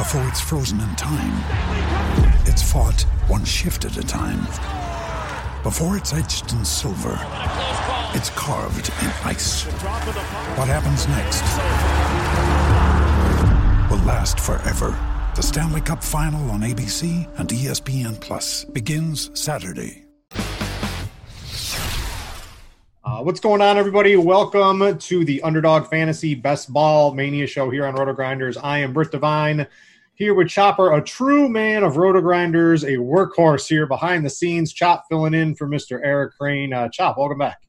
Before 0.00 0.26
it's 0.28 0.40
frozen 0.40 0.80
in 0.80 0.96
time, 0.96 1.44
it's 2.46 2.62
fought 2.62 3.02
one 3.26 3.44
shift 3.44 3.84
at 3.84 3.98
a 3.98 4.02
time. 4.02 4.46
Before 5.62 5.98
it's 5.98 6.14
etched 6.14 6.52
in 6.52 6.64
silver, 6.64 7.18
it's 8.14 8.30
carved 8.30 8.88
in 9.02 9.08
ice. 9.28 9.64
What 10.56 10.68
happens 10.68 11.06
next 11.06 11.42
will 13.90 14.06
last 14.06 14.40
forever. 14.40 14.98
The 15.36 15.42
Stanley 15.42 15.82
Cup 15.82 16.02
Final 16.02 16.50
on 16.50 16.60
ABC 16.60 17.28
and 17.38 17.50
ESPN 17.50 18.18
Plus 18.20 18.64
begins 18.64 19.30
Saturday. 19.38 20.06
Uh, 23.02 23.22
what's 23.22 23.40
going 23.40 23.60
on, 23.60 23.76
everybody? 23.76 24.16
Welcome 24.16 24.98
to 24.98 25.24
the 25.26 25.42
Underdog 25.42 25.90
Fantasy 25.90 26.34
Best 26.34 26.72
Ball 26.72 27.12
Mania 27.12 27.46
show 27.46 27.68
here 27.68 27.84
on 27.84 27.94
Roto 27.94 28.14
Grinders. 28.14 28.56
I 28.56 28.78
am 28.78 28.94
Britt 28.94 29.10
Devine 29.10 29.66
here 30.20 30.34
with 30.34 30.48
Chopper, 30.48 30.92
a 30.92 31.02
true 31.02 31.48
man 31.48 31.82
of 31.82 31.96
Roto 31.96 32.20
Grinders, 32.20 32.84
a 32.84 32.96
workhorse 32.96 33.66
here 33.66 33.86
behind 33.86 34.22
the 34.22 34.28
scenes. 34.28 34.70
Chop 34.70 35.04
filling 35.08 35.32
in 35.32 35.54
for 35.54 35.66
Mr. 35.66 35.98
Eric 36.04 36.36
Crane. 36.36 36.74
Uh, 36.74 36.90
Chop, 36.90 37.16
welcome 37.16 37.38
back. 37.38 37.62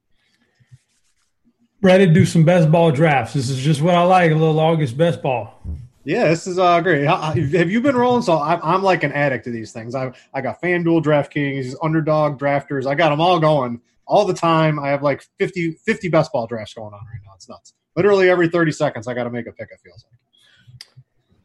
Ready 1.82 2.06
to 2.08 2.14
do 2.14 2.26
some 2.26 2.44
best 2.44 2.70
ball 2.70 2.92
drafts. 2.92 3.34
This 3.34 3.50
is 3.50 3.58
just 3.58 3.82
what 3.82 3.96
I 3.96 4.04
like 4.04 4.32
a 4.32 4.36
little 4.36 4.60
August 4.60 4.98
best 4.98 5.22
ball. 5.22 5.64
Yeah, 6.04 6.28
this 6.28 6.46
is 6.46 6.60
uh, 6.60 6.82
great. 6.82 7.06
Have 7.06 7.72
you 7.72 7.80
been 7.80 7.96
rolling? 7.96 8.22
So 8.22 8.38
I'm, 8.38 8.60
I'm 8.62 8.84
like 8.84 9.04
an 9.04 9.14
addict 9.14 9.46
to 9.46 9.52
these 9.52 9.72
things. 9.72 9.96
I 9.96 10.12
I 10.34 10.42
got 10.42 10.62
FanDuel, 10.62 11.04
DraftKings, 11.04 11.76
Underdog, 11.82 12.38
Drafters. 12.38 12.86
I 12.86 12.96
got 12.96 13.12
them 13.12 13.22
all 13.22 13.40
going 13.40 13.80
all 14.08 14.26
the 14.26 14.34
time. 14.34 14.78
I 14.78 14.90
have 14.90 15.04
like 15.04 15.24
50, 15.40 15.72
50 15.86 16.10
best 16.10 16.34
ball 16.34 16.48
drafts 16.48 16.74
going 16.74 16.94
on 16.94 17.00
right 17.00 17.22
now. 17.26 17.32
It's 17.36 17.48
nuts. 17.48 17.76
Literally 17.96 18.30
every 18.30 18.50
30 18.50 18.74
seconds, 18.74 19.08
I 19.08 19.14
got 19.14 19.24
to 19.24 19.30
make 19.30 19.48
a 19.48 19.54
pick, 19.54 19.70
it 19.72 19.80
feels 19.82 20.04
like. 20.10 20.20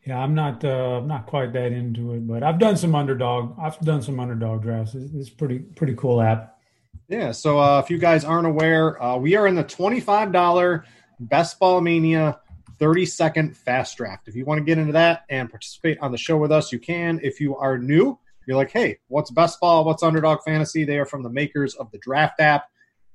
Yeah, 0.07 0.21
I'm 0.21 0.35
not 0.35 0.65
uh, 0.65 1.01
not 1.01 1.27
quite 1.27 1.53
that 1.55 1.73
into 1.73 2.13
it, 2.13 2.27
but 2.29 2.45
I've 2.45 2.61
done 2.61 2.77
some 2.77 2.95
underdog. 2.95 3.57
I've 3.61 3.79
done 3.81 4.03
some 4.03 4.21
underdog 4.21 4.63
drafts. 4.63 4.95
It's, 4.95 5.13
it's 5.13 5.31
pretty 5.31 5.59
pretty 5.59 5.95
cool 5.95 6.23
app. 6.23 6.61
Yeah. 7.09 7.33
So 7.33 7.59
uh, 7.59 7.81
if 7.81 7.91
you 7.91 7.99
guys 7.99 8.25
aren't 8.25 8.47
aware, 8.47 9.03
uh, 9.03 9.17
we 9.17 9.35
are 9.35 9.49
in 9.49 9.57
the 9.57 9.65
twenty 9.65 9.99
five 9.99 10.31
dollar 10.31 10.85
Best 11.19 11.59
Ball 11.59 11.81
Mania 11.81 12.39
thirty 12.79 13.05
second 13.05 13.57
fast 13.57 13.97
draft. 13.97 14.29
If 14.29 14.37
you 14.37 14.45
want 14.45 14.59
to 14.59 14.65
get 14.65 14.79
into 14.79 14.93
that 14.93 15.25
and 15.29 15.51
participate 15.51 15.99
on 16.01 16.13
the 16.13 16.19
show 16.19 16.37
with 16.37 16.53
us, 16.53 16.71
you 16.71 16.79
can. 16.79 17.19
If 17.25 17.41
you 17.41 17.57
are 17.57 17.77
new, 17.77 18.17
you're 18.47 18.57
like, 18.57 18.71
hey, 18.71 18.99
what's 19.09 19.33
best 19.33 19.59
ball? 19.59 19.85
What's 19.85 20.05
underdog 20.05 20.39
fantasy? 20.45 20.85
They 20.85 20.99
are 20.99 21.07
from 21.07 21.25
the 21.25 21.31
makers 21.31 21.75
of 21.75 21.91
the 21.91 21.99
draft 21.99 22.39
app. 22.39 22.67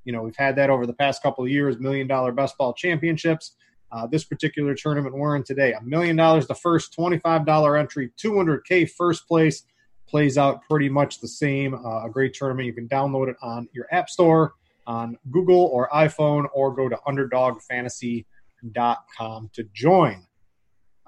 You 0.04 0.12
know, 0.12 0.24
we've 0.24 0.36
had 0.36 0.58
that 0.58 0.70
over 0.70 0.86
the 0.86 0.94
past 0.94 1.24
couple 1.24 1.46
of 1.46 1.50
years, 1.50 1.80
million 1.80 2.08
dollar 2.08 2.34
best 2.34 2.58
ball 2.58 2.74
championships. 2.74 3.54
Uh, 3.92 4.08
this 4.08 4.24
particular 4.24 4.74
tournament 4.74 5.14
we're 5.16 5.36
in 5.36 5.44
today, 5.44 5.74
a 5.74 5.82
million 5.82 6.16
dollars 6.16 6.48
the 6.48 6.56
first, 6.56 6.96
$25 6.98 7.80
entry, 7.80 8.10
200K 8.18 8.90
first 8.90 9.28
place 9.28 9.64
plays 10.08 10.38
out 10.38 10.62
pretty 10.70 10.88
much 10.90 11.20
the 11.20 11.28
same. 11.28 11.74
Uh, 11.74 12.06
a 12.06 12.10
great 12.10 12.34
tournament. 12.34 12.68
You 12.68 12.74
can 12.74 12.88
download 12.88 13.28
it 13.30 13.36
on 13.42 13.68
your 13.74 13.88
app 13.92 14.10
store 14.10 14.54
on 14.86 15.18
Google 15.32 15.72
or 15.74 15.90
iPhone 15.90 16.46
or 16.54 16.76
go 16.76 16.88
to 16.90 16.98
underdogfantasy.com 17.08 19.50
to 19.54 19.64
join. 19.74 20.28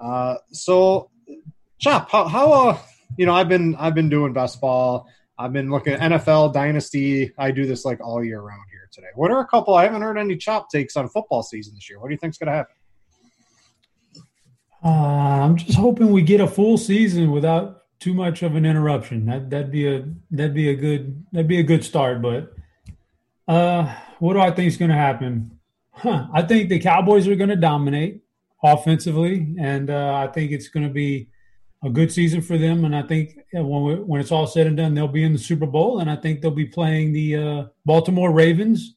Uh, 0.00 0.34
so, 0.50 1.10
Chop, 1.78 2.10
how, 2.10 2.26
how 2.26 2.52
uh, 2.52 2.76
you 3.16 3.26
know, 3.26 3.34
I've 3.34 3.48
been 3.48 3.74
I've 3.76 3.94
been 3.94 4.08
doing 4.08 4.32
best 4.32 4.60
ball. 4.60 5.06
I've 5.38 5.52
been 5.52 5.70
looking 5.70 5.92
at 5.92 6.12
NFL 6.12 6.52
Dynasty. 6.52 7.32
I 7.36 7.50
do 7.50 7.66
this 7.66 7.84
like 7.84 8.00
all 8.00 8.24
year 8.24 8.40
round 8.40 8.62
here 8.70 8.83
today. 8.94 9.08
What 9.14 9.30
are 9.30 9.40
a 9.40 9.46
couple? 9.46 9.74
I 9.74 9.84
haven't 9.84 10.02
heard 10.02 10.16
any 10.16 10.36
chop 10.36 10.70
takes 10.70 10.96
on 10.96 11.08
football 11.08 11.42
season 11.42 11.74
this 11.74 11.90
year. 11.90 12.00
What 12.00 12.08
do 12.08 12.14
you 12.14 12.18
think's 12.18 12.38
going 12.38 12.48
to 12.48 12.52
happen? 12.52 12.74
Uh, 14.84 15.44
I'm 15.44 15.56
just 15.56 15.78
hoping 15.78 16.10
we 16.10 16.22
get 16.22 16.40
a 16.40 16.46
full 16.46 16.76
season 16.76 17.30
without 17.30 17.82
too 18.00 18.12
much 18.12 18.42
of 18.42 18.54
an 18.54 18.66
interruption. 18.66 19.26
That 19.26 19.48
that'd 19.48 19.70
be 19.70 19.88
a 19.88 20.04
that'd 20.30 20.54
be 20.54 20.68
a 20.68 20.74
good 20.74 21.24
that'd 21.32 21.48
be 21.48 21.58
a 21.58 21.62
good 21.62 21.84
start. 21.84 22.20
But 22.20 22.52
uh, 23.48 23.94
what 24.18 24.34
do 24.34 24.40
I 24.40 24.50
think 24.50 24.68
is 24.68 24.76
going 24.76 24.90
to 24.90 24.96
happen? 24.96 25.58
Huh, 25.92 26.26
I 26.32 26.42
think 26.42 26.68
the 26.68 26.80
Cowboys 26.80 27.26
are 27.28 27.36
going 27.36 27.50
to 27.50 27.56
dominate 27.56 28.22
offensively, 28.62 29.54
and 29.58 29.88
uh, 29.88 30.14
I 30.16 30.26
think 30.32 30.52
it's 30.52 30.68
going 30.68 30.86
to 30.86 30.92
be 30.92 31.28
a 31.84 31.90
good 31.90 32.10
season 32.10 32.40
for 32.40 32.56
them, 32.56 32.84
and 32.84 32.96
I 32.96 33.02
think 33.02 33.38
when 33.52 33.84
we, 33.84 33.94
when 33.96 34.20
it's 34.20 34.32
all 34.32 34.46
said 34.46 34.66
and 34.66 34.76
done, 34.76 34.94
they'll 34.94 35.06
be 35.06 35.24
in 35.24 35.32
the 35.32 35.38
Super 35.38 35.66
Bowl, 35.66 36.00
and 36.00 36.10
I 36.10 36.16
think 36.16 36.40
they'll 36.40 36.50
be 36.50 36.64
playing 36.64 37.12
the 37.12 37.36
uh, 37.36 37.64
Baltimore 37.84 38.32
Ravens 38.32 38.96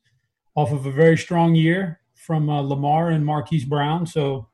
off 0.55 0.71
of 0.71 0.85
a 0.85 0.91
very 0.91 1.17
strong 1.17 1.53
year 1.53 1.99
from 2.15 2.49
uh, 2.49 2.61
Lamar 2.61 3.09
and 3.09 3.25
Marquise 3.25 3.65
Brown. 3.65 4.05
So 4.05 4.49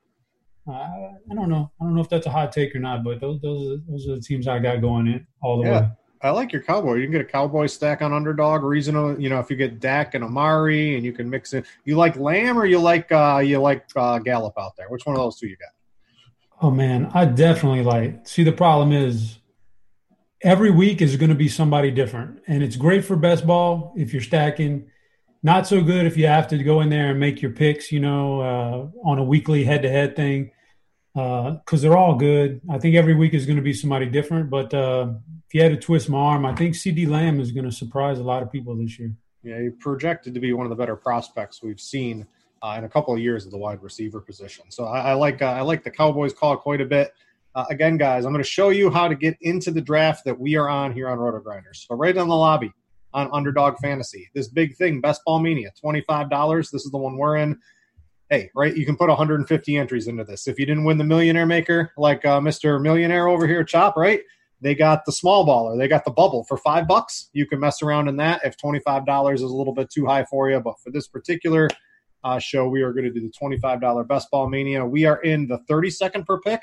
uh, 0.68 0.72
I 0.72 1.34
don't 1.34 1.50
know, 1.50 1.72
I 1.80 1.84
don't 1.86 1.96
know 1.96 2.02
if 2.02 2.10
that's 2.10 2.26
a 2.26 2.32
hot 2.32 2.52
take 2.52 2.76
or 2.76 2.80
not, 2.80 3.04
but 3.04 3.22
those 3.22 3.40
those 3.42 3.78
are, 3.78 3.82
those 3.88 4.08
are 4.08 4.16
the 4.16 4.22
teams 4.22 4.48
I 4.48 4.60
got 4.60 4.82
going 4.82 5.08
in 5.08 5.26
all 5.42 5.62
the 5.62 5.70
yeah. 5.70 5.82
way. 5.82 5.88
I 6.24 6.30
like 6.30 6.54
your 6.54 6.62
cowboy. 6.62 6.96
You 6.96 7.04
can 7.04 7.12
get 7.12 7.22
a 7.22 7.26
cowboy 7.26 7.66
stack 7.66 8.02
on 8.02 8.14
underdog. 8.14 8.64
Reasonable, 8.64 9.20
you 9.20 9.28
know, 9.28 9.40
if 9.40 9.50
you 9.50 9.58
get 9.58 9.82
Dak 9.82 10.16
and 10.16 10.24
Amari, 10.24 10.96
and 10.96 11.06
you 11.06 11.12
can 11.12 11.30
mix 11.30 11.52
in. 11.52 11.66
You 11.84 11.98
like 11.98 12.16
Lamb 12.16 12.58
or 12.58 12.66
you 12.66 12.80
like 12.80 13.12
uh, 13.12 13.42
you 13.44 13.60
like 13.60 13.86
uh, 13.96 14.20
Gallup 14.20 14.54
out 14.58 14.78
there? 14.78 14.88
Which 14.88 15.06
one 15.06 15.18
of 15.18 15.22
those 15.22 15.38
two 15.38 15.48
you 15.48 15.58
got? 15.58 15.73
Oh 16.62 16.72
man, 16.72 17.12
I 17.14 17.26
definitely 17.26 17.84
like. 17.84 18.28
See, 18.28 18.44
the 18.44 18.52
problem 18.52 18.92
is 18.92 19.40
every 20.42 20.72
week 20.72 21.02
is 21.02 21.16
going 21.18 21.30
to 21.30 21.36
be 21.36 21.50
somebody 21.50 21.92
different, 21.92 22.42
and 22.48 22.64
it's 22.64 22.76
great 22.76 23.04
for 23.04 23.16
best 23.16 23.46
ball 23.46 23.94
if 23.98 24.14
you're 24.14 24.22
stacking. 24.22 24.90
Not 25.42 25.68
so 25.68 25.82
good 25.82 26.06
if 26.06 26.16
you 26.16 26.28
have 26.28 26.48
to 26.50 26.64
go 26.64 26.80
in 26.80 26.90
there 26.90 27.12
and 27.12 27.20
make 27.20 27.42
your 27.42 27.52
picks, 27.52 27.92
you 27.92 28.00
know, 28.00 28.40
uh, 28.40 29.10
on 29.10 29.20
a 29.20 29.24
weekly 29.24 29.66
head-to-head 29.66 30.16
thing, 30.16 30.52
because 31.14 31.60
uh, 31.74 31.78
they're 31.78 31.98
all 31.98 32.16
good. 32.16 32.62
I 32.70 32.78
think 32.80 32.96
every 32.96 33.14
week 33.14 33.34
is 33.34 33.46
going 33.46 33.58
to 33.58 33.62
be 33.62 33.74
somebody 33.74 34.06
different. 34.06 34.50
But 34.50 34.74
uh, 34.74 35.12
if 35.46 35.54
you 35.54 35.62
had 35.62 35.74
to 35.74 35.78
twist 35.78 36.08
my 36.08 36.18
arm, 36.18 36.46
I 36.46 36.56
think 36.56 36.76
CeeDee 36.76 37.10
Lamb 37.10 37.42
is 37.42 37.52
going 37.52 37.66
to 37.66 37.74
surprise 37.74 38.20
a 38.20 38.24
lot 38.24 38.42
of 38.42 38.54
people 38.54 38.78
this 38.78 38.98
year. 38.98 39.14
Yeah, 39.44 39.60
he 39.62 39.70
projected 39.70 40.34
to 40.34 40.40
be 40.40 40.54
one 40.54 40.66
of 40.66 40.70
the 40.70 40.78
better 40.78 40.96
prospects 40.96 41.62
we've 41.62 41.82
seen 41.82 42.26
uh, 42.64 42.76
in 42.78 42.86
a 42.86 42.90
couple 42.90 43.14
of 43.14 43.20
years 43.20 43.46
at 43.46 43.52
the 43.52 43.58
wide 43.58 43.84
receiver 43.84 44.22
position. 44.22 44.66
So 44.70 44.86
I, 44.86 45.12
I 45.12 45.14
like 45.14 45.42
uh, 45.42 45.48
I 45.48 45.62
like 45.62 45.84
the 45.84 45.92
Cowboys 45.92 46.34
call 46.34 46.56
quite 46.58 46.82
a 46.82 46.86
bit. 46.86 47.14
Uh, 47.54 47.66
again, 47.70 47.98
guys, 47.98 48.26
I'm 48.26 48.32
going 48.32 48.44
to 48.44 48.50
show 48.50 48.70
you 48.70 48.90
how 48.90 49.08
to 49.08 49.14
get 49.14 49.38
into 49.42 49.70
the 49.70 49.82
draft 49.82 50.26
that 50.26 50.40
we 50.40 50.56
are 50.56 50.70
on 50.70 50.92
here 50.92 51.08
on 51.10 51.20
Roto 51.20 51.40
Grinders. 51.40 51.86
So 51.88 51.96
right 51.96 52.16
in 52.16 52.28
the 52.28 52.36
lobby 52.36 52.72
on 53.14 53.30
Underdog 53.32 53.78
Fantasy, 53.78 54.32
this 54.34 54.48
big 54.48 54.76
thing, 54.78 55.02
Best 55.02 55.22
Ball 55.26 55.40
Mania, 55.40 55.72
twenty 55.80 56.02
five 56.02 56.30
dollars. 56.30 56.72
This 56.72 56.86
is 56.86 56.92
the 56.92 56.98
one 56.98 57.18
we're 57.18 57.38
in. 57.38 57.60
Hey, 58.30 58.50
right, 58.56 58.76
you 58.76 58.86
can 58.86 58.96
put 58.96 59.10
150 59.10 59.78
entries 59.78 60.08
into 60.08 60.24
this. 60.24 60.48
If 60.48 60.58
you 60.58 60.66
didn't 60.66 60.86
win 60.86 60.98
the 60.98 61.04
Millionaire 61.04 61.46
Maker, 61.46 61.92
like 61.98 62.26
uh, 62.26 62.40
Mr. 62.40 62.82
Millionaire 62.82 63.28
over 63.28 63.46
here, 63.46 63.64
Chop, 63.64 63.96
right? 63.96 64.22
They 64.60 64.74
got 64.74 65.06
the 65.06 65.12
small 65.12 65.46
baller. 65.46 65.78
They 65.78 65.90
got 65.90 66.06
the 66.06 66.10
bubble 66.10 66.46
for 66.46 66.58
five 66.58 66.88
bucks. 66.88 67.30
You 67.34 67.46
can 67.46 67.60
mess 67.60 67.84
around 67.84 68.08
in 68.08 68.16
that 68.18 68.42
if 68.44 68.58
$25 68.58 69.36
is 69.36 69.42
a 69.42 69.48
little 69.48 69.74
bit 69.74 69.92
too 69.92 70.06
high 70.06 70.24
for 70.24 70.50
you. 70.50 70.60
But 70.62 70.80
for 70.80 70.90
this 70.90 71.08
particular 71.08 71.68
uh, 72.24 72.40
show, 72.40 72.68
we 72.68 72.82
are 72.82 72.94
going 72.94 73.06
to 73.06 73.12
do 73.12 73.22
the 73.22 73.32
$25 73.32 74.08
Best 74.08 74.30
Ball 74.32 74.50
Mania. 74.50 74.86
We 74.86 75.06
are 75.06 75.22
in 75.22 75.48
the 75.48 75.60
30 75.68 75.90
second 75.90 76.26
per 76.26 76.40
pick 76.40 76.62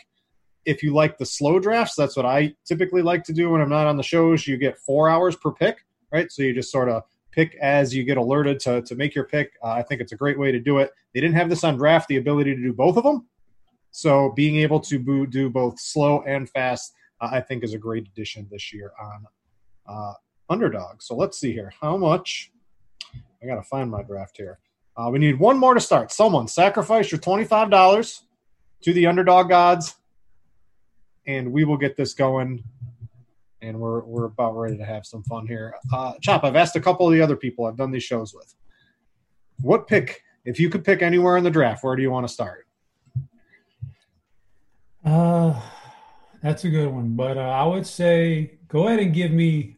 if 0.64 0.82
you 0.82 0.92
like 0.92 1.18
the 1.18 1.26
slow 1.26 1.58
drafts, 1.58 1.94
that's 1.96 2.16
what 2.16 2.26
I 2.26 2.54
typically 2.66 3.02
like 3.02 3.24
to 3.24 3.32
do 3.32 3.50
when 3.50 3.60
I'm 3.60 3.68
not 3.68 3.86
on 3.86 3.96
the 3.96 4.02
shows. 4.02 4.46
You 4.46 4.56
get 4.56 4.78
four 4.78 5.08
hours 5.08 5.36
per 5.36 5.52
pick, 5.52 5.84
right? 6.12 6.30
So 6.30 6.42
you 6.42 6.52
just 6.52 6.70
sort 6.70 6.88
of 6.88 7.02
pick 7.32 7.54
as 7.56 7.94
you 7.94 8.04
get 8.04 8.18
alerted 8.18 8.60
to, 8.60 8.82
to 8.82 8.94
make 8.94 9.14
your 9.14 9.24
pick. 9.24 9.52
Uh, 9.62 9.68
I 9.68 9.82
think 9.82 10.00
it's 10.00 10.12
a 10.12 10.16
great 10.16 10.38
way 10.38 10.52
to 10.52 10.60
do 10.60 10.78
it. 10.78 10.90
They 11.14 11.20
didn't 11.20 11.36
have 11.36 11.48
this 11.48 11.64
on 11.64 11.76
draft, 11.76 12.08
the 12.08 12.16
ability 12.16 12.54
to 12.54 12.62
do 12.62 12.72
both 12.72 12.96
of 12.96 13.04
them. 13.04 13.26
So 13.92 14.32
being 14.36 14.56
able 14.56 14.80
to 14.80 15.26
do 15.26 15.50
both 15.50 15.80
slow 15.80 16.22
and 16.22 16.48
fast, 16.48 16.92
uh, 17.20 17.30
I 17.32 17.40
think 17.40 17.64
is 17.64 17.74
a 17.74 17.78
great 17.78 18.06
addition 18.06 18.46
this 18.50 18.72
year 18.72 18.92
on 19.00 19.24
uh, 19.88 20.12
Underdog. 20.48 21.02
So 21.02 21.16
let's 21.16 21.38
see 21.38 21.52
here. 21.52 21.72
How 21.80 21.96
much? 21.96 22.52
I 23.42 23.46
got 23.46 23.56
to 23.56 23.62
find 23.62 23.90
my 23.90 24.02
draft 24.02 24.36
here. 24.36 24.58
Uh, 24.96 25.08
we 25.10 25.18
need 25.18 25.38
one 25.38 25.58
more 25.58 25.74
to 25.74 25.80
start. 25.80 26.12
Someone 26.12 26.48
sacrifice 26.48 27.10
your 27.10 27.20
$25 27.20 28.20
to 28.82 28.92
the 28.92 29.06
Underdog 29.06 29.48
gods, 29.48 29.94
and 31.26 31.52
we 31.52 31.64
will 31.64 31.76
get 31.76 31.96
this 31.96 32.14
going. 32.14 32.64
And 33.62 33.78
we're, 33.78 34.00
we're 34.00 34.24
about 34.24 34.56
ready 34.56 34.78
to 34.78 34.84
have 34.84 35.04
some 35.04 35.22
fun 35.24 35.46
here. 35.46 35.74
Uh, 35.92 36.14
Chop, 36.22 36.44
I've 36.44 36.56
asked 36.56 36.76
a 36.76 36.80
couple 36.80 37.06
of 37.06 37.12
the 37.12 37.20
other 37.20 37.36
people 37.36 37.66
I've 37.66 37.76
done 37.76 37.90
these 37.90 38.02
shows 38.02 38.32
with. 38.34 38.54
What 39.60 39.86
pick, 39.86 40.22
if 40.46 40.58
you 40.58 40.70
could 40.70 40.82
pick 40.82 41.02
anywhere 41.02 41.36
in 41.36 41.44
the 41.44 41.50
draft, 41.50 41.84
where 41.84 41.94
do 41.94 42.00
you 42.00 42.10
want 42.10 42.26
to 42.26 42.32
start? 42.32 42.66
Uh, 45.04 45.60
that's 46.42 46.64
a 46.64 46.70
good 46.70 46.88
one. 46.88 47.16
But 47.16 47.36
uh, 47.36 47.42
I 47.42 47.64
would 47.64 47.86
say 47.86 48.58
go 48.68 48.86
ahead 48.86 49.00
and 49.00 49.12
give 49.12 49.30
me, 49.30 49.76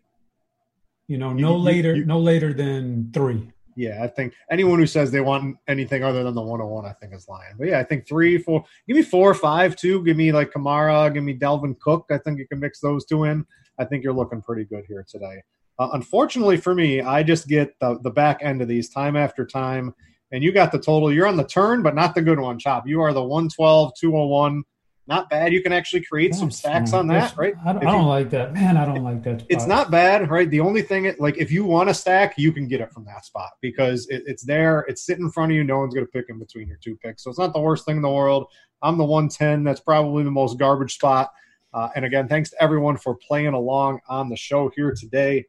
you 1.09 1.19
know, 1.19 1.33
no 1.33 1.57
you, 1.57 1.63
later, 1.63 1.97
you, 1.97 2.05
no 2.05 2.19
later 2.19 2.53
than 2.53 3.11
three. 3.13 3.51
Yeah, 3.77 4.03
I 4.03 4.07
think 4.07 4.35
anyone 4.51 4.79
who 4.79 4.87
says 4.87 5.11
they 5.11 5.21
want 5.21 5.57
anything 5.69 6.03
other 6.03 6.23
than 6.23 6.35
the 6.35 6.43
101, 6.43 6.85
I 6.85 6.93
think 6.93 7.15
is 7.15 7.29
lying. 7.29 7.55
But 7.59 7.69
yeah, 7.69 7.81
I 7.81 7.85
think 7.85 8.07
three, 8.07 8.39
four, 8.39 8.65
give 8.87 8.97
me 8.97 9.03
four 9.03 9.33
five 9.35 9.77
too. 9.77 10.05
Give 10.05 10.17
me 10.17 10.33
like 10.33 10.53
Kamara, 10.53 11.13
give 11.13 11.25
me 11.25 11.39
Dalvin 11.39 11.79
Cook. 11.81 12.07
I 12.11 12.19
think 12.19 12.39
you 12.39 12.47
can 12.47 12.61
mix 12.61 12.81
those 12.81 13.05
two 13.05 13.25
in. 13.25 13.47
I 13.79 13.85
think 13.85 14.05
you're 14.05 14.13
looking 14.13 14.43
pretty 14.43 14.65
good 14.65 14.85
here 14.87 15.05
today. 15.09 15.43
Uh, 15.79 15.89
unfortunately 15.95 16.57
for 16.57 16.75
me, 16.75 17.01
I 17.01 17.23
just 17.23 17.49
get 17.49 17.79
the, 17.81 17.99
the 18.03 18.11
back 18.11 18.41
end 18.43 18.61
of 18.61 18.69
these 18.69 18.91
time 18.91 19.17
after 19.17 19.47
time. 19.47 19.95
And 20.31 20.43
you 20.43 20.53
got 20.53 20.73
the 20.73 20.79
total. 20.79 21.13
You're 21.13 21.27
on 21.27 21.37
the 21.37 21.47
turn, 21.47 21.83
but 21.83 21.95
not 21.95 22.15
the 22.15 22.23
good 22.23 22.41
one, 22.41 22.59
Chop. 22.59 22.87
You 22.87 23.03
are 23.03 23.13
the 23.13 23.23
112, 23.23 23.93
201 23.99 24.63
not 25.07 25.29
bad. 25.29 25.53
You 25.53 25.63
can 25.63 25.73
actually 25.73 26.03
create 26.03 26.35
some 26.35 26.51
stacks 26.51 26.93
on 26.93 27.09
that, 27.09 27.37
right? 27.37 27.55
I 27.67 27.73
don't, 27.73 27.87
I 27.87 27.91
don't 27.91 28.07
like 28.07 28.31
that, 28.31 28.53
man. 28.53 28.77
I 28.77 28.85
don't 28.85 29.03
like 29.03 29.23
that. 29.25 29.41
Spot. 29.41 29.51
It's 29.51 29.67
not 29.67 29.91
bad, 29.91 30.31
right? 30.31 30.49
The 30.49 30.61
only 30.61 30.83
thing, 30.83 31.07
it, 31.07 31.21
like, 31.21 31.39
if 31.39 31.51
you 31.51 31.65
want 31.65 31.91
a 31.91 31.95
stack, 31.95 32.35
you 32.39 32.53
can 32.53 32.69
get 32.69 32.81
it 32.81 32.93
from 32.93 33.05
that 33.07 33.25
spot 33.25 33.51
because 33.61 34.07
it, 34.09 34.23
it's 34.27 34.45
there. 34.45 34.81
It's 34.89 35.05
sitting 35.05 35.25
in 35.25 35.31
front 35.33 35.51
of 35.51 35.57
you. 35.57 35.65
No 35.65 35.79
one's 35.79 35.95
going 35.95 36.07
to 36.07 36.13
pick 36.13 36.27
in 36.29 36.39
between 36.39 36.69
your 36.69 36.79
two 36.79 36.97
picks, 36.97 37.25
so 37.25 37.31
it's 37.31 37.39
not 37.39 37.53
the 37.53 37.61
worst 37.61 37.85
thing 37.85 37.97
in 37.97 38.03
the 38.03 38.11
world. 38.11 38.47
I'm 38.81 38.97
the 38.97 39.05
110. 39.05 39.65
That's 39.65 39.81
probably 39.81 40.23
the 40.23 40.31
most 40.31 40.59
garbage 40.59 40.95
spot. 40.95 41.33
Uh, 41.75 41.89
and 41.97 42.05
again, 42.05 42.29
thanks 42.29 42.51
to 42.51 42.63
everyone 42.63 42.97
for 42.97 43.15
playing 43.15 43.55
along 43.55 44.01
on 44.09 44.29
the 44.29 44.37
show 44.37 44.71
here 44.77 44.95
today. 44.95 45.47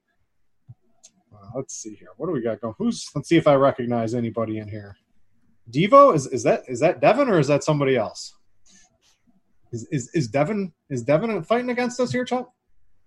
Uh, 1.33 1.47
let's 1.55 1.75
see 1.75 1.95
here. 1.95 2.09
What 2.17 2.27
do 2.27 2.33
we 2.33 2.41
got 2.41 2.61
going? 2.61 2.75
Who's? 2.77 3.09
Let's 3.13 3.29
see 3.29 3.37
if 3.37 3.47
I 3.47 3.55
recognize 3.55 4.15
anybody 4.15 4.59
in 4.59 4.67
here. 4.67 4.97
Devo 5.69 6.13
is 6.13 6.27
is 6.27 6.43
that 6.43 6.63
is 6.67 6.79
that 6.81 7.01
Devin 7.01 7.29
or 7.29 7.39
is 7.39 7.47
that 7.47 7.63
somebody 7.63 7.95
else? 7.95 8.35
Is 9.73 9.87
is, 9.91 10.09
is 10.13 10.27
Devin 10.27 10.71
is 10.89 11.01
Devin 11.01 11.43
fighting 11.43 11.71
against 11.71 11.99
us 11.99 12.11
here, 12.11 12.23
Chop? 12.23 12.53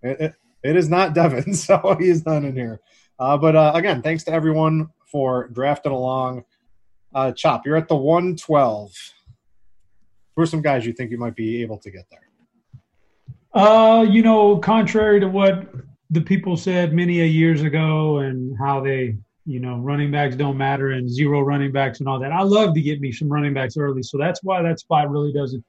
It, 0.02 0.20
it, 0.20 0.34
it 0.64 0.76
is 0.76 0.90
not 0.90 1.14
Devin, 1.20 1.54
so 1.54 1.96
he's 1.98 2.26
not 2.26 2.44
in 2.44 2.54
here. 2.54 2.80
Uh, 3.18 3.38
but 3.38 3.56
uh, 3.56 3.72
again, 3.74 4.02
thanks 4.02 4.24
to 4.24 4.32
everyone 4.32 4.88
for 5.06 5.48
drafting 5.48 5.92
along. 5.92 6.44
Uh, 7.14 7.32
Chop, 7.32 7.64
you're 7.64 7.76
at 7.76 7.88
the 7.88 7.96
112. 7.96 8.92
Who 10.34 10.42
are 10.42 10.46
some 10.46 10.60
guys 10.60 10.84
you 10.84 10.92
think 10.92 11.10
you 11.10 11.18
might 11.18 11.36
be 11.36 11.62
able 11.62 11.78
to 11.78 11.90
get 11.90 12.04
there? 12.10 12.20
Uh, 13.54 14.02
you 14.02 14.22
know, 14.22 14.58
contrary 14.58 15.18
to 15.20 15.28
what 15.28 15.66
the 16.10 16.20
people 16.20 16.56
said 16.56 16.92
many 16.92 17.22
a 17.22 17.24
years 17.24 17.62
ago 17.62 18.18
and 18.18 18.58
how 18.58 18.80
they, 18.80 19.16
you 19.46 19.60
know, 19.60 19.78
running 19.78 20.10
backs 20.10 20.36
don't 20.36 20.58
matter 20.58 20.90
and 20.90 21.08
zero 21.08 21.40
running 21.40 21.72
backs 21.72 22.00
and 22.00 22.08
all 22.08 22.18
that. 22.18 22.32
I 22.32 22.42
love 22.42 22.74
to 22.74 22.82
get 22.82 23.00
me 23.00 23.12
some 23.12 23.30
running 23.30 23.54
backs 23.54 23.78
early. 23.78 24.02
So 24.02 24.18
that's 24.18 24.42
why 24.42 24.60
that 24.62 24.80
spot 24.80 25.08
really 25.08 25.32
doesn't 25.32 25.64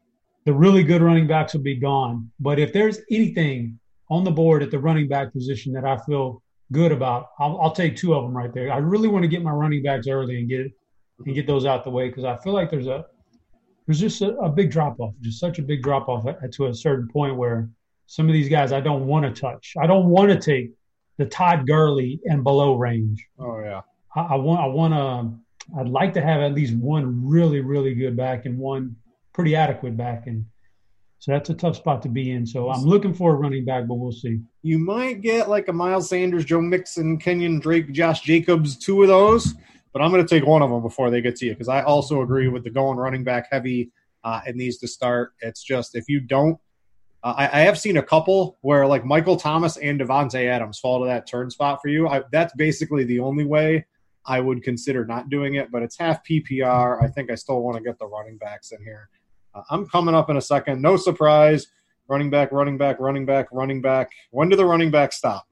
the 0.47 0.53
really 0.53 0.81
good 0.81 1.01
running 1.01 1.27
backs 1.27 1.53
will 1.53 1.61
be 1.61 1.75
gone. 1.75 2.31
But 2.39 2.57
if 2.57 2.71
there's 2.71 2.99
anything 3.11 3.77
on 4.09 4.23
the 4.23 4.31
board 4.31 4.63
at 4.63 4.71
the 4.71 4.79
running 4.79 5.09
back 5.09 5.33
position 5.33 5.73
that 5.73 5.83
I 5.83 5.97
feel 5.97 6.41
good 6.71 6.94
about, 6.94 7.27
I'll, 7.38 7.59
I'll 7.59 7.73
take 7.73 7.97
two 7.97 8.13
of 8.13 8.23
them 8.23 8.35
right 8.35 8.53
there. 8.53 8.71
I 8.71 8.77
really 8.77 9.09
want 9.09 9.23
to 9.23 9.27
get 9.27 9.44
my 9.44 9.51
running 9.51 9.83
backs 9.83 10.07
early 10.07 10.39
and 10.39 10.47
get 10.47 10.71
and 11.25 11.35
get 11.35 11.47
those 11.47 11.65
out 11.65 11.83
the 11.83 11.89
way 11.89 12.07
because 12.07 12.23
I 12.23 12.38
feel 12.38 12.53
like 12.53 12.69
there's 12.69 12.88
a 12.88 13.05
there's 13.85 13.99
just 13.99 14.21
a, 14.21 14.38
a 14.38 14.47
big 14.47 14.71
drop 14.71 14.97
off, 15.01 15.15
just 15.19 15.38
such 15.38 15.59
a 15.59 15.61
big 15.61 15.83
drop 15.83 16.07
off 16.07 16.25
to 16.53 16.67
a 16.67 16.73
certain 16.73 17.09
point 17.09 17.35
where 17.35 17.69
some 18.05 18.27
of 18.27 18.33
these 18.33 18.47
guys 18.47 18.71
I 18.71 18.79
don't 18.79 19.05
want 19.05 19.25
to 19.25 19.41
touch. 19.41 19.73
I 19.77 19.85
don't 19.85 20.07
want 20.07 20.29
to 20.29 20.39
take 20.39 20.71
the 21.17 21.25
Todd 21.25 21.67
Gurley 21.67 22.21
and 22.23 22.41
below 22.41 22.77
range. 22.77 23.21
Oh 23.38 23.59
yeah, 23.59 23.81
I, 24.15 24.21
I 24.21 24.35
want 24.35 24.61
I 24.61 24.67
want 24.67 24.94
to. 24.94 25.77
I'd 25.77 25.89
like 25.89 26.13
to 26.13 26.21
have 26.21 26.39
at 26.39 26.53
least 26.53 26.73
one 26.77 27.27
really 27.27 27.59
really 27.59 27.94
good 27.94 28.15
back 28.15 28.45
and 28.45 28.57
one 28.57 28.95
pretty 29.38 29.56
adequate 29.56 29.95
back, 29.95 30.25
and 30.25 30.44
so 31.19 31.31
that's 31.31 31.51
a 31.51 31.54
tough 31.54 31.75
spot 31.75 32.01
to 32.01 32.10
be 32.10 32.31
in. 32.31 32.44
So 32.44 32.72
I'm 32.72 32.81
looking 32.81 33.13
for 33.13 33.34
a 33.34 33.36
running 33.36 33.66
back, 33.66 33.88
but 33.88 33.94
we'll 33.94 34.12
see. 34.12 34.39
You 34.63 34.80
might 34.80 35.22
get 35.22 35.48
like 35.48 35.68
a 35.68 35.74
Miles 35.74 36.10
Sanders, 36.10 36.44
Joe 36.44 36.60
Mixon, 36.60 37.19
Kenyan 37.19 37.62
Drake, 37.62 37.92
Josh 37.92 38.22
Jacobs, 38.22 38.75
two 38.75 39.04
of 39.04 39.10
those, 39.10 39.54
but 39.94 40.01
I'm 40.01 40.10
going 40.10 40.25
to 40.25 40.28
take 40.28 40.48
one 40.48 40.63
of 40.63 40.72
them 40.72 40.81
before 40.81 41.12
they 41.12 41.22
get 41.22 41.36
to 41.36 41.45
you 41.45 41.51
because 41.51 41.69
I 41.69 41.84
also 41.84 42.24
agree 42.24 42.48
with 42.48 42.63
the 42.63 42.72
going 42.72 42.98
running 42.98 43.24
back 43.24 43.48
heavy 43.51 43.92
uh, 44.24 44.42
needs 44.56 44.78
to 44.80 44.88
start. 44.88 45.34
It's 45.42 45.63
just 45.63 45.95
if 45.95 46.10
you 46.10 46.19
don't. 46.19 46.57
Uh, 47.24 47.36
I, 47.38 47.45
I, 47.45 47.62
have 47.62 47.80
seen 47.80 47.98
a 47.98 48.04
couple 48.04 48.57
where 48.62 48.88
like 48.88 49.06
Michael 49.06 49.38
Thomas 49.38 49.78
and 49.78 50.00
Davante 50.00 50.48
Adams 50.48 50.80
fall 50.80 51.01
to 51.01 51.06
that 51.07 51.28
turn 51.28 51.51
spot 51.51 51.80
for 51.81 51.90
you. 51.90 52.07
I, 52.07 52.24
that's 52.31 52.54
basically 52.56 53.06
the 53.06 53.19
only 53.19 53.45
way 53.45 53.86
I 54.25 54.40
would 54.40 54.62
consider 54.62 55.06
not 55.06 55.30
doing 55.30 55.56
it, 55.56 55.72
but 55.72 55.83
it's 55.83 55.98
half 55.98 56.24
PPR. 56.24 57.01
I 57.01 57.07
think 57.07 57.31
I 57.31 57.36
still 57.36 57.62
want 57.62 57.78
to 57.78 57.83
get 57.83 57.98
the 57.98 58.07
running 58.07 58.38
backs 58.38 58.72
in 58.72 58.83
here. 58.83 59.10
Uh, 59.53 59.61
I'm 59.69 59.88
coming 59.88 60.15
up 60.15 60.29
in 60.29 60.38
a 60.38 60.41
second. 60.41 60.81
No 60.81 60.97
surprise. 60.97 61.67
Running 62.09 62.29
back, 62.29 62.51
running 62.51 62.77
back, 62.77 62.99
running 62.99 63.25
back, 63.25 63.47
running 63.51 63.81
back. 63.81 64.11
When 64.31 64.49
do 64.49 64.55
the 64.55 64.65
running 64.65 64.91
back 64.91 65.11
stop? 65.11 65.45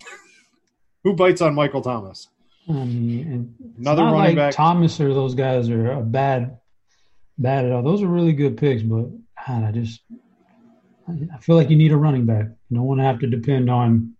Who 1.04 1.14
bites 1.14 1.42
on 1.42 1.54
Michael 1.54 1.82
Thomas? 1.82 2.28
I 2.68 2.72
mean, 2.72 3.54
Another 3.78 4.04
running 4.04 4.18
like 4.18 4.36
back. 4.36 4.54
Thomas 4.54 5.00
or 5.00 5.12
those 5.12 5.34
guys 5.34 5.68
are 5.68 5.92
a 5.92 6.00
bad, 6.02 6.58
bad 7.36 7.64
at 7.66 7.72
all. 7.72 7.82
Those 7.82 8.02
are 8.02 8.06
really 8.06 8.32
good 8.32 8.56
picks, 8.56 8.82
but 8.82 9.08
God, 9.46 9.64
I 9.64 9.72
just, 9.72 10.02
I 11.08 11.38
feel 11.40 11.56
like 11.56 11.68
you 11.68 11.76
need 11.76 11.92
a 11.92 11.96
running 11.96 12.26
back. 12.26 12.46
You 12.68 12.76
don't 12.76 12.86
want 12.86 13.00
to 13.00 13.04
have 13.04 13.18
to 13.20 13.26
depend 13.26 13.68
on 13.68 14.14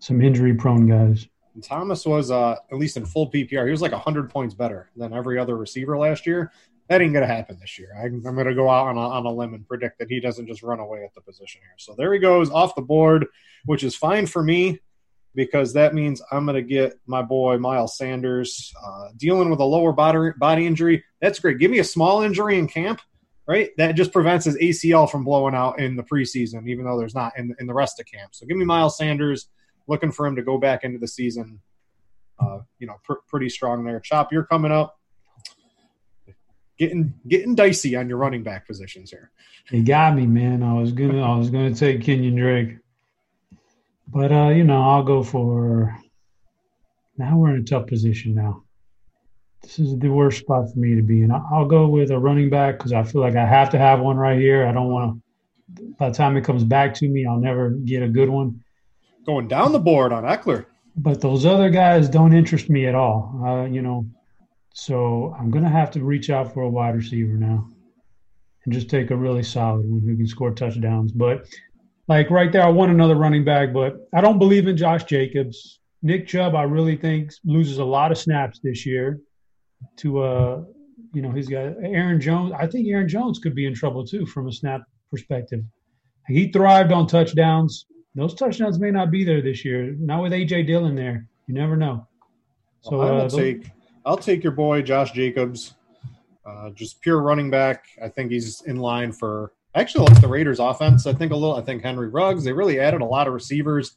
some 0.00 0.20
injury-prone 0.20 0.86
guys. 0.86 1.28
Thomas 1.62 2.04
was, 2.04 2.30
uh, 2.30 2.56
at 2.70 2.78
least 2.78 2.96
in 2.96 3.06
full 3.06 3.30
PPR, 3.30 3.64
he 3.64 3.70
was 3.70 3.80
like 3.80 3.92
100 3.92 4.28
points 4.28 4.54
better 4.54 4.90
than 4.96 5.12
every 5.12 5.38
other 5.38 5.56
receiver 5.56 5.96
last 5.96 6.26
year. 6.26 6.52
That 6.88 7.00
ain't 7.00 7.12
going 7.12 7.26
to 7.26 7.34
happen 7.34 7.58
this 7.60 7.78
year. 7.78 7.90
I, 7.98 8.06
am 8.06 8.22
going 8.22 8.46
to 8.46 8.54
go 8.54 8.70
out 8.70 8.86
on 8.86 8.96
a, 8.96 9.00
on 9.00 9.26
a 9.26 9.32
limb 9.32 9.54
and 9.54 9.66
predict 9.66 9.98
that 9.98 10.08
he 10.08 10.20
doesn't 10.20 10.46
just 10.46 10.62
run 10.62 10.78
away 10.78 11.02
at 11.04 11.14
the 11.14 11.20
position 11.20 11.60
here. 11.62 11.74
So 11.78 11.94
there 11.98 12.12
he 12.12 12.20
goes 12.20 12.50
off 12.50 12.76
the 12.76 12.82
board, 12.82 13.26
which 13.64 13.82
is 13.82 13.96
fine 13.96 14.26
for 14.26 14.42
me 14.42 14.80
because 15.34 15.74
that 15.74 15.94
means 15.94 16.22
I'm 16.30 16.46
going 16.46 16.56
to 16.56 16.62
get 16.62 16.98
my 17.06 17.22
boy 17.22 17.58
Miles 17.58 17.96
Sanders 17.96 18.72
uh, 18.84 19.08
dealing 19.16 19.50
with 19.50 19.60
a 19.60 19.64
lower 19.64 19.92
body, 19.92 20.30
body 20.38 20.66
injury. 20.66 21.04
That's 21.20 21.40
great. 21.40 21.58
Give 21.58 21.70
me 21.70 21.80
a 21.80 21.84
small 21.84 22.22
injury 22.22 22.58
in 22.58 22.68
camp, 22.68 23.00
right? 23.46 23.70
That 23.76 23.92
just 23.92 24.12
prevents 24.12 24.46
his 24.46 24.56
ACL 24.56 25.10
from 25.10 25.24
blowing 25.24 25.54
out 25.54 25.80
in 25.80 25.96
the 25.96 26.04
preseason, 26.04 26.68
even 26.68 26.84
though 26.84 26.98
there's 26.98 27.14
not 27.14 27.36
in, 27.36 27.54
in 27.60 27.66
the 27.66 27.74
rest 27.74 28.00
of 28.00 28.06
camp. 28.06 28.34
So 28.34 28.46
give 28.46 28.56
me 28.56 28.64
Miles 28.64 28.96
Sanders 28.96 29.48
looking 29.88 30.10
for 30.12 30.26
him 30.26 30.36
to 30.36 30.42
go 30.42 30.56
back 30.56 30.84
into 30.84 30.98
the 30.98 31.08
season, 31.08 31.60
uh, 32.40 32.60
you 32.78 32.86
know, 32.86 32.96
pr- 33.04 33.14
pretty 33.28 33.48
strong 33.48 33.84
there. 33.84 34.00
Chop, 34.00 34.32
you're 34.32 34.44
coming 34.44 34.72
up. 34.72 34.98
Getting 36.78 37.14
getting 37.26 37.54
dicey 37.54 37.96
on 37.96 38.08
your 38.08 38.18
running 38.18 38.42
back 38.42 38.66
positions 38.66 39.10
here. 39.10 39.30
You 39.70 39.82
got 39.82 40.14
me, 40.14 40.26
man. 40.26 40.62
I 40.62 40.74
was 40.74 40.92
gonna 40.92 41.22
I 41.22 41.36
was 41.36 41.50
gonna 41.50 41.74
take 41.74 42.00
Kenyan 42.00 42.36
Drake, 42.36 42.76
but 44.08 44.30
uh, 44.30 44.48
you 44.48 44.64
know 44.64 44.82
I'll 44.82 45.02
go 45.02 45.22
for. 45.22 45.96
Now 47.18 47.38
we're 47.38 47.54
in 47.54 47.62
a 47.62 47.64
tough 47.64 47.86
position. 47.86 48.34
Now, 48.34 48.64
this 49.62 49.78
is 49.78 49.98
the 49.98 50.08
worst 50.08 50.40
spot 50.40 50.70
for 50.70 50.78
me 50.78 50.94
to 50.94 51.02
be 51.02 51.22
in. 51.22 51.30
I'll 51.30 51.64
go 51.64 51.88
with 51.88 52.10
a 52.10 52.18
running 52.18 52.50
back 52.50 52.76
because 52.76 52.92
I 52.92 53.02
feel 53.02 53.22
like 53.22 53.36
I 53.36 53.46
have 53.46 53.70
to 53.70 53.78
have 53.78 54.00
one 54.00 54.16
right 54.16 54.38
here. 54.38 54.66
I 54.66 54.72
don't 54.72 54.90
want 54.90 55.22
to. 55.76 55.82
By 55.98 56.10
the 56.10 56.14
time 56.14 56.36
it 56.36 56.44
comes 56.44 56.62
back 56.62 56.94
to 56.94 57.08
me, 57.08 57.26
I'll 57.26 57.40
never 57.40 57.70
get 57.70 58.02
a 58.02 58.08
good 58.08 58.28
one 58.28 58.62
going 59.24 59.48
down 59.48 59.72
the 59.72 59.80
board 59.80 60.12
on 60.12 60.22
Ekeler. 60.24 60.66
But 60.96 61.20
those 61.20 61.44
other 61.44 61.68
guys 61.68 62.08
don't 62.08 62.32
interest 62.32 62.70
me 62.70 62.86
at 62.86 62.94
all. 62.94 63.42
Uh, 63.44 63.64
you 63.64 63.82
know, 63.82 64.06
so 64.78 65.34
I'm 65.38 65.50
going 65.50 65.64
to 65.64 65.70
have 65.70 65.90
to 65.92 66.04
reach 66.04 66.28
out 66.28 66.52
for 66.52 66.60
a 66.60 66.68
wide 66.68 66.94
receiver 66.94 67.32
now 67.32 67.66
and 68.62 68.74
just 68.74 68.90
take 68.90 69.10
a 69.10 69.16
really 69.16 69.42
solid 69.42 69.88
one 69.88 70.02
who 70.02 70.14
can 70.14 70.26
score 70.26 70.50
touchdowns. 70.50 71.12
But 71.12 71.48
like 72.08 72.30
right 72.30 72.52
there, 72.52 72.62
I 72.62 72.68
want 72.68 72.92
another 72.92 73.14
running 73.14 73.42
back, 73.42 73.72
but 73.72 74.06
I 74.14 74.20
don't 74.20 74.38
believe 74.38 74.68
in 74.68 74.76
Josh 74.76 75.04
Jacobs. 75.04 75.80
Nick 76.02 76.26
Chubb, 76.26 76.54
I 76.54 76.64
really 76.64 76.94
think 76.94 77.32
loses 77.42 77.78
a 77.78 77.84
lot 77.86 78.12
of 78.12 78.18
snaps 78.18 78.60
this 78.62 78.84
year 78.84 79.18
to 79.96 80.20
uh 80.20 80.62
you 81.14 81.22
know, 81.22 81.30
he's 81.30 81.48
got 81.48 81.72
Aaron 81.82 82.20
Jones. 82.20 82.52
I 82.52 82.66
think 82.66 82.86
Aaron 82.88 83.08
Jones 83.08 83.38
could 83.38 83.54
be 83.54 83.64
in 83.64 83.72
trouble 83.72 84.06
too 84.06 84.26
from 84.26 84.46
a 84.46 84.52
snap 84.52 84.82
perspective. 85.10 85.62
He 86.28 86.52
thrived 86.52 86.92
on 86.92 87.06
touchdowns. 87.06 87.86
Those 88.14 88.34
touchdowns 88.34 88.78
may 88.78 88.90
not 88.90 89.10
be 89.10 89.24
there 89.24 89.40
this 89.40 89.64
year. 89.64 89.96
Not 89.98 90.22
with 90.22 90.32
AJ 90.32 90.66
Dillon 90.66 90.94
there. 90.94 91.26
You 91.46 91.54
never 91.54 91.78
know. 91.78 92.06
So 92.82 92.98
well, 92.98 93.08
I 93.08 93.10
will 93.12 93.20
uh, 93.22 93.28
take 93.30 93.70
I'll 94.06 94.16
take 94.16 94.44
your 94.44 94.52
boy 94.52 94.82
Josh 94.82 95.10
Jacobs. 95.10 95.74
Uh, 96.46 96.70
just 96.70 97.00
pure 97.00 97.20
running 97.20 97.50
back. 97.50 97.86
I 98.00 98.08
think 98.08 98.30
he's 98.30 98.62
in 98.62 98.76
line 98.76 99.10
for 99.10 99.52
actually 99.74 100.06
like 100.06 100.20
the 100.20 100.28
Raiders 100.28 100.60
offense. 100.60 101.08
I 101.08 101.12
think 101.12 101.32
a 101.32 101.36
little 101.36 101.56
I 101.56 101.60
think 101.60 101.82
Henry 101.82 102.08
Ruggs. 102.08 102.44
They 102.44 102.52
really 102.52 102.78
added 102.78 103.00
a 103.00 103.04
lot 103.04 103.26
of 103.26 103.34
receivers. 103.34 103.96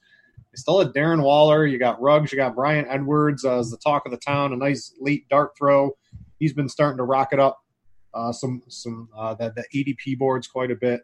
They 0.52 0.56
still 0.56 0.80
had 0.80 0.94
Darren 0.94 1.22
Waller. 1.22 1.68
You 1.68 1.78
got 1.78 2.02
Ruggs. 2.02 2.32
You 2.32 2.38
got 2.38 2.56
Bryan 2.56 2.88
Edwards 2.90 3.46
uh, 3.46 3.60
as 3.60 3.70
the 3.70 3.78
talk 3.78 4.08
of 4.08 4.12
the 4.12 4.18
town. 4.18 4.52
A 4.52 4.56
nice 4.56 4.96
late 5.00 5.30
dart 5.30 5.52
throw. 5.56 5.96
He's 6.40 6.54
been 6.54 6.68
starting 6.68 6.98
to 6.98 7.04
rock 7.04 7.30
it 7.32 7.40
up. 7.40 7.60
Uh, 8.12 8.32
some 8.32 8.64
some 8.68 9.10
uh, 9.16 9.36
the, 9.36 9.54
the 9.56 9.66
ADP 9.76 10.18
boards 10.18 10.48
quite 10.48 10.72
a 10.72 10.76
bit. 10.76 11.02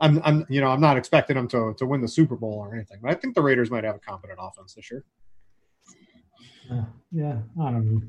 I'm 0.00 0.22
I'm 0.24 0.46
you 0.48 0.62
know 0.62 0.68
I'm 0.68 0.80
not 0.80 0.96
expecting 0.96 1.36
them 1.36 1.48
to 1.48 1.74
to 1.76 1.84
win 1.84 2.00
the 2.00 2.08
Super 2.08 2.36
Bowl 2.36 2.54
or 2.54 2.74
anything, 2.74 3.00
but 3.02 3.10
I 3.10 3.14
think 3.14 3.34
the 3.34 3.42
Raiders 3.42 3.70
might 3.70 3.84
have 3.84 3.96
a 3.96 3.98
competent 3.98 4.38
offense 4.40 4.72
this 4.72 4.90
year. 4.90 5.04
Yeah, 7.12 7.38
I 7.60 7.70
don't 7.70 7.92
know. 7.92 8.02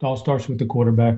It 0.00 0.04
all 0.04 0.16
starts 0.16 0.48
with 0.48 0.58
the 0.58 0.66
quarterback. 0.66 1.16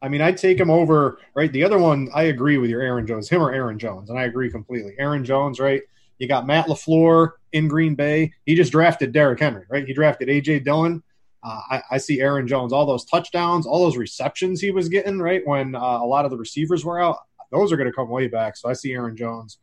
I 0.00 0.08
mean, 0.08 0.20
I'd 0.20 0.36
take 0.36 0.58
him 0.58 0.70
over, 0.70 1.18
right? 1.34 1.52
The 1.52 1.64
other 1.64 1.78
one, 1.78 2.08
I 2.14 2.24
agree 2.24 2.58
with 2.58 2.70
your 2.70 2.82
Aaron 2.82 3.06
Jones, 3.06 3.28
him 3.28 3.42
or 3.42 3.52
Aaron 3.52 3.78
Jones, 3.78 4.10
and 4.10 4.18
I 4.18 4.24
agree 4.24 4.50
completely. 4.50 4.94
Aaron 4.98 5.24
Jones, 5.24 5.58
right? 5.58 5.82
You 6.18 6.28
got 6.28 6.46
Matt 6.46 6.66
LaFleur 6.66 7.30
in 7.52 7.68
Green 7.68 7.94
Bay. 7.94 8.32
He 8.44 8.54
just 8.54 8.72
drafted 8.72 9.12
Derrick 9.12 9.40
Henry, 9.40 9.64
right? 9.70 9.86
He 9.86 9.92
drafted 9.92 10.28
A.J. 10.28 10.60
Dillon. 10.60 11.02
Uh, 11.42 11.60
I, 11.70 11.82
I, 11.92 11.98
see 11.98 12.20
Aaron 12.20 12.48
Jones, 12.48 12.72
all 12.72 12.84
those 12.84 13.04
touchdowns, 13.04 13.64
all 13.64 13.84
those 13.84 13.96
receptions 13.96 14.60
he 14.60 14.72
was 14.72 14.88
getting, 14.88 15.20
right? 15.20 15.46
When 15.46 15.76
uh, 15.76 15.78
a 15.78 16.04
lot 16.04 16.24
of 16.24 16.32
the 16.32 16.36
receivers 16.36 16.84
were 16.84 17.00
out, 17.00 17.18
those 17.52 17.70
are 17.70 17.76
going 17.76 17.88
to 17.88 17.94
come 17.94 18.08
way 18.08 18.26
back. 18.26 18.56
So 18.56 18.68
I 18.68 18.72
see 18.72 18.92
Aaron 18.92 19.16
Jones. 19.16 19.58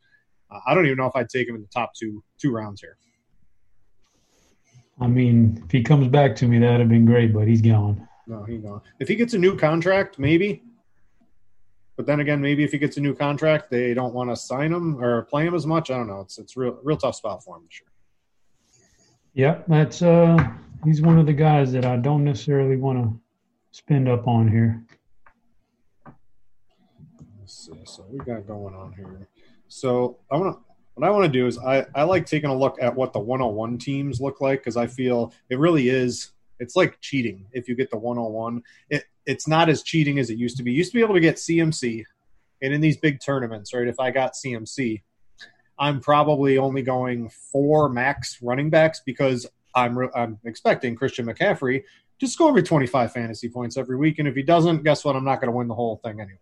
Uh, 0.49 0.59
I 0.65 0.73
don't 0.73 0.85
even 0.85 0.97
know 0.97 1.05
if 1.05 1.15
I'd 1.15 1.27
take 1.27 1.49
him 1.49 1.55
in 1.55 1.61
the 1.61 1.67
top 1.67 1.93
two 1.93 2.23
two 2.37 2.51
rounds 2.51 2.79
here. 2.79 2.97
I 4.99 5.07
mean, 5.07 5.61
if 5.65 5.71
he 5.71 5.83
comes 5.83 6.07
back 6.07 6.35
to 6.37 6.47
me, 6.47 6.59
that'd 6.59 6.79
have 6.79 6.89
been 6.89 7.05
great, 7.05 7.33
but 7.33 7.47
he's 7.47 7.61
gone. 7.61 8.07
No, 8.27 8.43
he's 8.43 8.61
gone. 8.61 8.81
If 8.99 9.07
he 9.07 9.15
gets 9.15 9.33
a 9.33 9.37
new 9.37 9.57
contract, 9.57 10.17
maybe. 10.17 10.63
But 11.97 12.05
then 12.05 12.19
again, 12.19 12.41
maybe 12.41 12.63
if 12.63 12.71
he 12.71 12.77
gets 12.77 12.97
a 12.97 13.01
new 13.01 13.13
contract, 13.13 13.69
they 13.69 13.93
don't 13.93 14.13
want 14.13 14.29
to 14.29 14.35
sign 14.35 14.73
him 14.73 15.01
or 15.01 15.23
play 15.23 15.45
him 15.45 15.55
as 15.55 15.65
much. 15.65 15.91
I 15.91 15.97
don't 15.97 16.07
know. 16.07 16.21
It's 16.21 16.37
it's 16.37 16.57
real 16.57 16.77
real 16.83 16.97
tough 16.97 17.15
spot 17.15 17.43
for 17.43 17.57
him 17.57 17.63
this 17.65 17.79
year. 17.79 17.89
Yeah, 19.33 19.61
that's 19.67 20.01
uh 20.01 20.37
he's 20.83 21.01
one 21.01 21.17
of 21.19 21.25
the 21.25 21.33
guys 21.33 21.71
that 21.71 21.85
I 21.85 21.97
don't 21.97 22.23
necessarily 22.23 22.75
want 22.75 23.03
to 23.03 23.19
spend 23.71 24.09
up 24.09 24.27
on 24.27 24.49
here. 24.49 24.83
Let's 27.39 27.65
see. 27.65 27.79
So 27.85 28.05
we 28.09 28.17
got 28.19 28.45
going 28.45 28.73
on 28.75 28.93
here. 28.93 29.27
So 29.67 30.17
I 30.29 30.37
want 30.37 30.57
to 30.57 30.64
what 30.95 31.07
I 31.07 31.11
want 31.11 31.25
to 31.25 31.29
do 31.31 31.45
is 31.45 31.57
I, 31.59 31.85
I 31.93 32.03
like 32.03 32.25
taking 32.25 32.49
a 32.49 32.57
look 32.57 32.77
at 32.81 32.95
what 32.95 33.13
the 33.13 33.19
101 33.19 33.77
teams 33.77 34.21
look 34.21 34.41
like 34.41 34.61
because 34.61 34.77
I 34.77 34.87
feel 34.87 35.33
it 35.49 35.59
really 35.59 35.89
is 35.89 36.31
it's 36.59 36.75
like 36.75 36.99
cheating 37.01 37.45
if 37.51 37.67
you 37.67 37.75
get 37.75 37.91
the 37.91 37.97
101. 37.97 38.63
It 38.89 39.03
it's 39.25 39.47
not 39.47 39.69
as 39.69 39.83
cheating 39.83 40.19
as 40.19 40.29
it 40.29 40.37
used 40.37 40.57
to 40.57 40.63
be. 40.63 40.71
You 40.71 40.77
used 40.77 40.91
to 40.91 40.97
be 40.97 41.03
able 41.03 41.15
to 41.15 41.19
get 41.19 41.35
CMC, 41.35 42.03
and 42.61 42.73
in 42.73 42.79
these 42.79 42.97
big 42.97 43.19
tournaments, 43.19 43.73
right? 43.73 43.87
If 43.87 43.99
I 43.99 44.11
got 44.11 44.33
CMC, 44.33 45.01
I'm 45.77 45.99
probably 45.99 46.57
only 46.57 46.81
going 46.81 47.29
four 47.51 47.89
max 47.89 48.39
running 48.41 48.69
backs 48.69 49.01
because 49.05 49.45
I'm 49.75 50.09
I'm 50.15 50.39
expecting 50.45 50.95
Christian 50.95 51.25
McCaffrey 51.25 51.83
to 52.19 52.27
score 52.27 52.53
me 52.53 52.61
25 52.61 53.11
fantasy 53.11 53.49
points 53.49 53.75
every 53.75 53.97
week, 53.97 54.19
and 54.19 54.27
if 54.27 54.35
he 54.35 54.43
doesn't, 54.43 54.83
guess 54.83 55.03
what? 55.03 55.17
I'm 55.17 55.25
not 55.25 55.41
going 55.41 55.51
to 55.51 55.57
win 55.57 55.67
the 55.67 55.75
whole 55.75 55.99
thing 56.03 56.21
anyway. 56.21 56.39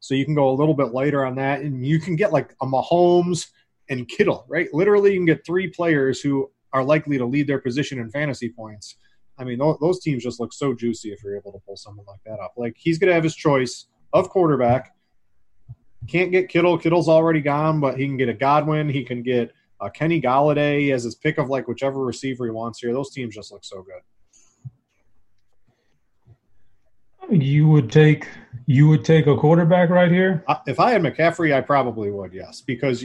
So 0.00 0.14
you 0.14 0.24
can 0.24 0.34
go 0.34 0.50
a 0.50 0.54
little 0.56 0.74
bit 0.74 0.92
later 0.92 1.24
on 1.24 1.36
that, 1.36 1.60
and 1.60 1.86
you 1.86 2.00
can 2.00 2.16
get 2.16 2.32
like 2.32 2.54
a 2.60 2.66
Mahomes 2.66 3.46
and 3.88 4.08
Kittle, 4.08 4.44
right? 4.48 4.68
Literally, 4.72 5.12
you 5.12 5.18
can 5.18 5.26
get 5.26 5.44
three 5.46 5.68
players 5.68 6.20
who 6.20 6.50
are 6.72 6.84
likely 6.84 7.18
to 7.18 7.24
lead 7.24 7.46
their 7.46 7.60
position 7.60 7.98
in 7.98 8.10
fantasy 8.10 8.48
points. 8.48 8.96
I 9.38 9.44
mean, 9.44 9.58
those 9.58 10.00
teams 10.00 10.22
just 10.22 10.40
look 10.40 10.52
so 10.52 10.74
juicy 10.74 11.12
if 11.12 11.22
you're 11.22 11.36
able 11.36 11.52
to 11.52 11.58
pull 11.58 11.76
something 11.76 12.04
like 12.06 12.20
that 12.24 12.40
up. 12.40 12.54
Like 12.56 12.74
he's 12.76 12.98
going 12.98 13.08
to 13.08 13.14
have 13.14 13.24
his 13.24 13.36
choice 13.36 13.86
of 14.12 14.30
quarterback. 14.30 14.94
Can't 16.08 16.30
get 16.30 16.48
Kittle. 16.48 16.78
Kittle's 16.78 17.08
already 17.08 17.40
gone, 17.40 17.80
but 17.80 17.98
he 17.98 18.06
can 18.06 18.16
get 18.16 18.28
a 18.28 18.34
Godwin. 18.34 18.88
He 18.88 19.04
can 19.04 19.22
get 19.22 19.52
a 19.80 19.90
Kenny 19.90 20.20
Golladay 20.20 20.92
as 20.92 21.04
his 21.04 21.14
pick 21.14 21.38
of 21.38 21.50
like 21.50 21.68
whichever 21.68 22.04
receiver 22.04 22.46
he 22.46 22.50
wants 22.50 22.78
here. 22.78 22.92
Those 22.92 23.10
teams 23.10 23.34
just 23.34 23.52
look 23.52 23.64
so 23.64 23.82
good. 23.82 24.00
You 27.30 27.68
would 27.68 27.90
take 27.90 28.28
you 28.66 28.88
would 28.88 29.04
take 29.04 29.26
a 29.26 29.36
quarterback 29.36 29.90
right 29.90 30.10
here. 30.10 30.44
If 30.66 30.80
I 30.80 30.90
had 30.90 31.02
McCaffrey, 31.02 31.54
I 31.54 31.60
probably 31.60 32.10
would. 32.10 32.32
Yes, 32.32 32.60
because 32.60 33.04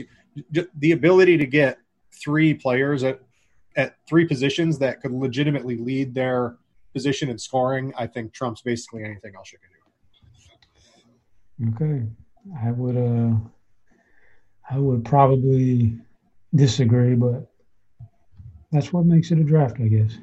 the 0.50 0.92
ability 0.92 1.36
to 1.38 1.46
get 1.46 1.78
three 2.12 2.54
players 2.54 3.04
at 3.04 3.20
at 3.76 3.96
three 4.06 4.26
positions 4.26 4.78
that 4.78 5.00
could 5.00 5.12
legitimately 5.12 5.76
lead 5.76 6.14
their 6.14 6.56
position 6.92 7.30
in 7.30 7.38
scoring, 7.38 7.92
I 7.96 8.06
think 8.06 8.32
trumps 8.32 8.60
basically 8.60 9.04
anything 9.04 9.34
else 9.34 9.52
you 9.52 9.58
can 9.58 9.70
do. 11.70 11.74
Okay, 11.74 12.06
I 12.64 12.70
would 12.72 12.96
uh, 12.96 13.36
I 14.70 14.78
would 14.78 15.04
probably 15.04 15.98
disagree, 16.54 17.14
but 17.14 17.50
that's 18.70 18.92
what 18.92 19.06
makes 19.06 19.30
it 19.30 19.38
a 19.38 19.44
draft, 19.44 19.80
I 19.80 19.88
guess. 19.88 20.18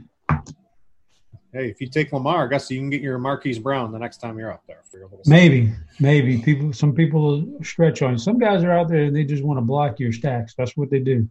Hey, 1.51 1.69
if 1.69 1.81
you 1.81 1.87
take 1.87 2.13
Lamar, 2.13 2.45
I 2.45 2.47
guess 2.47 2.69
you 2.69 2.79
can 2.79 2.91
get 2.91 3.01
your 3.01 3.17
Marquise 3.17 3.57
Brown 3.57 3.91
the 3.91 3.97
next 3.97 4.17
time 4.17 4.37
you're 4.37 4.53
up 4.53 4.63
there. 4.67 4.81
For 4.91 4.99
your 4.99 5.09
maybe, 5.25 5.73
maybe 5.99 6.37
people. 6.37 6.71
Some 6.73 6.93
people 6.93 7.43
stretch 7.63 8.03
on. 8.03 8.19
Some 8.19 8.37
guys 8.37 8.63
are 8.63 8.71
out 8.71 8.87
there 8.87 9.05
and 9.05 9.15
they 9.15 9.23
just 9.23 9.43
want 9.43 9.57
to 9.57 9.61
block 9.61 9.99
your 9.99 10.13
stacks. 10.13 10.53
That's 10.55 10.77
what 10.77 10.91
they 10.91 10.99
do. 10.99 11.27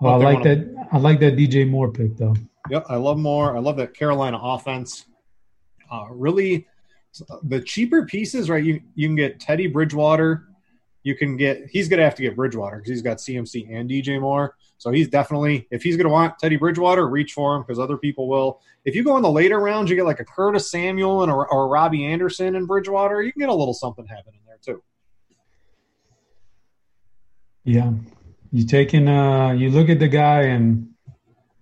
I 0.00 0.16
like 0.16 0.42
that. 0.42 0.56
To... 0.56 0.86
I 0.92 0.98
like 0.98 1.20
that 1.20 1.36
DJ 1.36 1.68
Moore 1.68 1.92
pick 1.92 2.16
though. 2.16 2.34
Yep, 2.70 2.86
I 2.88 2.96
love 2.96 3.18
Moore. 3.18 3.56
I 3.56 3.60
love 3.60 3.76
that 3.76 3.94
Carolina 3.94 4.38
offense. 4.40 5.06
Uh, 5.90 6.06
really, 6.10 6.66
the 7.44 7.60
cheaper 7.60 8.06
pieces, 8.06 8.50
right? 8.50 8.64
You 8.64 8.80
you 8.96 9.06
can 9.06 9.16
get 9.16 9.38
Teddy 9.38 9.68
Bridgewater 9.68 10.48
you 11.08 11.14
can 11.14 11.36
get 11.36 11.66
he's 11.70 11.88
going 11.88 11.98
to 11.98 12.04
have 12.04 12.14
to 12.16 12.22
get 12.22 12.36
Bridgewater 12.36 12.76
because 12.76 12.90
he's 12.90 13.02
got 13.02 13.16
CMC 13.16 13.74
and 13.74 13.88
DJ 13.88 14.20
Moore. 14.20 14.54
So 14.78 14.92
he's 14.92 15.08
definitely 15.08 15.66
if 15.70 15.82
he's 15.82 15.96
going 15.96 16.06
to 16.06 16.12
want 16.12 16.38
Teddy 16.38 16.56
Bridgewater, 16.56 17.06
reach 17.08 17.32
for 17.32 17.56
him 17.56 17.62
because 17.62 17.78
other 17.78 17.96
people 17.96 18.28
will. 18.28 18.60
If 18.84 18.94
you 18.94 19.04
go 19.04 19.16
in 19.16 19.22
the 19.22 19.30
later 19.30 19.58
rounds, 19.58 19.90
you 19.90 19.96
get 19.96 20.04
like 20.04 20.20
a 20.20 20.24
Curtis 20.24 20.70
Samuel 20.70 21.22
and 21.22 21.30
a, 21.30 21.34
or 21.34 21.64
a 21.64 21.66
Robbie 21.66 22.06
Anderson 22.06 22.54
and 22.54 22.66
Bridgewater, 22.66 23.20
you 23.20 23.32
can 23.32 23.40
get 23.40 23.48
a 23.48 23.54
little 23.54 23.74
something 23.74 24.06
happening 24.06 24.40
there 24.46 24.58
too. 24.62 24.82
Yeah, 27.64 27.92
you 28.52 28.64
taking 28.66 29.08
uh 29.08 29.50
you 29.50 29.70
look 29.70 29.90
at 29.90 29.98
the 29.98 30.08
guy 30.08 30.42
and 30.42 30.88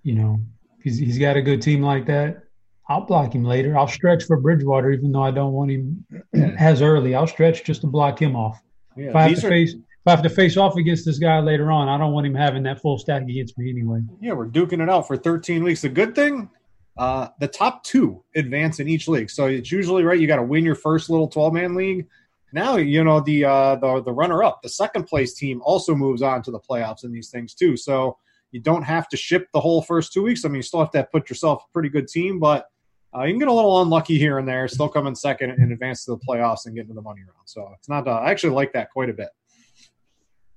you 0.02 0.14
know 0.14 0.40
he's 0.82 0.98
he's 0.98 1.18
got 1.18 1.36
a 1.36 1.42
good 1.42 1.62
team 1.62 1.82
like 1.82 2.06
that. 2.06 2.44
I'll 2.88 3.00
block 3.00 3.34
him 3.34 3.44
later. 3.44 3.76
I'll 3.76 3.88
stretch 3.88 4.24
for 4.24 4.36
Bridgewater, 4.36 4.92
even 4.92 5.10
though 5.10 5.22
I 5.22 5.32
don't 5.32 5.52
want 5.52 5.70
him 5.70 6.06
as 6.58 6.82
early. 6.82 7.14
I'll 7.14 7.26
stretch 7.26 7.64
just 7.64 7.80
to 7.80 7.86
block 7.86 8.20
him 8.20 8.36
off. 8.36 8.62
Yeah, 8.94 9.08
if 9.08 9.16
I 9.16 9.28
have 9.28 9.40
to 9.40 9.46
are, 9.46 9.50
face 9.50 9.74
I 10.06 10.10
have 10.12 10.22
to 10.22 10.30
face 10.30 10.56
off 10.56 10.76
against 10.76 11.04
this 11.04 11.18
guy 11.18 11.40
later 11.40 11.70
on, 11.70 11.88
I 11.88 11.98
don't 11.98 12.12
want 12.12 12.26
him 12.26 12.34
having 12.34 12.62
that 12.64 12.80
full 12.80 12.98
stack 12.98 13.22
against 13.22 13.58
me 13.58 13.70
anyway. 13.70 14.00
Yeah, 14.20 14.32
we're 14.32 14.48
duking 14.48 14.82
it 14.82 14.88
out 14.88 15.06
for 15.06 15.16
13 15.16 15.64
weeks. 15.64 15.82
The 15.82 15.88
good 15.88 16.14
thing, 16.14 16.48
uh, 16.96 17.28
the 17.40 17.48
top 17.48 17.82
two 17.84 18.22
advance 18.34 18.80
in 18.80 18.88
each 18.88 19.08
league. 19.08 19.30
So 19.30 19.46
it's 19.46 19.70
usually 19.70 20.04
right. 20.04 20.18
You 20.18 20.26
got 20.26 20.36
to 20.36 20.42
win 20.42 20.64
your 20.64 20.74
first 20.74 21.10
little 21.10 21.28
12 21.28 21.52
man 21.52 21.74
league. 21.74 22.06
Now 22.52 22.76
you 22.76 23.04
know 23.04 23.20
the 23.20 23.44
uh, 23.44 23.76
the 23.76 24.02
the 24.02 24.12
runner 24.12 24.42
up, 24.42 24.62
the 24.62 24.68
second 24.68 25.04
place 25.04 25.34
team, 25.34 25.60
also 25.64 25.94
moves 25.94 26.22
on 26.22 26.42
to 26.44 26.50
the 26.50 26.60
playoffs 26.60 27.04
in 27.04 27.12
these 27.12 27.28
things 27.28 27.54
too. 27.54 27.76
So 27.76 28.16
you 28.52 28.60
don't 28.60 28.82
have 28.82 29.08
to 29.08 29.16
ship 29.16 29.48
the 29.52 29.60
whole 29.60 29.82
first 29.82 30.12
two 30.12 30.22
weeks. 30.22 30.44
I 30.44 30.48
mean, 30.48 30.56
you 30.56 30.62
still 30.62 30.80
have 30.80 30.92
to 30.92 31.06
put 31.12 31.28
yourself 31.28 31.64
a 31.68 31.72
pretty 31.72 31.88
good 31.88 32.08
team, 32.08 32.38
but 32.38 32.66
uh, 33.14 33.24
you 33.24 33.32
can 33.32 33.38
get 33.38 33.48
a 33.48 33.52
little 33.52 33.82
unlucky 33.82 34.18
here 34.18 34.38
and 34.38 34.48
there, 34.48 34.68
still 34.68 34.88
come 34.88 35.06
in 35.06 35.14
second 35.14 35.50
and 35.50 35.72
advance 35.72 36.04
to 36.04 36.12
the 36.12 36.18
playoffs 36.18 36.66
and 36.66 36.74
get 36.74 36.82
into 36.82 36.94
the 36.94 37.02
money 37.02 37.22
round. 37.22 37.46
So 37.46 37.68
it's 37.76 37.88
not. 37.88 38.06
Uh, 38.06 38.12
I 38.12 38.30
actually 38.30 38.54
like 38.54 38.72
that 38.74 38.90
quite 38.90 39.10
a 39.10 39.14
bit. 39.14 39.28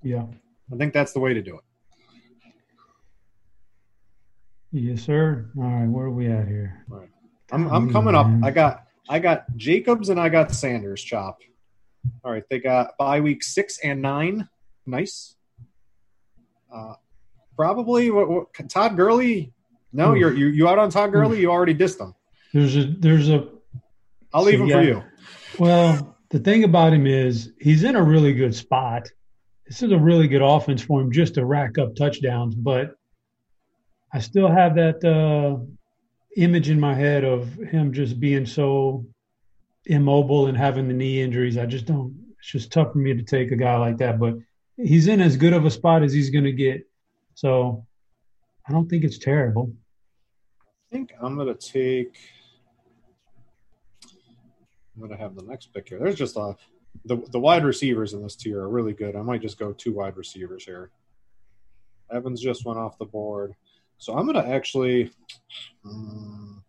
Yeah, 0.02 0.26
I 0.72 0.78
think 0.78 0.94
that's 0.94 1.14
the 1.14 1.20
way 1.20 1.34
to 1.34 1.42
do 1.42 1.56
it. 1.56 1.64
Yes, 4.72 5.02
sir. 5.02 5.50
All 5.58 5.64
right, 5.64 5.88
where 5.88 6.06
are 6.06 6.12
we 6.12 6.28
at 6.28 6.48
here? 6.48 6.86
All 6.92 7.00
right. 7.00 7.10
I'm 7.52 7.68
I'm 7.70 7.92
coming 7.92 8.16
up. 8.16 8.28
I 8.44 8.52
got 8.52 8.86
I 9.10 9.20
got 9.20 9.46
Jacobs 9.56 10.10
and 10.10 10.20
I 10.20 10.30
got 10.30 10.52
Sanders 10.52 11.04
chop. 11.04 11.42
All 12.24 12.32
right, 12.32 12.44
they 12.50 12.60
got 12.60 12.98
bye 12.98 13.20
week 13.20 13.44
six 13.44 13.80
and 13.84 14.02
nine. 14.02 14.48
Nice. 14.86 15.36
Uh, 16.72 16.94
probably 17.56 18.12
what, 18.12 18.30
what, 18.30 18.70
Todd 18.70 18.96
Gurley. 18.96 19.54
No, 19.92 20.14
you're 20.14 20.34
you, 20.34 20.48
you 20.48 20.68
out 20.68 20.78
on 20.78 20.92
Todd 20.92 21.12
Gurley. 21.12 21.40
You 21.40 21.50
already 21.50 21.74
dissed 21.74 22.00
him. 22.00 22.14
There's 22.54 22.78
a 22.78 22.84
there's 22.84 23.30
a. 23.30 23.48
I'll 24.32 24.44
leave 24.44 24.60
so, 24.60 24.64
him 24.64 24.70
yeah. 24.70 24.76
for 24.76 24.84
you. 24.84 25.04
Well, 25.58 26.18
the 26.30 26.40
thing 26.40 26.64
about 26.64 26.94
him 26.94 27.08
is 27.08 27.52
he's 27.60 27.84
in 27.84 27.96
a 27.96 28.04
really 28.04 28.34
good 28.34 28.54
spot. 28.54 29.10
This 29.70 29.84
is 29.84 29.92
a 29.92 30.00
really 30.00 30.28
good 30.28 30.42
offense 30.42 30.82
for 30.82 31.00
him 31.00 31.12
just 31.12 31.36
to 31.36 31.46
rack 31.46 31.78
up 31.78 31.96
touchdowns, 31.96 32.56
but 32.56 32.96
I 34.12 34.18
still 34.18 34.50
have 34.50 34.74
that 34.76 35.06
uh, 35.06 35.64
image 36.36 36.72
in 36.72 36.80
my 36.80 36.96
head 36.96 37.24
of 37.24 37.54
him 37.54 37.94
just 37.94 38.20
being 38.20 38.48
so 38.48 39.06
immobile 39.86 40.48
and 40.48 40.58
having 40.58 40.88
the 40.88 40.96
knee 40.96 41.22
injuries. 41.22 41.56
I 41.56 41.68
just 41.68 41.86
don't. 41.86 42.16
It's 42.40 42.52
just 42.52 42.72
tough 42.72 42.94
for 42.94 42.98
me 42.98 43.14
to 43.14 43.22
take 43.22 43.52
a 43.52 43.56
guy 43.56 43.78
like 43.78 43.98
that. 43.98 44.20
But 44.20 44.40
he's 44.76 45.08
in 45.08 45.22
as 45.22 45.38
good 45.38 45.54
of 45.54 45.66
a 45.66 45.72
spot 45.72 46.02
as 46.02 46.14
he's 46.14 46.32
going 46.32 46.46
to 46.46 46.52
get. 46.52 46.90
So 47.36 47.86
I 48.68 48.72
don't 48.72 48.90
think 48.90 49.04
it's 49.04 49.20
terrible. 49.20 49.72
I 50.60 50.96
think 50.96 51.14
I'm 51.22 51.36
going 51.36 51.56
to 51.56 51.72
take. 51.72 52.18
I'm 54.96 55.00
going 55.00 55.12
to 55.12 55.18
have 55.18 55.36
the 55.36 55.44
next 55.44 55.72
pick 55.76 55.90
here. 55.90 56.00
There's 56.00 56.16
just 56.16 56.38
a 56.38 56.56
the 57.06 57.18
the 57.32 57.40
wide 57.40 57.64
receivers 57.64 58.14
in 58.14 58.22
this 58.22 58.36
tier 58.36 58.62
are 58.62 58.70
really 58.70 58.94
good. 58.94 59.16
I 59.16 59.22
might 59.22 59.42
just 59.42 59.60
go 59.60 59.74
two 59.74 59.94
wide 59.94 60.18
receivers 60.18 60.64
here. 60.64 60.92
Evans 62.12 62.42
just 62.42 62.66
went 62.66 62.80
off 62.80 62.98
the 62.98 63.06
board, 63.06 63.54
so 63.98 64.18
I'm 64.18 64.32
to 64.34 64.40
actually. 64.40 65.12
Um, 65.86 66.64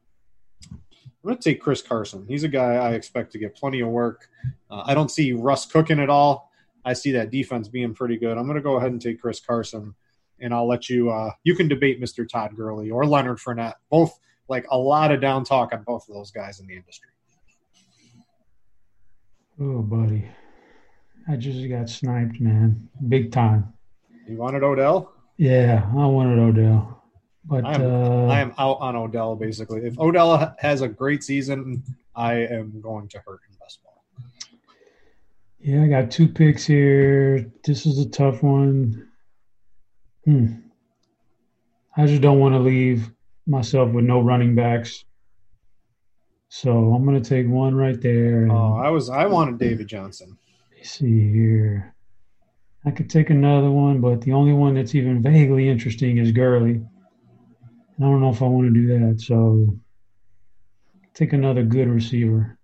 I'm 1.22 1.28
going 1.28 1.36
to 1.36 1.50
take 1.50 1.60
Chris 1.60 1.82
Carson. 1.82 2.24
He's 2.26 2.44
a 2.44 2.48
guy 2.48 2.76
I 2.76 2.92
expect 2.92 3.32
to 3.32 3.38
get 3.38 3.54
plenty 3.54 3.80
of 3.80 3.88
work. 3.88 4.28
Uh, 4.70 4.84
I 4.86 4.94
don't 4.94 5.10
see 5.10 5.32
Russ 5.32 5.66
cooking 5.66 6.00
at 6.00 6.08
all. 6.08 6.50
I 6.82 6.94
see 6.94 7.12
that 7.12 7.30
defense 7.30 7.68
being 7.68 7.92
pretty 7.92 8.16
good. 8.16 8.38
I'm 8.38 8.44
going 8.44 8.56
to 8.56 8.62
go 8.62 8.76
ahead 8.76 8.92
and 8.92 9.00
take 9.00 9.20
Chris 9.20 9.38
Carson, 9.38 9.94
and 10.40 10.54
I'll 10.54 10.66
let 10.66 10.88
you. 10.88 11.10
Uh, 11.10 11.32
you 11.44 11.54
can 11.54 11.68
debate 11.68 12.00
Mr. 12.00 12.26
Todd 12.26 12.56
Gurley 12.56 12.90
or 12.90 13.04
Leonard 13.04 13.36
Fournette. 13.36 13.74
Both 13.90 14.18
like 14.48 14.66
a 14.70 14.78
lot 14.78 15.12
of 15.12 15.20
down 15.20 15.44
talk 15.44 15.74
on 15.74 15.82
both 15.82 16.08
of 16.08 16.14
those 16.14 16.30
guys 16.30 16.58
in 16.58 16.66
the 16.66 16.76
industry. 16.76 17.10
Oh, 19.62 19.82
buddy, 19.82 20.26
I 21.28 21.36
just 21.36 21.68
got 21.68 21.90
sniped, 21.90 22.40
man, 22.40 22.88
big 23.08 23.30
time. 23.30 23.74
You 24.26 24.38
wanted 24.38 24.62
Odell? 24.62 25.12
Yeah, 25.36 25.86
I 25.96 26.06
wanted 26.06 26.38
Odell. 26.38 27.02
But 27.44 27.66
I 27.66 27.74
am, 27.74 27.82
uh, 27.82 28.26
I 28.28 28.40
am 28.40 28.54
out 28.56 28.78
on 28.80 28.96
Odell 28.96 29.36
basically. 29.36 29.82
If 29.82 29.98
Odell 29.98 30.54
has 30.58 30.80
a 30.80 30.88
great 30.88 31.22
season, 31.22 31.82
I 32.16 32.34
am 32.36 32.80
going 32.80 33.08
to 33.08 33.18
hurt 33.18 33.40
in 33.50 33.56
best 33.58 33.82
ball. 33.82 34.02
Yeah, 35.58 35.82
I 35.82 35.88
got 35.88 36.10
two 36.10 36.28
picks 36.28 36.64
here. 36.64 37.50
This 37.64 37.84
is 37.84 37.98
a 37.98 38.08
tough 38.08 38.42
one. 38.42 39.08
Hmm. 40.24 40.54
I 41.98 42.06
just 42.06 42.22
don't 42.22 42.38
want 42.38 42.54
to 42.54 42.60
leave 42.60 43.10
myself 43.46 43.90
with 43.92 44.04
no 44.06 44.20
running 44.20 44.54
backs. 44.54 45.04
So 46.52 46.92
I'm 46.92 47.04
going 47.04 47.23
to 47.23 47.26
take 47.26 47.47
one 47.47 47.76
right 47.76 48.00
there. 48.00 48.49
Oh, 48.50 48.75
I 48.75 48.90
was 48.90 49.09
I 49.09 49.26
wanted 49.26 49.59
David 49.59 49.87
Johnson. 49.87 50.37
Let 50.71 50.78
me 50.78 50.85
see 50.85 51.33
here. 51.33 51.95
I 52.85 52.90
could 52.90 53.09
take 53.09 53.30
another 53.30 53.71
one, 53.71 54.00
but 54.00 54.21
the 54.23 54.33
only 54.33 54.52
one 54.52 54.75
that's 54.75 54.95
even 54.97 55.23
vaguely 55.23 55.69
interesting 55.69 56.19
is 56.19 56.33
Gurley. 56.33 56.73
And 56.73 56.88
I 58.00 58.02
don't 58.02 58.21
know 58.21 58.30
if 58.30 58.42
I 58.42 58.47
want 58.47 58.66
to 58.66 58.75
do 58.75 58.87
that. 58.99 59.21
So 59.21 59.78
take 61.14 61.33
another 61.33 61.62
good 61.62 61.88
receiver. 61.88 62.59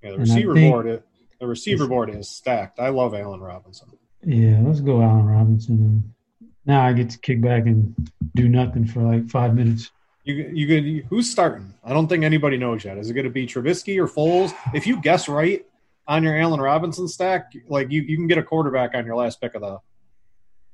Yeah, 0.00 0.12
the 0.12 0.18
receiver 0.18 0.54
board 0.54 1.02
the 1.40 1.46
receiver 1.46 1.88
board 1.88 2.14
is 2.14 2.28
stacked. 2.28 2.78
I 2.78 2.90
love 2.90 3.12
Allen 3.12 3.40
Robinson. 3.40 3.88
Yeah, 4.24 4.60
let's 4.62 4.80
go 4.80 5.02
Allen 5.02 5.26
Robinson. 5.26 5.74
And 5.76 6.50
now 6.64 6.84
I 6.84 6.92
get 6.92 7.10
to 7.10 7.18
kick 7.18 7.40
back 7.40 7.66
and 7.66 7.94
do 8.36 8.48
nothing 8.48 8.84
for 8.84 9.02
like 9.02 9.28
five 9.28 9.54
minutes. 9.54 9.90
You 10.28 10.50
you 10.52 10.66
could 10.66 11.08
who's 11.08 11.30
starting? 11.30 11.72
I 11.82 11.94
don't 11.94 12.06
think 12.06 12.22
anybody 12.22 12.58
knows 12.58 12.84
yet. 12.84 12.98
Is 12.98 13.08
it 13.08 13.14
going 13.14 13.24
to 13.24 13.30
be 13.30 13.46
Trubisky 13.46 13.98
or 13.98 14.06
Foles? 14.06 14.52
If 14.74 14.86
you 14.86 15.00
guess 15.00 15.26
right 15.26 15.64
on 16.06 16.22
your 16.22 16.36
Allen 16.36 16.60
Robinson 16.60 17.08
stack, 17.08 17.54
like 17.66 17.90
you, 17.90 18.02
you 18.02 18.18
can 18.18 18.26
get 18.26 18.36
a 18.36 18.42
quarterback 18.42 18.94
on 18.94 19.06
your 19.06 19.16
last 19.16 19.40
pick 19.40 19.54
of 19.54 19.62
the 19.62 19.78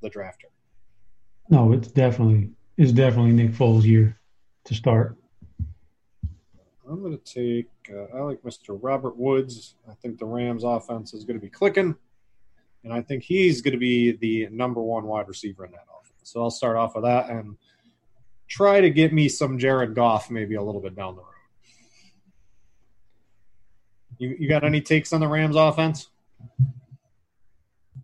the 0.02 0.10
drafter. 0.10 0.50
No, 1.48 1.72
it's 1.72 1.86
definitely 1.86 2.50
it's 2.76 2.90
definitely 2.90 3.30
Nick 3.30 3.52
Foles' 3.52 3.84
year 3.84 4.18
to 4.64 4.74
start. 4.74 5.16
I'm 6.90 7.00
going 7.00 7.16
to 7.16 7.24
take. 7.24 7.68
Uh, 7.88 8.16
I 8.16 8.22
like 8.22 8.42
Mr. 8.42 8.76
Robert 8.82 9.16
Woods. 9.16 9.76
I 9.88 9.94
think 9.94 10.18
the 10.18 10.26
Rams' 10.26 10.64
offense 10.64 11.14
is 11.14 11.24
going 11.24 11.38
to 11.38 11.40
be 11.40 11.48
clicking, 11.48 11.94
and 12.82 12.92
I 12.92 13.02
think 13.02 13.22
he's 13.22 13.62
going 13.62 13.74
to 13.74 13.78
be 13.78 14.16
the 14.16 14.48
number 14.50 14.82
one 14.82 15.04
wide 15.04 15.28
receiver 15.28 15.64
in 15.64 15.70
that 15.70 15.86
offense. 15.96 16.18
So 16.24 16.42
I'll 16.42 16.50
start 16.50 16.76
off 16.76 16.96
with 16.96 17.04
that 17.04 17.30
and 17.30 17.56
try 18.48 18.80
to 18.80 18.90
get 18.90 19.12
me 19.12 19.28
some 19.28 19.58
Jared 19.58 19.94
Goff 19.94 20.30
maybe 20.30 20.54
a 20.54 20.62
little 20.62 20.80
bit 20.80 20.94
down 20.94 21.16
the 21.16 21.22
road. 21.22 21.30
You, 24.18 24.36
you 24.38 24.48
got 24.48 24.64
any 24.64 24.80
takes 24.80 25.12
on 25.12 25.20
the 25.20 25.28
Rams' 25.28 25.56
offense? 25.56 26.08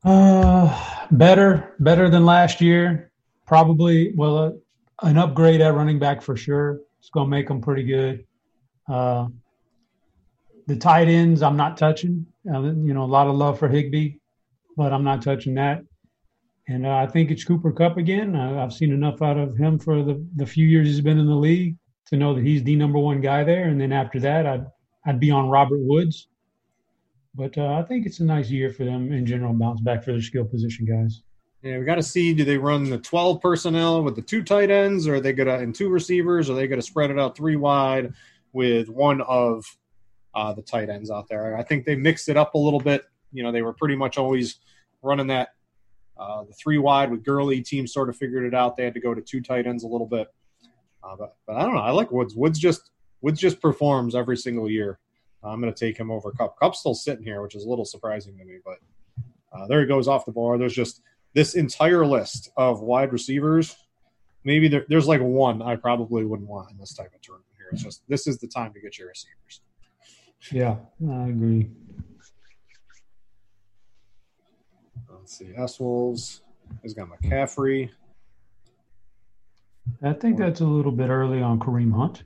Uh, 0.05 1.07
better, 1.11 1.75
better 1.79 2.09
than 2.11 2.25
last 2.25 2.61
year. 2.61 3.13
Probably, 3.47 4.13
well, 4.15 4.39
uh, 4.39 4.51
an 5.03 5.19
upgrade 5.19 5.61
at 5.61 5.75
running 5.75 5.99
back 5.99 6.23
for 6.23 6.37
sure. 6.37 6.81
It's 6.99 7.11
going 7.11 7.27
to 7.27 7.31
make 7.31 7.49
them 7.49 7.61
pretty 7.61 7.85
good. 7.85 8.25
Uh, 8.89 9.29
the 10.67 10.77
tight 10.77 11.09
ends, 11.09 11.43
I'm 11.43 11.57
not 11.57 11.77
touching. 11.77 12.27
Uh, 12.49 12.61
you 12.61 12.95
know, 12.95 13.05
a 13.05 13.07
lot 13.07 13.27
of 13.27 13.35
love 13.35 13.59
for 13.59 13.69
Higbee, 13.69 14.15
but 14.77 14.93
I'm 14.93 15.05
not 15.05 15.23
touching 15.23 15.55
that. 15.55 15.83
And 16.71 16.87
uh, 16.87 16.95
I 16.95 17.07
think 17.07 17.33
it's 17.33 17.43
Cooper 17.43 17.73
Kupp 17.73 17.97
again. 17.97 18.37
Uh, 18.37 18.63
I've 18.63 18.73
seen 18.73 18.93
enough 18.93 19.23
out 19.23 19.37
of 19.37 19.57
him 19.57 19.77
for 19.77 20.05
the, 20.05 20.25
the 20.37 20.47
few 20.47 20.69
years 20.69 20.87
he's 20.87 21.01
been 21.01 21.19
in 21.19 21.27
the 21.27 21.35
league 21.35 21.77
to 22.07 22.17
know 22.17 22.33
that 22.33 22.45
he's 22.45 22.63
the 22.63 22.77
number 22.77 23.01
one 23.01 23.21
guy 23.21 23.43
there. 23.43 23.65
And 23.65 23.81
then 23.81 23.93
after 23.93 24.21
that, 24.21 24.47
I'd 24.47 24.67
I'd 25.05 25.19
be 25.19 25.33
on 25.33 25.49
Robert 25.49 25.81
Woods. 25.81 26.29
But 27.35 27.59
uh, 27.59 27.73
I 27.73 27.83
think 27.83 28.07
it's 28.07 28.21
a 28.21 28.25
nice 28.25 28.51
year 28.51 28.71
for 28.71 28.85
them 28.85 29.13
in 29.13 29.27
general, 29.27 29.53
bounce 29.53 29.81
back 29.81 30.05
for 30.05 30.13
their 30.13 30.23
skill 30.23 30.45
position 30.45 30.85
guys. 30.85 31.23
Yeah, 31.63 31.79
we 31.79 31.85
got 31.85 31.97
to 31.97 32.05
see. 32.05 32.33
Do 32.35 32.45
they 32.45 32.57
run 32.57 32.89
the 32.89 32.99
twelve 32.99 33.41
personnel 33.41 34.05
with 34.05 34.15
the 34.15 34.23
two 34.23 34.45
tight 34.45 34.71
ends, 34.71 35.09
or 35.09 35.17
are 35.17 35.21
they 35.21 35.33
gonna 35.33 35.59
and 35.59 35.75
two 35.75 35.89
receivers? 35.89 36.49
Or 36.49 36.53
are 36.53 36.57
they 36.57 36.69
gonna 36.69 36.83
spread 36.83 37.11
it 37.11 37.19
out 37.19 37.37
three 37.37 37.57
wide 37.57 38.13
with 38.53 38.89
one 38.89 39.23
of 39.23 39.65
uh, 40.37 40.53
the 40.53 40.63
tight 40.63 40.89
ends 40.89 41.11
out 41.11 41.29
there? 41.29 41.57
I 41.57 41.65
think 41.65 41.85
they 41.85 41.97
mixed 41.97 42.29
it 42.29 42.37
up 42.37 42.55
a 42.55 42.59
little 42.59 42.81
bit. 42.81 43.07
You 43.33 43.43
know, 43.43 43.51
they 43.51 43.63
were 43.63 43.73
pretty 43.73 43.97
much 43.97 44.19
always 44.19 44.61
running 45.03 45.27
that 45.29 45.49
uh, 46.21 46.45
the 46.45 46.53
three 46.53 46.79
wide 46.79 47.11
with 47.11 47.25
Gurley. 47.25 47.63
Teams 47.63 47.93
sort 47.93 48.11
of 48.11 48.17
figured 48.17 48.45
it 48.45 48.55
out. 48.55 48.77
They 48.77 48.85
had 48.85 48.95
to 48.95 49.01
go 49.01 49.15
to 49.15 49.23
two 49.23 49.41
tight 49.41 49.67
ends 49.67 49.85
a 49.85 49.89
little 49.89 50.07
bit. 50.07 50.29
Uh, 51.03 51.17
but 51.17 51.37
but 51.47 51.57
I 51.57 51.63
don't 51.63 51.75
know. 51.75 51.81
I 51.81 51.91
like 51.91 52.13
Woods. 52.13 52.35
Woods 52.37 52.59
just 52.59 52.91
Woods 53.23 53.41
just 53.41 53.61
performs 53.61 54.15
every 54.15 54.37
single 54.37 54.71
year. 54.71 54.99
I'm 55.43 55.61
going 55.61 55.73
to 55.73 55.87
take 55.87 55.97
him 55.97 56.11
over 56.11 56.31
Kupp. 56.33 56.59
Kupp's 56.59 56.81
still 56.81 56.95
sitting 56.95 57.25
here, 57.25 57.41
which 57.41 57.55
is 57.55 57.65
a 57.65 57.69
little 57.69 57.87
surprising 57.87 58.37
to 58.37 58.45
me, 58.45 58.59
but 58.63 58.77
uh, 59.53 59.67
there 59.67 59.81
he 59.81 59.87
goes 59.87 60.07
off 60.07 60.27
the 60.27 60.33
board. 60.33 60.61
There's 60.61 60.75
just 60.75 61.01
this 61.33 61.55
entire 61.55 62.05
list 62.05 62.51
of 62.59 62.81
wide 62.81 63.13
receivers. 63.13 63.75
Maybe 64.45 64.69
there, 64.69 64.85
there's 64.89 65.09
like 65.09 65.23
one 65.23 65.63
I 65.63 65.77
probably 65.77 66.27
wouldn't 66.27 66.49
want 66.49 66.71
in 66.71 66.77
this 66.77 66.93
type 66.93 67.15
of 67.15 67.21
tournament 67.23 67.49
here. 67.57 67.69
It's 67.73 67.83
just 67.83 68.03
this 68.09 68.27
is 68.27 68.39
the 68.39 68.47
time 68.47 68.75
to 68.75 68.81
get 68.81 68.99
your 68.99 69.09
receivers. 69.09 69.63
Yeah, 70.53 70.77
I 71.11 71.29
agree. 71.29 71.71
Let's 75.21 75.37
see. 75.37 75.51
S 75.55 75.79
Wolves 75.79 76.41
has 76.83 76.95
got 76.95 77.09
McCaffrey. 77.09 77.91
I 80.03 80.15
think 80.15 80.39
that's 80.39 80.61
a 80.61 80.65
little 80.65 80.93
bit 80.93 81.11
early 81.11 81.43
on 81.43 81.59
Kareem 81.59 81.93
Hunt. 81.95 82.23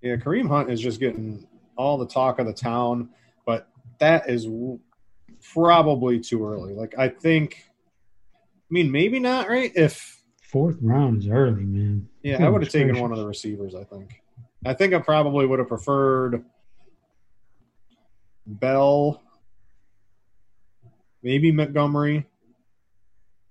Yeah, 0.00 0.16
Kareem 0.16 0.48
Hunt 0.48 0.70
is 0.70 0.80
just 0.80 0.98
getting 0.98 1.46
all 1.76 1.98
the 1.98 2.06
talk 2.06 2.38
of 2.38 2.46
the 2.46 2.54
town, 2.54 3.10
but 3.44 3.68
that 3.98 4.30
is 4.30 4.48
probably 5.52 6.20
too 6.20 6.46
early. 6.46 6.72
Like 6.72 6.94
I 6.96 7.08
think, 7.08 7.64
I 8.36 8.70
mean, 8.70 8.90
maybe 8.90 9.18
not 9.18 9.48
right. 9.48 9.72
If 9.74 10.22
Fourth 10.40 10.76
round 10.80 11.18
is 11.22 11.28
early, 11.28 11.64
man. 11.64 12.08
yeah, 12.22 12.46
I 12.46 12.48
would 12.48 12.62
have 12.62 12.70
taken 12.70 12.88
gracious. 12.88 13.02
one 13.02 13.12
of 13.12 13.18
the 13.18 13.26
receivers. 13.26 13.74
I 13.74 13.84
think. 13.84 14.22
I 14.64 14.72
think 14.72 14.94
I 14.94 15.00
probably 15.00 15.44
would 15.44 15.58
have 15.58 15.68
preferred 15.68 16.44
Bell, 18.46 19.20
maybe 21.24 21.50
Montgomery. 21.50 22.26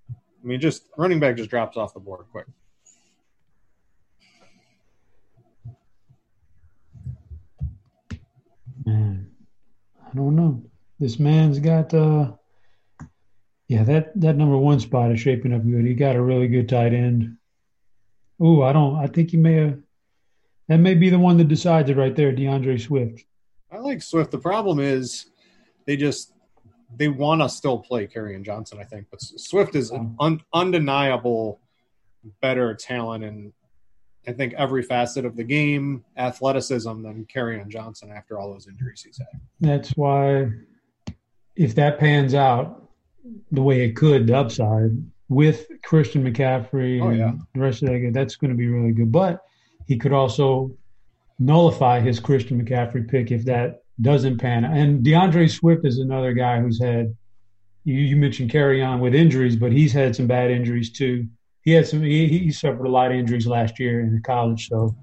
I 0.09 0.47
mean, 0.47 0.62
just 0.62 0.88
running 0.95 1.19
back 1.19 1.36
just 1.36 1.49
drops 1.49 1.75
off 1.75 1.93
the 1.93 1.99
board 1.99 2.25
quick. 2.31 2.45
Man, 8.86 9.31
I 10.05 10.15
don't 10.15 10.36
know. 10.36 10.63
This 10.99 11.19
man's 11.19 11.59
got 11.59 11.93
uh 11.93 12.33
yeah, 13.67 13.83
that 13.83 14.19
that 14.21 14.36
number 14.36 14.57
one 14.57 14.79
spot 14.79 15.12
is 15.12 15.19
shaping 15.19 15.53
up 15.53 15.65
good. 15.65 15.86
He 15.86 15.95
got 15.95 16.15
a 16.15 16.21
really 16.21 16.47
good 16.47 16.69
tight 16.69 16.93
end. 16.93 17.38
Ooh, 18.41 18.62
I 18.62 18.71
don't 18.71 18.97
I 18.97 19.07
think 19.07 19.31
he 19.31 19.38
may 19.38 19.55
have 19.55 19.79
that 20.67 20.77
may 20.77 20.93
be 20.93 21.09
the 21.09 21.19
one 21.19 21.38
that 21.38 21.47
decides 21.47 21.89
it 21.89 21.97
right 21.97 22.15
there, 22.15 22.31
DeAndre 22.31 22.79
Swift. 22.79 23.23
I 23.71 23.79
like 23.79 24.01
Swift. 24.01 24.31
The 24.31 24.38
problem 24.38 24.79
is 24.79 25.25
they 25.88 25.97
just 25.97 26.33
they 26.97 27.08
want 27.08 27.41
to 27.41 27.49
still 27.49 27.79
play 27.79 28.08
Kerryon 28.08 28.43
Johnson, 28.43 28.79
I 28.79 28.84
think, 28.84 29.08
but 29.10 29.21
Swift 29.21 29.75
is 29.75 29.91
an 29.91 30.15
un, 30.19 30.41
undeniable 30.53 31.60
better 32.41 32.73
talent 32.73 33.23
in 33.23 33.53
I 34.25 34.32
think 34.32 34.53
every 34.53 34.84
facet 34.84 35.25
of 35.25 35.36
the 35.36 35.43
game, 35.43 36.06
athleticism 36.15 37.01
than 37.01 37.25
Kerryon 37.25 37.67
Johnson 37.67 38.10
after 38.10 38.39
all 38.39 38.53
those 38.53 38.67
injuries 38.67 39.03
he's 39.03 39.17
had. 39.17 39.41
That's 39.60 39.89
why 39.91 40.49
if 41.56 41.75
that 41.75 41.99
pans 41.99 42.34
out 42.34 42.89
the 43.51 43.62
way 43.62 43.84
it 43.84 43.95
could, 43.95 44.27
the 44.27 44.38
upside 44.38 44.91
with 45.29 45.67
Christian 45.84 46.23
McCaffrey 46.23 47.01
Oh, 47.01 47.10
and 47.10 47.19
yeah. 47.19 47.32
the 47.53 47.60
rest 47.60 47.84
of 47.84 47.89
that, 47.89 48.12
that's 48.13 48.36
going 48.36 48.51
to 48.51 48.58
be 48.58 48.67
really 48.67 48.93
good. 48.93 49.12
But 49.12 49.41
he 49.88 49.97
could 49.97 50.13
also 50.13 50.71
nullify 51.39 51.99
his 51.99 52.19
Christian 52.19 52.63
McCaffrey 52.63 53.08
pick 53.10 53.32
if 53.32 53.43
that 53.45 53.83
doesn't 54.01 54.38
pan. 54.39 54.65
out. 54.65 54.75
And 54.75 55.06
DeAndre 55.06 55.49
Swift 55.49 55.86
is 55.86 55.99
another 55.99 56.34
guy 56.34 56.60
who's 56.60 56.82
had 56.82 57.15
you, 57.86 57.95
you 57.95 58.15
mentioned 58.15 58.56
on 58.56 58.99
with 58.99 59.13
injuries, 59.13 59.56
but 59.56 59.71
he's 59.71 59.91
had 59.91 60.15
some 60.15 60.27
bad 60.27 60.51
injuries 60.51 60.91
too. 60.91 61.27
He 61.63 61.71
had 61.71 61.88
some 61.88 62.01
he, 62.01 62.27
he 62.27 62.51
suffered 62.51 62.86
a 62.86 62.89
lot 62.89 63.12
of 63.12 63.17
injuries 63.17 63.47
last 63.47 63.79
year 63.79 64.01
in 64.01 64.21
college, 64.25 64.67
so 64.69 64.95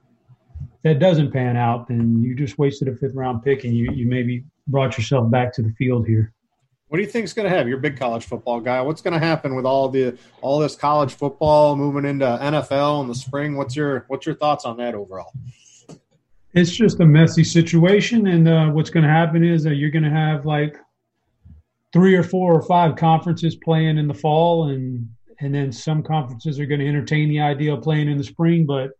that 0.83 0.99
doesn't 0.99 1.33
pan 1.33 1.57
out, 1.57 1.89
then 1.89 2.23
you 2.23 2.35
just 2.35 2.59
wasted 2.59 2.89
a 2.89 2.97
fifth 2.97 3.15
round 3.15 3.43
pick 3.43 3.65
and 3.65 3.77
you, 3.77 3.91
you 3.93 4.07
maybe 4.07 4.45
brought 4.67 4.97
yourself 4.97 5.31
back 5.31 5.53
to 5.55 5.63
the 5.63 5.71
field 5.73 6.07
here. 6.07 6.33
What 6.89 6.97
do 6.97 7.03
you 7.03 7.09
think 7.09 7.25
is 7.25 7.33
going 7.33 7.49
to 7.49 7.51
happen? 7.55 7.69
You're 7.69 7.79
a 7.79 7.83
big 7.83 7.99
college 7.99 8.25
football 8.25 8.61
guy. 8.61 8.81
What's 8.81 9.01
going 9.01 9.13
to 9.13 9.25
happen 9.25 9.55
with 9.55 9.65
all 9.65 9.89
the 9.89 10.19
all 10.41 10.59
this 10.59 10.75
college 10.75 11.15
football 11.15 11.77
moving 11.77 12.05
into 12.05 12.25
NFL 12.25 13.03
in 13.03 13.09
the 13.09 13.15
spring? 13.15 13.57
What's 13.57 13.77
your 13.77 14.05
what's 14.09 14.27
your 14.27 14.35
thoughts 14.35 14.65
on 14.65 14.77
that 14.79 14.95
overall? 14.95 15.33
It's 16.53 16.73
just 16.73 16.99
a 17.01 17.07
messy 17.07 17.45
situation, 17.45 18.27
and 18.27 18.49
uh, 18.49 18.67
what's 18.71 18.91
going 18.91 19.05
to 19.05 19.11
happen 19.11 19.45
is 19.45 19.63
that 19.63 19.77
you're 19.77 19.91
going 19.91 20.05
to 20.05 20.11
have 20.11 20.45
like 20.45 20.77
three 21.93 22.17
or 22.17 22.25
four 22.25 22.55
or 22.55 22.63
five 22.63 22.97
conferences 22.97 23.55
playing 23.57 23.99
in 23.99 24.09
the 24.09 24.15
fall, 24.15 24.69
and 24.69 25.09
and 25.41 25.55
then 25.55 25.71
some 25.71 26.03
conferences 26.03 26.59
are 26.59 26.67
going 26.67 26.81
to 26.81 26.89
entertain 26.89 27.29
the 27.29 27.41
idea 27.41 27.73
of 27.73 27.83
playing 27.83 28.09
in 28.09 28.19
the 28.19 28.25
spring, 28.25 28.67
but 28.67 28.91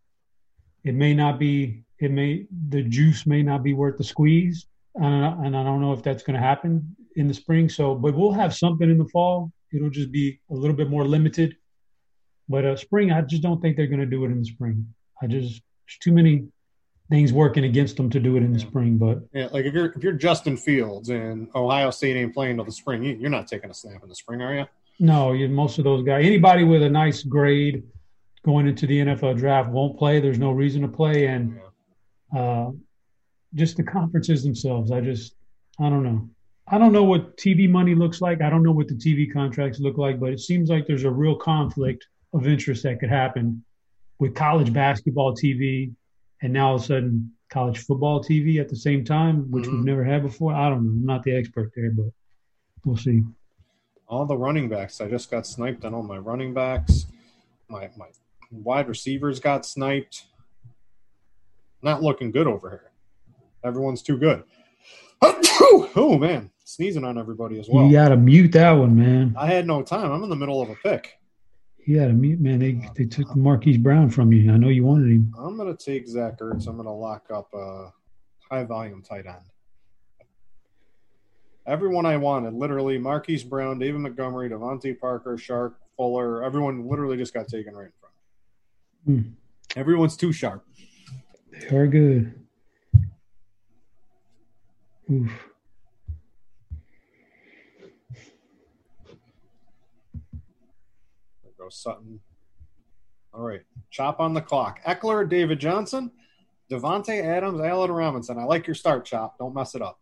it 0.83 0.95
may 0.95 1.13
not 1.13 1.39
be. 1.39 1.83
It 1.99 2.09
may 2.11 2.47
the 2.69 2.81
juice 2.83 3.27
may 3.27 3.43
not 3.43 3.63
be 3.63 3.73
worth 3.73 3.97
the 3.97 4.03
squeeze, 4.03 4.67
and 4.95 5.05
I, 5.05 5.45
and 5.45 5.57
I 5.57 5.63
don't 5.63 5.81
know 5.81 5.93
if 5.93 6.01
that's 6.01 6.23
going 6.23 6.39
to 6.39 6.45
happen 6.45 6.95
in 7.17 7.27
the 7.27 7.33
spring. 7.33 7.69
So, 7.69 7.95
but 7.95 8.15
we'll 8.15 8.31
have 8.31 8.55
something 8.55 8.89
in 8.89 8.97
the 8.97 9.09
fall. 9.09 9.51
It'll 9.73 9.89
just 9.89 10.11
be 10.11 10.39
a 10.49 10.53
little 10.53 10.75
bit 10.75 10.89
more 10.89 11.05
limited. 11.05 11.55
But 12.49 12.65
uh, 12.65 12.75
spring, 12.75 13.11
I 13.11 13.21
just 13.21 13.43
don't 13.43 13.61
think 13.61 13.77
they're 13.77 13.87
going 13.87 13.99
to 13.99 14.05
do 14.05 14.23
it 14.25 14.31
in 14.31 14.39
the 14.39 14.45
spring. 14.45 14.93
I 15.21 15.27
just 15.27 15.61
too 15.99 16.11
many 16.13 16.47
things 17.11 17.33
working 17.33 17.65
against 17.65 17.97
them 17.97 18.09
to 18.09 18.21
do 18.21 18.37
it 18.37 18.41
in 18.41 18.53
the 18.53 18.59
spring. 18.59 18.97
But 18.97 19.19
yeah, 19.33 19.49
like 19.51 19.65
if 19.65 19.73
you're 19.73 19.91
if 19.91 20.01
you're 20.01 20.13
Justin 20.13 20.55
Fields 20.55 21.09
and 21.09 21.49
Ohio 21.53 21.91
State 21.91 22.15
ain't 22.15 22.33
playing 22.33 22.55
till 22.55 22.65
the 22.65 22.71
spring, 22.71 23.03
you, 23.03 23.27
are 23.27 23.29
not 23.29 23.47
taking 23.47 23.69
a 23.69 23.73
snap 23.73 24.01
in 24.01 24.09
the 24.09 24.15
spring, 24.15 24.41
are 24.41 24.55
you? 24.55 24.65
No, 24.97 25.33
you, 25.33 25.49
most 25.49 25.77
of 25.77 25.83
those 25.83 26.03
guys, 26.05 26.25
anybody 26.25 26.63
with 26.63 26.81
a 26.81 26.89
nice 26.89 27.21
grade 27.21 27.83
going 28.45 28.65
into 28.65 28.87
the 28.87 28.99
NFL 28.99 29.37
draft 29.37 29.69
won't 29.69 29.97
play. 29.99 30.21
There's 30.21 30.39
no 30.39 30.51
reason 30.51 30.81
to 30.83 30.87
play, 30.87 31.27
and 31.27 31.59
uh, 32.35 32.69
just 33.55 33.75
the 33.75 33.83
conferences 33.83 34.43
themselves. 34.43 34.89
I 34.89 35.01
just 35.01 35.35
I 35.81 35.89
don't 35.89 36.03
know. 36.03 36.29
I 36.65 36.77
don't 36.77 36.93
know 36.93 37.03
what 37.03 37.35
TV 37.35 37.69
money 37.69 37.93
looks 37.93 38.21
like. 38.21 38.41
I 38.41 38.49
don't 38.49 38.63
know 38.63 38.71
what 38.71 38.87
the 38.87 38.95
TV 38.95 39.31
contracts 39.31 39.81
look 39.81 39.97
like, 39.97 40.17
but 40.17 40.31
it 40.31 40.39
seems 40.39 40.69
like 40.69 40.87
there's 40.87 41.03
a 41.03 41.11
real 41.11 41.35
conflict 41.35 42.07
of 42.33 42.47
interest 42.47 42.83
that 42.83 43.01
could 43.01 43.09
happen 43.09 43.65
with 44.19 44.33
college 44.33 44.71
basketball 44.71 45.35
TV 45.35 45.91
and 46.41 46.53
now 46.53 46.69
all 46.69 46.75
of 46.75 46.81
a 46.81 46.85
sudden 46.85 47.31
college 47.49 47.79
football 47.79 48.23
TV 48.23 48.59
at 48.59 48.69
the 48.69 48.75
same 48.75 49.03
time, 49.03 49.51
which 49.51 49.65
mm-hmm. 49.65 49.77
we've 49.77 49.85
never 49.85 50.03
had 50.03 50.23
before. 50.23 50.53
I 50.53 50.69
don't 50.69 50.85
know. 50.85 50.91
I'm 50.91 51.05
not 51.05 51.23
the 51.23 51.35
expert 51.35 51.71
there, 51.75 51.91
but 51.91 52.11
we'll 52.85 52.97
see. 52.97 53.23
All 54.07 54.25
the 54.25 54.37
running 54.37 54.67
backs. 54.69 54.99
I 55.01 55.07
just 55.07 55.29
got 55.29 55.45
sniped 55.45 55.85
on 55.85 55.93
all 55.93 56.03
my 56.03 56.17
running 56.17 56.53
backs. 56.53 57.05
My 57.69 57.89
my 57.97 58.07
wide 58.51 58.87
receivers 58.87 59.39
got 59.39 59.65
sniped. 59.65 60.25
Not 61.81 62.03
looking 62.03 62.31
good 62.31 62.47
over 62.47 62.69
here. 62.69 62.91
Everyone's 63.63 64.01
too 64.01 64.17
good. 64.17 64.43
oh 65.21 66.17
man, 66.19 66.49
sneezing 66.65 67.03
on 67.03 67.17
everybody 67.17 67.59
as 67.59 67.69
well. 67.69 67.85
You 67.85 67.91
gotta 67.91 68.17
mute 68.17 68.51
that 68.53 68.71
one, 68.71 68.97
man. 68.97 69.35
I 69.37 69.47
had 69.47 69.67
no 69.67 69.81
time. 69.83 70.11
I'm 70.11 70.23
in 70.23 70.29
the 70.29 70.35
middle 70.35 70.61
of 70.61 70.69
a 70.69 70.75
pick. 70.75 71.20
He 71.91 71.97
had 71.97 72.09
a 72.09 72.13
mute, 72.13 72.39
man. 72.39 72.59
They 72.59 72.89
they 72.95 73.03
took 73.03 73.35
Marquise 73.35 73.77
Brown 73.77 74.09
from 74.09 74.31
you. 74.31 74.49
I 74.49 74.55
know 74.55 74.69
you 74.69 74.85
wanted 74.85 75.11
him. 75.11 75.35
I'm 75.37 75.57
gonna 75.57 75.75
take 75.75 76.07
Zach 76.07 76.39
Ertz. 76.39 76.65
I'm 76.65 76.77
gonna 76.77 76.95
lock 76.95 77.25
up 77.29 77.53
a 77.53 77.91
high 78.49 78.63
volume 78.63 79.01
tight 79.01 79.25
end. 79.25 79.43
Everyone 81.67 82.05
I 82.05 82.15
wanted, 82.15 82.53
literally 82.53 82.97
Marquise 82.97 83.43
Brown, 83.43 83.77
David 83.77 83.99
Montgomery, 83.99 84.49
DeVante 84.49 84.97
Parker, 84.97 85.37
Shark, 85.37 85.81
Fuller, 85.97 86.45
everyone 86.45 86.87
literally 86.87 87.17
just 87.17 87.33
got 87.33 87.49
taken 87.49 87.75
right 87.75 87.87
in 87.87 87.91
front. 87.99 89.25
Hmm. 89.25 89.77
Everyone's 89.77 90.15
too 90.15 90.31
sharp. 90.31 90.63
They 91.69 91.75
are 91.75 91.87
good. 91.87 92.33
Oof. 95.11 95.50
Sutton. 101.73 102.19
All 103.33 103.41
right. 103.41 103.61
Chop 103.89 104.19
on 104.19 104.33
the 104.33 104.41
clock. 104.41 104.83
Ekeler, 104.85 105.27
David 105.27 105.59
Johnson, 105.59 106.11
Davante 106.69 107.23
Adams, 107.23 107.61
Allen 107.61 107.91
Robinson. 107.91 108.37
I 108.37 108.43
like 108.43 108.67
your 108.67 108.75
start, 108.75 109.05
Chop. 109.05 109.37
Don't 109.37 109.55
mess 109.55 109.75
it 109.75 109.81
up. 109.81 109.99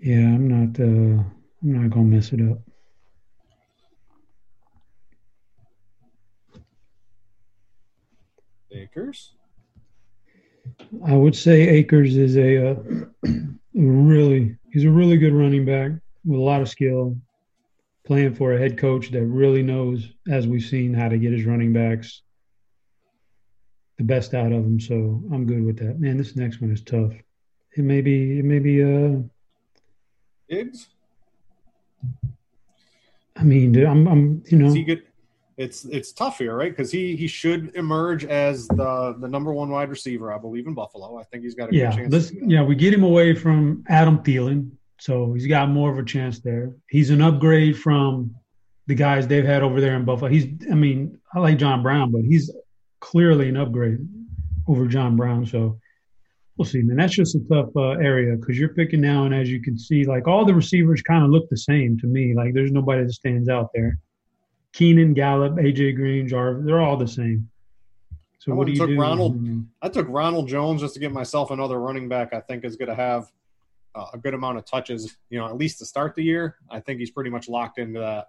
Yeah, 0.00 0.18
I'm 0.18 0.48
not 0.48 0.78
uh 0.80 0.84
I'm 0.84 1.82
not 1.82 1.90
gonna 1.90 2.04
mess 2.04 2.32
it 2.32 2.40
up. 2.42 2.58
Akers. 8.70 9.32
I 11.06 11.14
would 11.14 11.34
say 11.34 11.68
Akers 11.68 12.16
is 12.16 12.36
a 12.36 12.72
uh, 12.72 12.76
really 13.74 14.56
he's 14.72 14.84
a 14.84 14.90
really 14.90 15.16
good 15.16 15.32
running 15.32 15.64
back 15.64 15.92
with 16.24 16.38
a 16.38 16.42
lot 16.42 16.60
of 16.60 16.68
skill, 16.68 17.16
playing 18.06 18.34
for 18.34 18.52
a 18.52 18.58
head 18.58 18.78
coach 18.78 19.10
that 19.10 19.24
really 19.24 19.62
knows, 19.62 20.08
as 20.28 20.46
we've 20.46 20.62
seen, 20.62 20.94
how 20.94 21.08
to 21.08 21.18
get 21.18 21.32
his 21.32 21.44
running 21.44 21.72
backs 21.72 22.22
the 23.98 24.04
best 24.04 24.34
out 24.34 24.52
of 24.52 24.64
them. 24.64 24.80
So 24.80 25.22
I'm 25.32 25.46
good 25.46 25.64
with 25.64 25.78
that. 25.78 26.00
Man, 26.00 26.16
this 26.16 26.36
next 26.36 26.60
one 26.60 26.70
is 26.70 26.82
tough. 26.82 27.12
It 27.76 27.84
may 27.84 28.00
be, 28.00 28.38
it 28.38 28.44
may 28.44 28.58
be, 28.58 28.82
uh, 28.82 29.22
Diggs. 30.48 30.88
I 33.36 33.42
mean, 33.42 33.74
I'm, 33.84 34.06
I'm, 34.06 34.42
you 34.46 34.58
know, 34.58 34.72
he 34.72 34.84
good? 34.84 35.02
It's 35.56 35.84
it's 35.84 36.12
tough 36.12 36.38
here, 36.38 36.56
right? 36.56 36.70
Because 36.70 36.90
he 36.90 37.16
he 37.16 37.26
should 37.26 37.74
emerge 37.74 38.24
as 38.24 38.68
the 38.68 39.16
the 39.18 39.28
number 39.28 39.52
one 39.52 39.70
wide 39.70 39.88
receiver, 39.88 40.32
I 40.32 40.38
believe, 40.38 40.66
in 40.66 40.74
Buffalo. 40.74 41.18
I 41.18 41.24
think 41.24 41.44
he's 41.44 41.54
got 41.54 41.70
a 41.70 41.74
yeah, 41.74 41.94
good 41.96 42.10
chance. 42.10 42.32
yeah, 42.42 42.62
we 42.62 42.74
get 42.74 42.92
him 42.92 43.04
away 43.04 43.34
from 43.34 43.84
Adam 43.88 44.18
Thielen, 44.18 44.70
so 44.98 45.32
he's 45.34 45.46
got 45.46 45.68
more 45.68 45.90
of 45.90 45.98
a 45.98 46.04
chance 46.04 46.40
there. 46.40 46.74
He's 46.88 47.10
an 47.10 47.22
upgrade 47.22 47.78
from 47.78 48.34
the 48.86 48.94
guys 48.94 49.26
they've 49.26 49.44
had 49.44 49.62
over 49.62 49.80
there 49.80 49.96
in 49.96 50.04
Buffalo. 50.04 50.30
He's, 50.30 50.46
I 50.70 50.74
mean, 50.74 51.18
I 51.34 51.40
like 51.40 51.58
John 51.58 51.82
Brown, 51.82 52.10
but 52.10 52.22
he's 52.22 52.50
clearly 53.00 53.48
an 53.48 53.56
upgrade 53.56 53.98
over 54.68 54.86
John 54.86 55.16
Brown. 55.16 55.46
So 55.46 55.78
we'll 56.56 56.66
see, 56.66 56.82
man. 56.82 56.96
That's 56.96 57.14
just 57.14 57.34
a 57.34 57.40
tough 57.50 57.70
uh, 57.76 57.90
area 57.92 58.36
because 58.36 58.58
you're 58.58 58.74
picking 58.74 59.00
now, 59.00 59.24
and 59.24 59.34
as 59.34 59.50
you 59.50 59.60
can 59.60 59.78
see, 59.78 60.04
like 60.04 60.28
all 60.28 60.44
the 60.44 60.54
receivers 60.54 61.02
kind 61.02 61.24
of 61.24 61.30
look 61.30 61.48
the 61.50 61.56
same 61.56 61.98
to 62.00 62.06
me. 62.06 62.34
Like 62.34 62.54
there's 62.54 62.72
nobody 62.72 63.04
that 63.04 63.12
stands 63.12 63.48
out 63.48 63.70
there. 63.74 63.98
Keenan, 64.72 65.14
Gallup, 65.14 65.54
AJ 65.54 65.96
Green, 65.96 66.26
Jarvis, 66.26 66.66
they're 66.66 66.80
all 66.80 66.96
the 66.96 67.06
same. 67.06 67.48
So 68.38 68.52
I 68.52 68.54
what 68.56 68.66
do 68.66 68.72
you 68.72 68.78
took 68.78 68.88
do? 68.88 69.00
Ronald, 69.00 69.40
I 69.80 69.88
took 69.88 70.06
Ronald 70.08 70.48
Jones 70.48 70.80
just 70.80 70.94
to 70.94 71.00
get 71.00 71.12
myself 71.12 71.50
another 71.50 71.78
running 71.80 72.08
back. 72.08 72.34
I 72.34 72.40
think 72.40 72.64
is 72.64 72.76
going 72.76 72.88
to 72.88 72.94
have 72.94 73.30
a 73.94 74.18
good 74.18 74.34
amount 74.34 74.58
of 74.58 74.64
touches, 74.64 75.16
you 75.30 75.38
know, 75.38 75.46
at 75.46 75.56
least 75.56 75.78
to 75.78 75.86
start 75.86 76.14
the 76.14 76.22
year. 76.22 76.56
I 76.70 76.80
think 76.80 77.00
he's 77.00 77.10
pretty 77.10 77.30
much 77.30 77.48
locked 77.48 77.78
into 77.78 78.00
that 78.00 78.28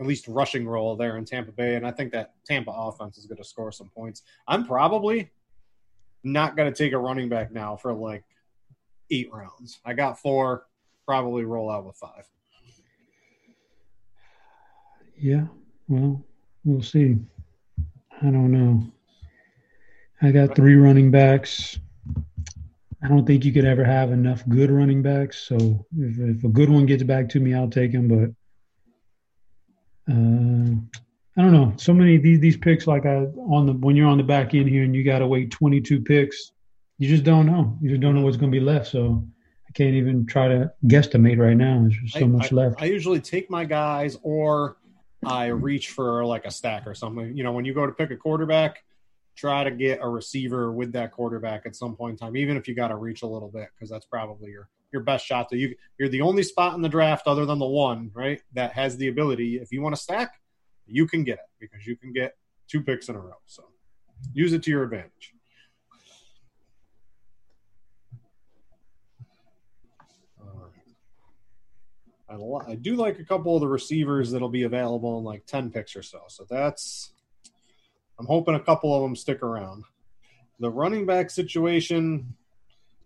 at 0.00 0.06
least 0.06 0.26
rushing 0.28 0.66
role 0.66 0.96
there 0.96 1.18
in 1.18 1.26
Tampa 1.26 1.52
Bay. 1.52 1.76
And 1.76 1.86
I 1.86 1.90
think 1.90 2.10
that 2.12 2.32
Tampa 2.46 2.70
offense 2.70 3.18
is 3.18 3.26
going 3.26 3.36
to 3.36 3.44
score 3.44 3.70
some 3.70 3.90
points. 3.90 4.22
I'm 4.48 4.66
probably 4.66 5.30
not 6.24 6.56
going 6.56 6.72
to 6.72 6.76
take 6.76 6.94
a 6.94 6.98
running 6.98 7.28
back 7.28 7.52
now 7.52 7.76
for 7.76 7.92
like 7.92 8.24
eight 9.10 9.30
rounds. 9.30 9.80
I 9.84 9.92
got 9.92 10.18
four, 10.18 10.66
probably 11.06 11.44
roll 11.44 11.70
out 11.70 11.84
with 11.84 11.96
five. 11.96 12.24
Yeah, 15.18 15.46
well, 15.86 16.24
we'll 16.64 16.82
see. 16.82 17.18
I 18.22 18.26
don't 18.26 18.50
know. 18.50 18.90
I 20.22 20.30
got 20.30 20.56
three 20.56 20.76
running 20.76 21.10
backs. 21.10 21.78
I 23.02 23.08
don't 23.08 23.26
think 23.26 23.44
you 23.44 23.52
could 23.52 23.64
ever 23.64 23.84
have 23.84 24.12
enough 24.12 24.46
good 24.48 24.70
running 24.70 25.02
backs. 25.02 25.38
So 25.38 25.86
if, 25.96 26.18
if 26.18 26.44
a 26.44 26.48
good 26.48 26.68
one 26.68 26.86
gets 26.86 27.02
back 27.02 27.28
to 27.30 27.40
me, 27.40 27.54
I'll 27.54 27.70
take 27.70 27.92
him. 27.92 28.08
But 28.08 28.30
uh, 30.12 30.74
I 31.38 31.42
don't 31.42 31.52
know. 31.52 31.72
So 31.76 31.94
many 31.94 32.18
these 32.18 32.40
these 32.40 32.56
picks, 32.56 32.86
like 32.86 33.06
I 33.06 33.16
on 33.16 33.66
the 33.66 33.72
when 33.72 33.96
you're 33.96 34.08
on 34.08 34.18
the 34.18 34.24
back 34.24 34.54
end 34.54 34.68
here 34.68 34.82
and 34.82 34.94
you 34.94 35.02
got 35.02 35.20
to 35.20 35.26
wait 35.26 35.50
22 35.50 36.02
picks, 36.02 36.52
you 36.98 37.08
just 37.08 37.24
don't 37.24 37.46
know. 37.46 37.78
You 37.80 37.90
just 37.90 38.02
don't 38.02 38.14
know 38.14 38.20
what's 38.22 38.36
going 38.36 38.52
to 38.52 38.58
be 38.58 38.64
left. 38.64 38.88
So 38.88 39.26
I 39.66 39.72
can't 39.72 39.94
even 39.94 40.26
try 40.26 40.48
to 40.48 40.70
guesstimate 40.84 41.38
right 41.38 41.56
now. 41.56 41.80
There's 41.80 41.96
just 41.96 42.14
so 42.14 42.24
I, 42.24 42.28
much 42.28 42.52
I, 42.52 42.56
left. 42.56 42.82
I 42.82 42.84
usually 42.86 43.20
take 43.20 43.48
my 43.48 43.64
guys 43.64 44.18
or 44.22 44.76
I 45.24 45.46
reach 45.46 45.90
for 45.90 46.24
like 46.26 46.44
a 46.44 46.50
stack 46.50 46.86
or 46.86 46.94
something. 46.94 47.34
You 47.36 47.44
know, 47.44 47.52
when 47.52 47.64
you 47.64 47.72
go 47.72 47.86
to 47.86 47.92
pick 47.92 48.10
a 48.10 48.16
quarterback, 48.16 48.84
try 49.40 49.64
to 49.64 49.70
get 49.70 50.00
a 50.02 50.08
receiver 50.08 50.70
with 50.70 50.92
that 50.92 51.12
quarterback 51.12 51.64
at 51.64 51.74
some 51.74 51.96
point 51.96 52.12
in 52.12 52.18
time, 52.18 52.36
even 52.36 52.56
if 52.56 52.68
you 52.68 52.74
got 52.74 52.88
to 52.88 52.96
reach 52.96 53.22
a 53.22 53.26
little 53.26 53.48
bit, 53.48 53.68
because 53.74 53.88
that's 53.88 54.04
probably 54.04 54.50
your 54.50 54.68
your 54.92 55.02
best 55.02 55.24
shot. 55.24 55.48
To 55.48 55.56
you, 55.56 55.74
you're 55.98 56.08
the 56.08 56.20
only 56.20 56.42
spot 56.42 56.74
in 56.74 56.82
the 56.82 56.88
draft 56.88 57.26
other 57.26 57.46
than 57.46 57.58
the 57.58 57.66
one 57.66 58.10
right 58.12 58.42
that 58.54 58.72
has 58.72 58.96
the 58.96 59.08
ability. 59.08 59.56
If 59.56 59.72
you 59.72 59.80
want 59.80 59.94
to 59.94 60.00
stack, 60.00 60.40
you 60.86 61.06
can 61.06 61.24
get 61.24 61.34
it 61.34 61.48
because 61.58 61.86
you 61.86 61.96
can 61.96 62.12
get 62.12 62.36
two 62.68 62.82
picks 62.82 63.08
in 63.08 63.16
a 63.16 63.20
row. 63.20 63.38
So 63.46 63.64
use 64.32 64.52
it 64.52 64.62
to 64.64 64.70
your 64.70 64.82
advantage. 64.82 65.34
I 72.28 72.76
do 72.76 72.94
like 72.94 73.18
a 73.18 73.24
couple 73.24 73.56
of 73.56 73.60
the 73.60 73.66
receivers 73.66 74.30
that'll 74.30 74.48
be 74.48 74.62
available 74.62 75.18
in 75.18 75.24
like 75.24 75.46
10 75.46 75.70
picks 75.70 75.96
or 75.96 76.02
so. 76.02 76.20
So 76.28 76.46
that's, 76.48 77.12
I'm 78.20 78.26
hoping 78.26 78.54
a 78.54 78.60
couple 78.60 78.94
of 78.94 79.02
them 79.02 79.16
stick 79.16 79.42
around. 79.42 79.82
The 80.58 80.68
running 80.68 81.06
back 81.06 81.30
situation, 81.30 82.34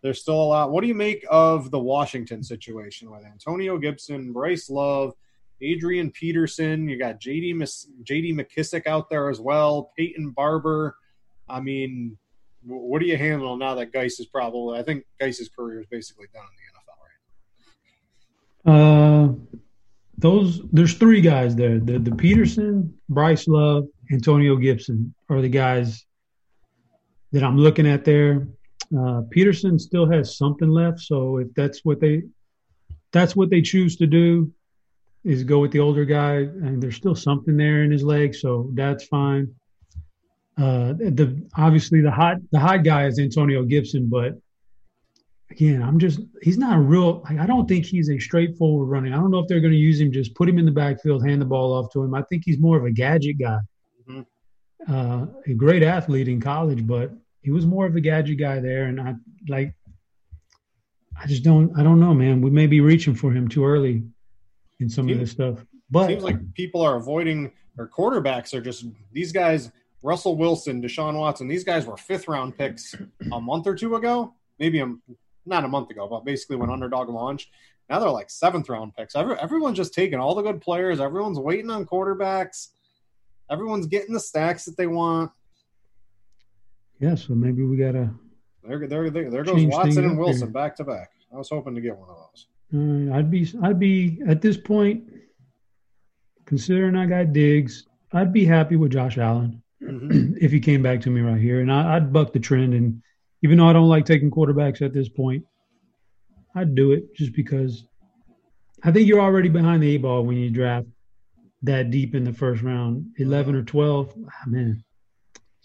there's 0.02 0.20
still 0.20 0.34
a 0.34 0.42
lot. 0.42 0.72
What 0.72 0.80
do 0.80 0.88
you 0.88 0.94
make 0.94 1.24
of 1.30 1.70
the 1.70 1.78
Washington 1.78 2.42
situation 2.42 3.12
with 3.12 3.24
Antonio 3.24 3.78
Gibson, 3.78 4.32
Bryce 4.32 4.68
Love, 4.68 5.14
Adrian 5.60 6.10
Peterson? 6.10 6.88
You 6.88 6.98
got 6.98 7.20
JD, 7.20 7.54
JD 8.02 8.34
McKissic 8.34 8.88
out 8.88 9.08
there 9.08 9.30
as 9.30 9.40
well, 9.40 9.92
Peyton 9.96 10.30
Barber. 10.30 10.96
I 11.48 11.60
mean, 11.60 12.18
what 12.66 12.98
do 12.98 13.06
you 13.06 13.16
handle 13.16 13.56
now 13.56 13.76
that 13.76 13.92
Guice 13.92 14.18
is 14.18 14.26
probably, 14.26 14.80
I 14.80 14.82
think 14.82 15.04
Guice's 15.20 15.48
career 15.48 15.78
is 15.78 15.86
basically 15.86 16.26
done 16.34 16.42
in 16.42 16.48
the 18.66 18.72
NFL 18.74 18.74
right 18.74 18.74
now. 18.74 19.30
uh, 19.30 19.34
those 20.18 20.60
there's 20.72 20.94
three 20.94 21.20
guys 21.20 21.54
there. 21.54 21.78
The 21.78 21.98
the 21.98 22.14
Peterson, 22.14 22.94
Bryce 23.08 23.46
Love, 23.46 23.86
Antonio 24.12 24.56
Gibson 24.56 25.14
are 25.28 25.40
the 25.40 25.48
guys 25.48 26.04
that 27.32 27.42
I'm 27.42 27.58
looking 27.58 27.86
at 27.86 28.04
there. 28.04 28.48
Uh, 28.96 29.22
Peterson 29.30 29.78
still 29.78 30.06
has 30.10 30.36
something 30.36 30.68
left, 30.68 31.00
so 31.00 31.38
if 31.38 31.52
that's 31.54 31.84
what 31.84 32.00
they 32.00 32.22
that's 33.12 33.34
what 33.36 33.48
they 33.50 33.62
choose 33.62 33.96
to 33.96 34.06
do 34.06 34.52
is 35.24 35.42
go 35.42 35.58
with 35.58 35.72
the 35.72 35.80
older 35.80 36.04
guy, 36.04 36.34
and 36.36 36.82
there's 36.82 36.96
still 36.96 37.14
something 37.14 37.56
there 37.56 37.82
in 37.82 37.90
his 37.90 38.02
leg, 38.02 38.34
so 38.34 38.70
that's 38.74 39.04
fine. 39.06 39.52
Uh, 40.56 40.92
the 40.92 41.44
obviously 41.56 42.00
the 42.00 42.10
hot 42.10 42.36
the 42.52 42.60
hot 42.60 42.84
guy 42.84 43.06
is 43.06 43.18
Antonio 43.18 43.64
Gibson, 43.64 44.08
but 44.08 44.38
again, 45.50 45.82
I'm 45.82 45.98
just 45.98 46.20
he's 46.42 46.58
not 46.58 46.76
a 46.76 46.80
real. 46.80 47.22
Like, 47.22 47.38
I 47.38 47.46
don't 47.46 47.68
think 47.68 47.86
he's 47.86 48.10
a 48.10 48.18
straightforward 48.18 48.88
running. 48.88 49.12
I 49.12 49.16
don't 49.16 49.30
know 49.30 49.38
if 49.38 49.48
they're 49.48 49.60
going 49.60 49.72
to 49.72 49.78
use 49.78 50.00
him. 50.00 50.12
Just 50.12 50.34
put 50.34 50.48
him 50.48 50.58
in 50.58 50.64
the 50.64 50.70
backfield, 50.70 51.26
hand 51.26 51.40
the 51.40 51.46
ball 51.46 51.72
off 51.72 51.90
to 51.92 52.02
him. 52.02 52.14
I 52.14 52.22
think 52.22 52.42
he's 52.44 52.58
more 52.58 52.76
of 52.76 52.84
a 52.84 52.90
gadget 52.90 53.38
guy. 53.38 53.58
Mm-hmm. 54.08 54.92
Uh, 54.92 55.26
a 55.46 55.54
great 55.54 55.82
athlete 55.82 56.28
in 56.28 56.40
college, 56.40 56.86
but 56.86 57.12
he 57.42 57.50
was 57.50 57.66
more 57.66 57.86
of 57.86 57.96
a 57.96 58.00
gadget 58.00 58.38
guy 58.38 58.60
there. 58.60 58.86
And 58.86 59.00
I 59.00 59.14
like, 59.48 59.74
I 61.20 61.26
just 61.26 61.42
don't. 61.42 61.78
I 61.78 61.82
don't 61.82 62.00
know, 62.00 62.12
man. 62.12 62.40
We 62.40 62.50
may 62.50 62.66
be 62.66 62.80
reaching 62.80 63.14
for 63.14 63.32
him 63.32 63.48
too 63.48 63.64
early 63.64 64.02
in 64.80 64.88
some 64.88 65.06
seems, 65.06 65.12
of 65.12 65.20
this 65.20 65.30
stuff. 65.30 65.64
But 65.90 66.08
seems 66.08 66.24
like 66.24 66.54
people 66.54 66.82
are 66.82 66.96
avoiding 66.96 67.52
or 67.78 67.88
quarterbacks 67.88 68.52
are 68.54 68.60
just 68.60 68.86
these 69.12 69.32
guys. 69.32 69.70
Russell 70.02 70.36
Wilson, 70.36 70.82
Deshaun 70.82 71.18
Watson, 71.18 71.48
these 71.48 71.64
guys 71.64 71.86
were 71.86 71.96
fifth 71.96 72.28
round 72.28 72.58
picks 72.58 72.94
a 73.32 73.40
month 73.40 73.66
or 73.66 73.74
two 73.74 73.96
ago. 73.96 74.34
Maybe 74.58 74.78
I'm 74.78 75.00
not 75.46 75.64
a 75.64 75.68
month 75.68 75.90
ago, 75.90 76.06
but 76.06 76.26
basically 76.26 76.56
when 76.56 76.68
underdog 76.68 77.08
launched. 77.08 77.50
Now 77.88 78.00
they're 78.00 78.10
like 78.10 78.28
seventh 78.30 78.68
round 78.68 78.94
picks. 78.94 79.16
Every, 79.16 79.34
everyone's 79.38 79.76
just 79.76 79.94
taking 79.94 80.18
all 80.18 80.34
the 80.34 80.42
good 80.42 80.60
players. 80.60 81.00
Everyone's 81.00 81.38
waiting 81.38 81.70
on 81.70 81.86
quarterbacks. 81.86 82.68
Everyone's 83.54 83.86
getting 83.86 84.12
the 84.12 84.20
stacks 84.20 84.64
that 84.64 84.76
they 84.76 84.86
want. 84.86 85.30
Yeah, 87.00 87.14
so 87.14 87.34
maybe 87.34 87.62
we 87.62 87.76
gotta. 87.76 88.10
There, 88.62 88.86
there, 88.86 89.10
there, 89.10 89.30
there 89.30 89.44
goes 89.44 89.64
Watson 89.66 90.04
and 90.04 90.18
Wilson 90.18 90.50
back 90.50 90.76
to 90.76 90.84
back. 90.84 91.10
I 91.32 91.36
was 91.36 91.48
hoping 91.48 91.74
to 91.74 91.80
get 91.80 91.96
one 91.96 92.08
of 92.08 92.16
those. 92.16 92.46
Uh, 92.74 93.14
I'd 93.14 93.30
be, 93.30 93.48
I'd 93.62 93.78
be 93.78 94.20
at 94.26 94.42
this 94.42 94.56
point, 94.56 95.04
considering 96.44 96.96
I 96.96 97.06
got 97.06 97.32
Diggs, 97.32 97.86
I'd 98.12 98.32
be 98.32 98.44
happy 98.44 98.76
with 98.76 98.92
Josh 98.92 99.18
Allen 99.18 99.62
mm-hmm. 99.82 100.34
if 100.40 100.50
he 100.50 100.58
came 100.60 100.82
back 100.82 101.00
to 101.02 101.10
me 101.10 101.20
right 101.20 101.40
here, 101.40 101.60
and 101.60 101.70
I, 101.70 101.96
I'd 101.96 102.12
buck 102.12 102.32
the 102.32 102.40
trend 102.40 102.74
and 102.74 103.00
even 103.44 103.58
though 103.58 103.68
I 103.68 103.74
don't 103.74 103.88
like 103.88 104.06
taking 104.06 104.30
quarterbacks 104.30 104.80
at 104.80 104.94
this 104.94 105.08
point, 105.08 105.44
I'd 106.54 106.74
do 106.74 106.92
it 106.92 107.14
just 107.14 107.34
because 107.34 107.84
I 108.82 108.90
think 108.90 109.06
you're 109.06 109.20
already 109.20 109.50
behind 109.50 109.82
the 109.82 109.94
eight 109.94 110.02
ball 110.02 110.24
when 110.24 110.38
you 110.38 110.48
draft 110.48 110.86
that 111.64 111.90
deep 111.90 112.14
in 112.14 112.24
the 112.24 112.32
first 112.32 112.62
round, 112.62 113.06
eleven 113.18 113.54
or 113.54 113.62
twelve. 113.62 114.14
Ah, 114.28 114.44
man, 114.46 114.84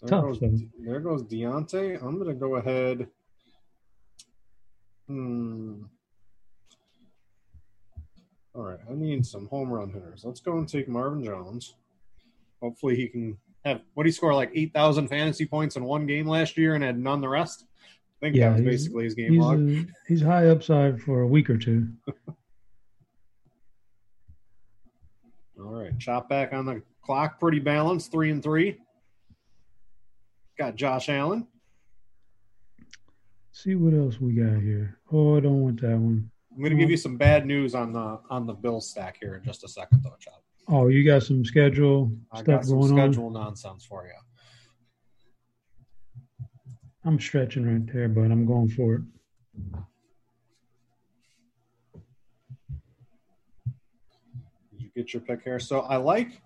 there 0.01 0.09
tough. 0.09 0.25
Goes, 0.25 0.39
so. 0.39 0.51
There 0.79 0.99
goes 0.99 1.23
Diontae. 1.23 2.01
I'm 2.01 2.17
gonna 2.17 2.33
go 2.33 2.55
ahead. 2.55 3.07
Hmm. 5.07 5.83
All 8.55 8.63
right, 8.63 8.79
I 8.89 8.93
need 8.93 9.25
some 9.25 9.47
home 9.47 9.69
run 9.69 9.91
hitters. 9.91 10.23
Let's 10.25 10.39
go 10.39 10.57
and 10.57 10.67
take 10.67 10.87
Marvin 10.87 11.23
Jones. 11.23 11.75
Hopefully, 12.61 12.95
he 12.95 13.07
can 13.07 13.37
have 13.65 13.81
what 13.93 14.05
he 14.05 14.11
score 14.11 14.33
like 14.33 14.51
eight 14.53 14.73
thousand 14.73 15.09
fantasy 15.09 15.45
points 15.45 15.75
in 15.75 15.83
one 15.83 16.05
game 16.07 16.27
last 16.27 16.57
year 16.57 16.75
and 16.75 16.83
had 16.83 16.97
none 16.97 17.21
the 17.21 17.29
rest. 17.29 17.65
I 18.21 18.25
think 18.25 18.35
yeah, 18.35 18.49
that 18.49 18.57
was 18.57 18.65
basically 18.65 19.03
his 19.05 19.15
game 19.15 19.33
he's 19.33 19.41
log. 19.41 19.59
A, 19.59 19.85
he's 20.07 20.21
high 20.21 20.47
upside 20.47 21.01
for 21.01 21.21
a 21.21 21.27
week 21.27 21.49
or 21.49 21.57
two. 21.57 21.87
All 25.59 25.73
right, 25.73 25.97
chop 25.99 26.29
back 26.29 26.53
on 26.53 26.65
the 26.65 26.81
clock, 27.01 27.39
pretty 27.39 27.59
balanced, 27.59 28.11
three 28.11 28.31
and 28.31 28.41
three. 28.41 28.77
Got 30.57 30.75
Josh 30.75 31.09
Allen. 31.09 31.47
see 33.51 33.75
what 33.75 33.93
else 33.93 34.19
we 34.21 34.33
got 34.33 34.61
here. 34.61 34.97
Oh, 35.11 35.35
I 35.37 35.39
don't 35.41 35.61
want 35.61 35.81
that 35.81 35.97
one. 35.97 36.29
I'm 36.51 36.59
going 36.59 36.71
to 36.71 36.77
give 36.77 36.89
you 36.89 36.97
some 36.97 37.17
bad 37.17 37.45
news 37.45 37.75
on 37.75 37.93
the 37.93 38.19
on 38.29 38.45
the 38.45 38.53
bill 38.53 38.81
stack 38.81 39.17
here 39.21 39.35
in 39.35 39.43
just 39.43 39.63
a 39.63 39.67
second, 39.67 40.03
though, 40.03 40.15
Chop. 40.19 40.43
Oh, 40.67 40.87
you 40.87 41.03
got 41.03 41.23
some 41.23 41.43
schedule 41.43 42.11
I 42.31 42.41
stuff 42.41 42.65
some 42.65 42.79
going 42.79 42.89
schedule 42.89 43.27
on? 43.27 43.33
nonsense 43.33 43.85
for 43.85 44.05
you. 44.05 44.11
I'm 47.05 47.19
stretching 47.19 47.65
right 47.65 47.93
there, 47.93 48.07
but 48.09 48.31
I'm 48.31 48.45
going 48.45 48.69
for 48.69 48.95
it. 48.95 49.01
Get 54.99 55.13
your 55.13 55.21
pick 55.21 55.43
here. 55.45 55.61
So 55.61 55.79
I 55.79 55.95
like. 55.95 56.41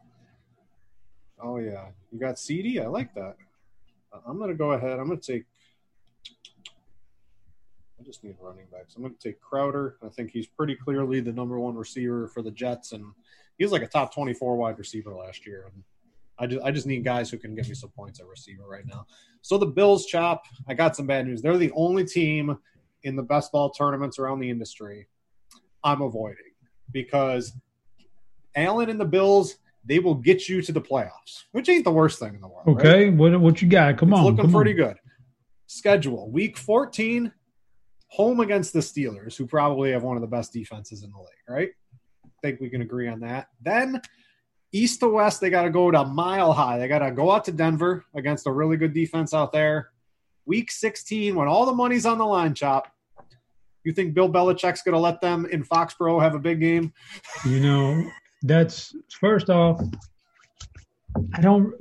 Oh 1.42 1.58
yeah, 1.58 1.88
you 2.12 2.20
got 2.20 2.36
CeeDee. 2.36 2.80
I 2.80 2.86
like 2.86 3.12
that. 3.16 3.36
Uh, 4.14 4.20
I'm 4.28 4.38
gonna 4.38 4.54
go 4.54 4.74
ahead. 4.74 5.00
I'm 5.00 5.08
gonna 5.08 5.20
take. 5.20 5.46
I 8.00 8.04
just 8.04 8.24
need 8.24 8.36
running 8.40 8.68
backs. 8.72 8.96
I'm 8.96 9.02
gonna 9.02 9.16
take 9.20 9.42
Crowder. 9.42 9.98
I 10.06 10.10
think 10.10 10.30
he's 10.30 10.46
pretty 10.46 10.76
clearly 10.76 11.20
the 11.20 11.32
number 11.32 11.58
one 11.58 11.74
receiver 11.74 12.28
for 12.28 12.44
the 12.44 12.52
Jets, 12.52 12.92
and 12.92 13.04
he 13.58 13.66
was 13.66 13.72
like 13.72 13.82
a 13.82 13.88
top 13.88 14.14
24 14.14 14.56
wide 14.56 14.78
receiver 14.78 15.16
last 15.16 15.48
year. 15.48 15.72
And 15.74 15.84
I 16.38 16.46
just 16.46 16.64
I 16.64 16.70
just 16.70 16.86
need 16.86 17.04
guys 17.04 17.32
who 17.32 17.40
can 17.40 17.56
get 17.56 17.68
me 17.68 17.74
some 17.74 17.90
points 17.90 18.20
at 18.20 18.28
receiver 18.28 18.68
right 18.68 18.86
now. 18.86 19.08
So 19.42 19.58
the 19.58 19.66
Bills 19.66 20.06
chop. 20.06 20.44
I 20.68 20.76
got 20.76 20.96
some 20.96 21.08
bad 21.08 21.26
news. 21.26 21.42
They're 21.42 21.58
the 21.58 21.72
only 21.72 22.06
team 22.06 22.56
in 23.02 23.16
the 23.16 23.24
best 23.24 23.52
ball 23.52 23.72
tournaments 23.72 24.20
around 24.20 24.42
the 24.42 24.52
industry 24.52 25.08
I'm 25.84 26.04
avoiding 26.04 26.54
because 26.92 27.52
Allen 28.56 28.90
and 28.90 29.00
the 29.00 29.06
Bills 29.06 29.58
they 29.86 30.00
will 30.00 30.16
get 30.16 30.48
you 30.48 30.62
to 30.62 30.72
the 30.72 30.82
playoffs, 30.82 31.44
which 31.52 31.68
ain't 31.70 31.84
the 31.84 31.92
worst 31.92 32.20
thing 32.20 32.34
in 32.36 32.42
the 32.42 32.48
world. 32.48 32.68
Okay, 32.68 33.06
right? 33.06 33.14
what 33.14 33.40
what 33.40 33.62
you 33.62 33.68
got? 33.68 33.98
Come 33.98 34.10
it's 34.10 34.20
on, 34.20 34.26
looking 34.26 34.42
come 34.44 34.52
pretty 34.52 34.72
on. 34.72 34.90
good. 34.90 34.98
Schedule 35.68 36.30
week 36.30 36.58
14, 36.58 37.32
home 38.08 38.40
against 38.40 38.74
the 38.74 38.80
Steelers, 38.80 39.36
who 39.36 39.46
probably 39.46 39.92
have 39.92 40.04
one 40.04 40.16
of 40.16 40.22
the 40.22 40.28
best 40.28 40.54
defenses 40.54 41.04
in 41.04 41.12
the 41.12 41.18
league. 41.18 41.28
Right? 41.48 41.70
I 42.26 42.30
think 42.42 42.60
we 42.60 42.70
can 42.70 42.82
agree 42.82 43.08
on 43.08 43.20
that. 43.22 43.48
Then 43.62 44.02
east 44.72 45.00
to 45.02 45.10
west, 45.10 45.42
they 45.42 45.50
got 45.50 45.64
to 45.64 45.70
go 45.70 45.92
to 45.92 46.06
mile 46.06 46.54
high. 46.54 46.78
They 46.78 46.88
got 46.88 47.00
to 47.00 47.12
go 47.12 47.32
out 47.32 47.46
to 47.46 47.52
Denver 47.52 48.06
against 48.16 48.48
a 48.48 48.52
really 48.52 48.78
good 48.78 48.94
defense 48.94 49.34
out 49.34 49.52
there. 49.52 49.90
Week 50.46 50.72
16, 50.72 51.36
when 51.36 51.48
all 51.48 51.66
the 51.66 51.74
money's 51.74 52.06
on 52.06 52.18
the 52.18 52.26
line, 52.26 52.54
chop. 52.54 52.90
You 53.86 53.92
think 53.92 54.14
Bill 54.14 54.30
Belichick's 54.30 54.82
going 54.82 54.94
to 54.94 55.00
let 55.00 55.20
them 55.20 55.46
in 55.46 55.64
Foxborough 55.64 56.22
have 56.22 56.36
a 56.36 56.40
big 56.40 56.62
game? 56.62 56.94
You 57.46 57.60
know, 57.60 58.12
that's 58.44 58.96
first 59.20 59.50
off. 59.50 59.82
I 61.34 61.42
don't. 61.42 61.74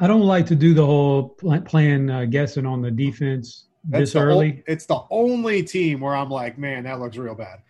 I 0.00 0.06
don't 0.06 0.22
like 0.22 0.46
to 0.46 0.54
do 0.54 0.74
the 0.74 0.86
whole 0.86 1.30
plan 1.30 2.08
uh, 2.08 2.24
guessing 2.24 2.64
on 2.64 2.82
the 2.82 2.90
defense 2.90 3.66
that's 3.88 4.12
this 4.12 4.16
early. 4.16 4.62
it's 4.66 4.86
the 4.86 5.00
only 5.10 5.62
team 5.62 6.00
where 6.00 6.14
I'm 6.14 6.30
like, 6.30 6.56
man, 6.56 6.84
that 6.84 7.00
looks 7.00 7.16
real 7.16 7.34
bad. 7.34 7.62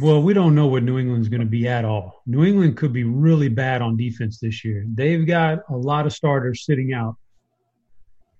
Well, 0.00 0.22
we 0.22 0.32
don't 0.32 0.54
know 0.54 0.66
what 0.66 0.82
New 0.82 0.98
England's 0.98 1.28
going 1.28 1.40
to 1.40 1.46
be 1.46 1.68
at 1.68 1.84
all. 1.84 2.22
New 2.26 2.44
England 2.44 2.78
could 2.78 2.92
be 2.92 3.04
really 3.04 3.48
bad 3.48 3.82
on 3.82 3.96
defense 3.96 4.38
this 4.38 4.64
year. 4.64 4.86
They've 4.92 5.26
got 5.26 5.60
a 5.68 5.76
lot 5.76 6.06
of 6.06 6.12
starters 6.12 6.64
sitting 6.64 6.94
out 6.94 7.16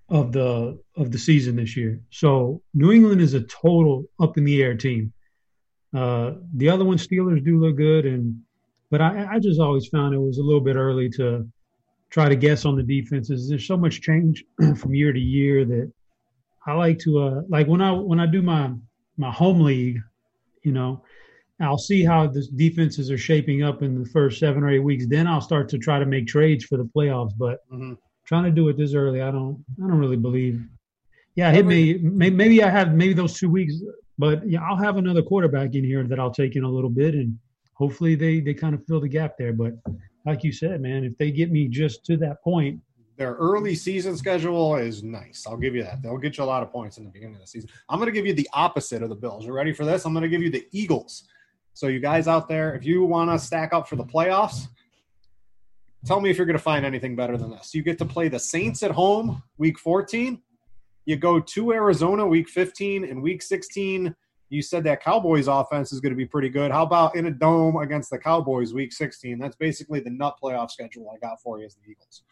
of 0.08 0.32
the 0.32 0.78
of 0.96 1.12
the 1.12 1.18
season 1.18 1.56
this 1.56 1.76
year. 1.76 2.00
So 2.10 2.62
New 2.74 2.90
England 2.90 3.20
is 3.20 3.34
a 3.34 3.42
total 3.42 4.04
up 4.20 4.38
in 4.38 4.44
the 4.44 4.62
air 4.62 4.74
team. 4.74 5.12
Uh, 5.94 6.32
the 6.54 6.70
other 6.70 6.84
one, 6.84 6.96
Steelers, 6.96 7.44
do 7.44 7.60
look 7.60 7.76
good, 7.76 8.06
and 8.06 8.40
but 8.92 9.00
I, 9.00 9.26
I 9.32 9.38
just 9.38 9.58
always 9.58 9.88
found 9.88 10.14
it 10.14 10.18
was 10.18 10.36
a 10.36 10.42
little 10.42 10.60
bit 10.60 10.76
early 10.76 11.08
to 11.12 11.48
try 12.10 12.28
to 12.28 12.36
guess 12.36 12.66
on 12.66 12.76
the 12.76 12.82
defenses. 12.82 13.48
There's 13.48 13.66
so 13.66 13.78
much 13.78 14.02
change 14.02 14.44
from 14.76 14.94
year 14.94 15.14
to 15.14 15.18
year 15.18 15.64
that 15.64 15.90
I 16.66 16.74
like 16.74 16.98
to 17.00 17.18
uh, 17.18 17.42
like 17.48 17.66
when 17.66 17.80
I 17.80 17.90
when 17.92 18.20
I 18.20 18.26
do 18.26 18.42
my 18.42 18.70
my 19.16 19.30
home 19.30 19.62
league, 19.62 19.98
you 20.62 20.72
know, 20.72 21.02
I'll 21.58 21.78
see 21.78 22.04
how 22.04 22.26
the 22.26 22.46
defenses 22.54 23.10
are 23.10 23.16
shaping 23.16 23.62
up 23.62 23.82
in 23.82 24.02
the 24.02 24.08
first 24.10 24.38
seven 24.38 24.62
or 24.62 24.70
eight 24.70 24.80
weeks. 24.80 25.06
Then 25.08 25.26
I'll 25.26 25.40
start 25.40 25.70
to 25.70 25.78
try 25.78 25.98
to 25.98 26.04
make 26.04 26.26
trades 26.26 26.66
for 26.66 26.76
the 26.76 26.84
playoffs. 26.94 27.32
But 27.34 27.60
mm-hmm. 27.72 27.94
trying 28.26 28.44
to 28.44 28.50
do 28.50 28.68
it 28.68 28.76
this 28.76 28.92
early, 28.92 29.22
I 29.22 29.30
don't 29.30 29.64
I 29.82 29.88
don't 29.88 29.98
really 29.98 30.18
believe. 30.18 30.62
Yeah, 31.34 31.50
hit 31.50 31.64
me. 31.64 31.94
Maybe 31.94 32.62
I 32.62 32.68
have 32.68 32.92
maybe 32.92 33.14
those 33.14 33.38
two 33.38 33.48
weeks, 33.48 33.72
but 34.18 34.46
yeah, 34.46 34.60
I'll 34.62 34.76
have 34.76 34.98
another 34.98 35.22
quarterback 35.22 35.74
in 35.74 35.82
here 35.82 36.04
that 36.04 36.20
I'll 36.20 36.34
take 36.34 36.56
in 36.56 36.64
a 36.64 36.70
little 36.70 36.90
bit, 36.90 37.14
and 37.14 37.38
hopefully 37.74 38.14
they 38.14 38.40
they 38.40 38.54
kind 38.54 38.74
of 38.74 38.84
fill 38.86 39.00
the 39.00 39.08
gap 39.08 39.36
there. 39.38 39.52
But 39.52 39.74
like 40.24 40.44
you 40.44 40.52
said, 40.52 40.80
man, 40.80 41.04
if 41.04 41.16
they 41.18 41.30
get 41.30 41.50
me 41.50 41.68
just 41.68 42.04
to 42.06 42.16
that 42.18 42.42
point, 42.42 42.80
their 43.16 43.34
early 43.34 43.74
season 43.74 44.16
schedule 44.16 44.76
is 44.76 45.02
nice. 45.02 45.44
I'll 45.46 45.56
give 45.56 45.74
you 45.74 45.82
that. 45.84 46.02
They'll 46.02 46.18
get 46.18 46.38
you 46.38 46.44
a 46.44 46.46
lot 46.46 46.62
of 46.62 46.70
points 46.70 46.98
in 46.98 47.04
the 47.04 47.10
beginning 47.10 47.36
of 47.36 47.40
the 47.40 47.46
season. 47.46 47.70
I'm 47.88 47.98
going 47.98 48.06
to 48.06 48.12
give 48.12 48.26
you 48.26 48.34
the 48.34 48.48
opposite 48.52 49.02
of 49.02 49.10
the 49.10 49.14
Bills. 49.14 49.44
You 49.44 49.52
ready 49.52 49.72
for 49.72 49.84
this? 49.84 50.04
I'm 50.04 50.12
going 50.12 50.22
to 50.22 50.28
give 50.28 50.42
you 50.42 50.50
the 50.50 50.66
Eagles. 50.72 51.24
So, 51.74 51.86
you 51.86 52.00
guys 52.00 52.28
out 52.28 52.48
there, 52.48 52.74
if 52.74 52.84
you 52.84 53.04
want 53.04 53.30
to 53.30 53.38
stack 53.38 53.72
up 53.72 53.88
for 53.88 53.96
the 53.96 54.04
playoffs, 54.04 54.66
tell 56.04 56.20
me 56.20 56.30
if 56.30 56.36
you're 56.36 56.46
going 56.46 56.58
to 56.58 56.62
find 56.62 56.84
anything 56.84 57.16
better 57.16 57.36
than 57.36 57.50
this. 57.50 57.74
You 57.74 57.82
get 57.82 57.98
to 57.98 58.04
play 58.04 58.28
the 58.28 58.38
Saints 58.38 58.82
at 58.82 58.90
home 58.90 59.42
week 59.56 59.78
14. 59.78 60.40
You 61.04 61.16
go 61.16 61.40
to 61.40 61.72
Arizona 61.72 62.26
week 62.26 62.48
15 62.48 63.04
and 63.04 63.22
week 63.22 63.42
16. 63.42 64.14
You 64.52 64.60
said 64.60 64.84
that 64.84 65.02
Cowboys 65.02 65.48
offense 65.48 65.94
is 65.94 66.00
going 66.00 66.12
to 66.12 66.16
be 66.16 66.26
pretty 66.26 66.50
good. 66.50 66.70
How 66.70 66.82
about 66.82 67.16
in 67.16 67.24
a 67.24 67.30
dome 67.30 67.76
against 67.76 68.10
the 68.10 68.18
Cowboys 68.18 68.74
week 68.74 68.92
16? 68.92 69.38
That's 69.38 69.56
basically 69.56 70.00
the 70.00 70.10
nut 70.10 70.36
playoff 70.42 70.70
schedule 70.70 71.10
I 71.10 71.16
got 71.26 71.40
for 71.40 71.58
you 71.58 71.64
as 71.64 71.74
the 71.74 71.90
Eagles. 71.90 72.22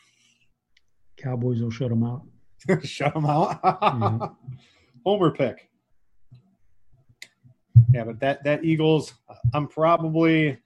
Cowboys 1.17 1.63
will 1.63 1.71
shut 1.71 1.89
them 1.89 2.05
out. 2.05 2.27
shut 2.85 3.15
them 3.15 3.25
out. 3.25 3.59
yeah. 3.65 4.29
Homer 5.07 5.31
pick. 5.31 5.71
Yeah, 7.91 8.05
but 8.05 8.21
that 8.21 8.45
that 8.45 8.67
Eagles, 8.67 9.15
I'm 9.55 9.67
probably 9.67 10.59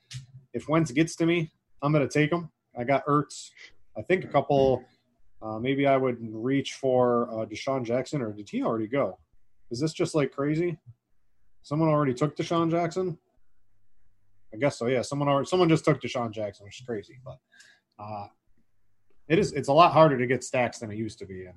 if 0.54 0.68
Wentz 0.68 0.90
gets 0.90 1.14
to 1.16 1.24
me, 1.24 1.52
I'm 1.82 1.92
going 1.92 2.06
to 2.06 2.12
take 2.12 2.32
him. 2.32 2.50
I 2.76 2.82
got 2.82 3.06
Ertz. 3.06 3.50
I 3.96 4.02
think 4.02 4.24
a 4.24 4.28
couple. 4.28 4.84
Uh, 5.40 5.60
maybe 5.60 5.86
I 5.86 5.98
would 5.98 6.16
reach 6.20 6.72
for 6.72 7.28
uh, 7.30 7.46
DeSean 7.46 7.84
Jackson, 7.84 8.22
or 8.22 8.32
did 8.32 8.48
he 8.48 8.64
already 8.64 8.88
go? 8.88 9.20
Is 9.70 9.78
this 9.78 9.92
just 9.92 10.16
like 10.16 10.32
crazy? 10.32 10.78
Someone 11.64 11.88
already 11.88 12.12
took 12.12 12.36
DeSean 12.36 12.70
Jackson. 12.70 13.18
I 14.52 14.58
guess 14.58 14.78
so. 14.78 14.86
Yeah, 14.86 15.02
someone 15.02 15.28
already, 15.28 15.46
someone 15.46 15.68
just 15.68 15.84
took 15.84 16.00
DeSean 16.00 16.30
Jackson, 16.30 16.64
which 16.64 16.78
is 16.78 16.86
crazy. 16.86 17.18
But 17.24 17.38
uh, 17.98 18.26
it 19.28 19.38
is 19.38 19.52
it's 19.52 19.68
a 19.68 19.72
lot 19.72 19.92
harder 19.92 20.18
to 20.18 20.26
get 20.26 20.44
stacks 20.44 20.78
than 20.78 20.92
it 20.92 20.96
used 20.96 21.18
to 21.20 21.26
be 21.26 21.46
in 21.46 21.54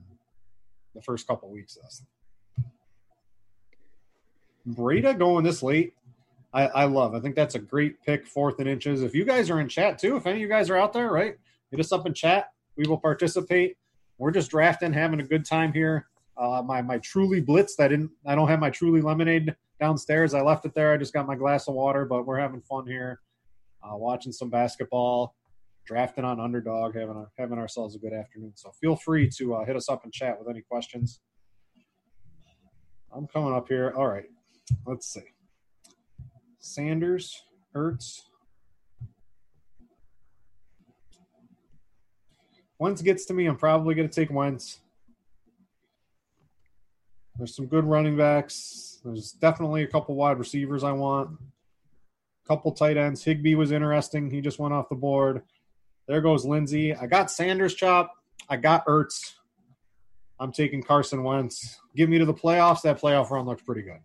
the 0.96 1.02
first 1.02 1.28
couple 1.28 1.52
weeks. 1.52 1.76
This 1.76 2.04
Breida 4.68 5.18
going 5.18 5.44
this 5.44 5.62
late, 5.62 5.94
I, 6.54 6.68
I 6.68 6.86
love. 6.86 7.14
I 7.14 7.20
think 7.20 7.36
that's 7.36 7.56
a 7.56 7.60
great 7.60 8.02
pick, 8.04 8.26
fourth 8.26 8.60
and 8.60 8.68
inches. 8.68 9.04
If 9.04 9.14
you 9.14 9.26
guys 9.26 9.50
are 9.50 9.60
in 9.60 9.68
chat 9.68 10.00
too, 10.00 10.16
if 10.16 10.26
any 10.26 10.38
of 10.38 10.42
you 10.42 10.48
guys 10.48 10.70
are 10.70 10.78
out 10.78 10.94
there, 10.94 11.12
right, 11.12 11.36
hit 11.70 11.82
us 11.82 11.92
up 11.92 12.06
in 12.08 12.14
chat. 12.14 12.52
We 12.78 12.86
will 12.88 12.98
participate. 12.98 13.78
We're 14.18 14.32
just 14.32 14.50
drafting, 14.50 14.94
having 14.94 15.20
a 15.20 15.24
good 15.24 15.44
time 15.46 15.74
here. 15.74 16.08
Uh, 16.38 16.64
my 16.66 16.82
my 16.82 16.98
truly 17.00 17.42
blitz. 17.42 17.78
I 17.78 17.90
didn't. 17.90 18.12
I 18.26 18.36
don't 18.36 18.48
have 18.48 18.62
my 18.62 18.70
truly 18.70 19.02
lemonade 19.02 19.54
downstairs. 19.80 20.34
I 20.34 20.42
left 20.42 20.66
it 20.66 20.74
there. 20.74 20.94
I 20.94 20.98
just 20.98 21.14
got 21.14 21.28
my 21.28 21.36
glass 21.36 21.68
of 21.68 21.76
water, 21.76 22.06
but 22.06 22.26
we're 22.26 22.40
having 22.40 22.62
fun 22.62 22.88
here, 22.88 23.22
uh, 23.84 23.96
watching 23.96 24.32
some 24.32 24.50
basketball 24.50 25.36
drafting 25.86 26.26
on 26.26 26.40
underdog, 26.40 26.96
having 26.96 27.26
having 27.38 27.58
ourselves 27.58 27.96
a 27.96 28.00
good 28.00 28.14
afternoon. 28.14 28.52
So 28.56 28.72
feel 28.82 28.96
free 28.96 29.30
to 29.38 29.56
uh, 29.56 29.66
hit 29.66 29.76
us 29.76 29.90
up 29.90 30.04
and 30.04 30.14
chat 30.14 30.38
with 30.38 30.50
any 30.50 30.62
questions. 30.62 31.22
I'm 33.16 33.26
coming 33.28 33.54
up 33.54 33.68
here. 33.70 33.94
All 33.96 34.08
right, 34.08 34.26
let's 34.86 35.08
see. 35.14 35.24
Sanders, 36.60 37.42
Ertz. 37.76 38.22
Wentz 42.80 43.02
gets 43.02 43.26
to 43.26 43.34
me, 43.34 43.48
I'm 43.48 43.58
probably 43.58 43.96
going 43.96 44.08
to 44.08 44.14
take 44.14 44.30
Wentz. 44.30 44.82
There's 47.38 47.56
some 47.56 47.68
good 47.68 47.86
running 47.86 48.18
backs. 48.18 48.97
There's 49.08 49.32
definitely 49.32 49.84
a 49.84 49.88
couple 49.88 50.16
wide 50.16 50.38
receivers 50.38 50.84
I 50.84 50.92
want. 50.92 51.30
A 51.32 52.48
couple 52.48 52.72
tight 52.74 52.98
ends. 52.98 53.24
Higbee 53.24 53.56
was 53.56 53.72
interesting. 53.72 54.30
He 54.30 54.42
just 54.42 54.60
went 54.60 54.74
off 54.74 54.90
the 54.90 54.96
board. 54.96 55.44
There 56.08 56.22
goes 56.22 56.46
Lindsay. 56.46 56.94
I 56.94 57.08
got 57.08 57.32
Sanders 57.32 57.74
chop. 57.74 58.14
I 58.50 58.58
got 58.58 58.86
Ertz. 58.86 59.34
I'm 60.40 60.52
taking 60.52 60.84
Carson 60.84 61.24
Wentz. 61.24 61.80
Give 61.96 62.10
me 62.10 62.18
to 62.18 62.26
the 62.26 62.34
playoffs. 62.34 62.82
That 62.82 63.00
playoff 63.00 63.30
run 63.30 63.46
looks 63.46 63.64
pretty 63.64 63.82
good. 63.82 64.00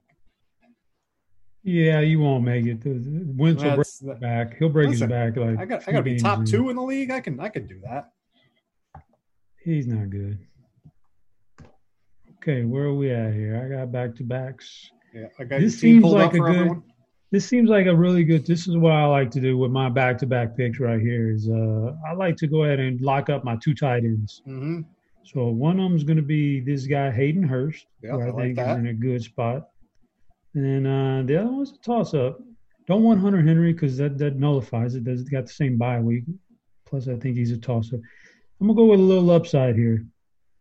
Yeah, 1.64 2.00
you 2.00 2.20
won't 2.20 2.44
make 2.44 2.66
it. 2.66 2.80
Wentz 2.84 3.62
will 3.62 3.76
break 3.76 4.20
back. 4.20 4.56
He'll 4.58 4.68
break 4.68 4.88
listen, 4.88 5.10
his 5.10 5.10
back. 5.10 5.36
Like 5.36 5.58
I 5.58 5.64
got, 5.64 5.88
I 5.88 5.92
got 5.92 5.98
to 5.98 6.02
be 6.02 6.18
top 6.18 6.44
two 6.44 6.70
in 6.70 6.76
the 6.76 6.82
league. 6.82 7.10
I 7.10 7.20
can, 7.20 7.38
I 7.38 7.48
can 7.48 7.66
do 7.66 7.80
that. 7.84 8.12
He's 9.62 9.86
not 9.86 10.10
good. 10.10 10.38
Okay, 12.42 12.64
where 12.64 12.84
are 12.84 12.94
we 12.94 13.12
at 13.12 13.32
here? 13.32 13.62
I 13.64 13.72
got 13.72 13.92
back 13.92 14.16
to 14.16 14.24
backs. 14.24 14.90
Yeah, 15.14 15.26
I 15.38 15.44
got 15.44 15.60
this 15.60 15.78
seems 15.78 16.04
like 16.04 16.34
a 16.34 16.38
good. 16.38 16.56
Everyone 16.56 16.82
this 17.32 17.46
seems 17.46 17.70
like 17.70 17.86
a 17.86 17.96
really 17.96 18.22
good 18.22 18.46
this 18.46 18.68
is 18.68 18.76
what 18.76 18.92
i 18.92 19.04
like 19.04 19.30
to 19.30 19.40
do 19.40 19.56
with 19.58 19.70
my 19.70 19.88
back-to-back 19.88 20.56
picks 20.56 20.78
right 20.78 21.00
here 21.00 21.30
is 21.30 21.48
uh 21.48 21.92
i 22.06 22.12
like 22.12 22.36
to 22.36 22.46
go 22.46 22.64
ahead 22.64 22.78
and 22.78 23.00
lock 23.00 23.28
up 23.30 23.42
my 23.42 23.56
two 23.56 23.74
tight 23.74 24.04
ends 24.04 24.42
mm-hmm. 24.46 24.82
so 25.24 25.48
one 25.48 25.80
of 25.80 25.84
them 25.84 25.96
is 25.96 26.04
going 26.04 26.16
to 26.16 26.22
be 26.22 26.60
this 26.60 26.86
guy 26.86 27.10
hayden 27.10 27.42
hurst 27.42 27.86
yep, 28.02 28.12
who 28.12 28.20
i, 28.20 28.28
I 28.28 28.32
think 28.32 28.58
like 28.58 28.68
is 28.68 28.76
in 28.76 28.86
a 28.86 28.94
good 28.94 29.22
spot 29.22 29.70
and 30.54 30.86
uh 30.86 31.26
the 31.26 31.40
other 31.40 31.50
one's 31.50 31.72
a 31.72 31.78
toss-up 31.78 32.38
don't 32.86 33.02
want 33.02 33.20
hunter 33.20 33.42
henry 33.42 33.72
because 33.72 33.96
that 33.96 34.18
that 34.18 34.36
nullifies 34.36 34.94
it 34.94 35.04
does 35.04 35.22
it 35.22 35.30
got 35.30 35.46
the 35.46 35.52
same 35.52 35.78
bye 35.78 36.00
week 36.00 36.24
plus 36.84 37.08
i 37.08 37.16
think 37.16 37.36
he's 37.36 37.50
a 37.50 37.56
toss-up 37.56 38.00
i'm 38.60 38.66
gonna 38.66 38.76
go 38.76 38.84
with 38.84 39.00
a 39.00 39.02
little 39.02 39.30
upside 39.30 39.74
here 39.74 40.04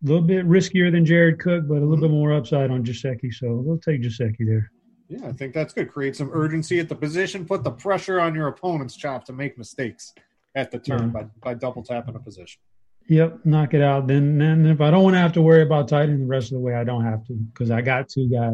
a 0.03 0.07
little 0.07 0.21
bit 0.21 0.47
riskier 0.47 0.91
than 0.91 1.05
jared 1.05 1.39
cook 1.39 1.67
but 1.67 1.75
a 1.75 1.79
little 1.79 1.95
mm-hmm. 1.95 2.01
bit 2.03 2.11
more 2.11 2.33
upside 2.33 2.71
on 2.71 2.83
Gesicki, 2.83 3.33
so 3.33 3.53
we'll 3.53 3.77
take 3.77 4.01
Gesicki 4.01 4.45
there 4.45 4.71
yeah, 5.11 5.27
I 5.27 5.33
think 5.33 5.53
that's 5.53 5.73
good. 5.73 5.91
Create 5.91 6.15
some 6.15 6.29
urgency 6.31 6.79
at 6.79 6.87
the 6.87 6.95
position. 6.95 7.45
Put 7.45 7.65
the 7.65 7.71
pressure 7.71 8.21
on 8.21 8.33
your 8.33 8.47
opponent's 8.47 8.95
chop 8.95 9.25
to 9.25 9.33
make 9.33 9.57
mistakes 9.57 10.13
at 10.55 10.71
the 10.71 10.79
turn 10.79 11.11
yeah. 11.13 11.23
by, 11.23 11.23
by 11.41 11.53
double 11.53 11.83
tapping 11.83 12.15
a 12.15 12.19
position. 12.19 12.61
Yep, 13.09 13.39
knock 13.43 13.73
it 13.73 13.81
out. 13.81 14.07
Then, 14.07 14.37
then 14.37 14.65
if 14.65 14.79
I 14.79 14.89
don't 14.89 15.03
want 15.03 15.15
to 15.15 15.19
have 15.19 15.33
to 15.33 15.41
worry 15.41 15.63
about 15.63 15.89
tightening 15.89 16.21
the 16.21 16.27
rest 16.27 16.47
of 16.47 16.53
the 16.53 16.59
way, 16.59 16.75
I 16.75 16.85
don't 16.85 17.03
have 17.03 17.25
to 17.25 17.33
because 17.33 17.71
I 17.71 17.81
got 17.81 18.07
two 18.07 18.29
guys. 18.29 18.53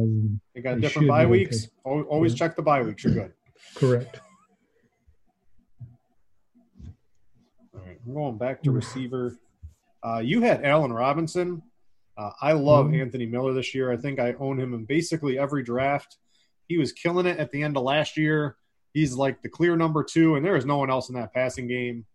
you 0.55 0.63
got 0.63 0.81
different 0.81 1.07
bye 1.07 1.27
weeks. 1.27 1.67
Okay. 1.85 2.09
Always 2.09 2.31
yeah. 2.31 2.39
check 2.39 2.55
the 2.55 2.63
bye 2.63 2.81
weeks. 2.81 3.03
You're 3.03 3.13
good. 3.13 3.33
Correct. 3.75 4.19
All 7.75 7.81
right, 7.85 7.99
I'm 8.03 8.13
going 8.15 8.37
back 8.39 8.63
to 8.63 8.71
receiver. 8.71 9.37
Uh, 10.03 10.19
you 10.19 10.41
had 10.41 10.63
Allen 10.63 10.93
Robinson. 10.93 11.61
Uh, 12.17 12.31
I 12.41 12.53
love 12.53 12.87
mm-hmm. 12.87 13.01
Anthony 13.01 13.25
Miller 13.25 13.53
this 13.53 13.75
year. 13.75 13.91
I 13.91 13.97
think 13.97 14.19
I 14.19 14.33
own 14.39 14.59
him 14.59 14.73
in 14.73 14.85
basically 14.85 15.37
every 15.37 15.63
draft. 15.63 16.17
He 16.67 16.77
was 16.77 16.91
killing 16.91 17.25
it 17.25 17.37
at 17.37 17.51
the 17.51 17.63
end 17.63 17.77
of 17.77 17.83
last 17.83 18.17
year. 18.17 18.57
He's 18.93 19.13
like 19.13 19.41
the 19.41 19.49
clear 19.49 19.75
number 19.75 20.03
two, 20.03 20.35
and 20.35 20.45
there 20.45 20.55
is 20.55 20.65
no 20.65 20.77
one 20.77 20.89
else 20.89 21.09
in 21.09 21.15
that 21.15 21.33
passing 21.33 21.67
game. 21.67 22.05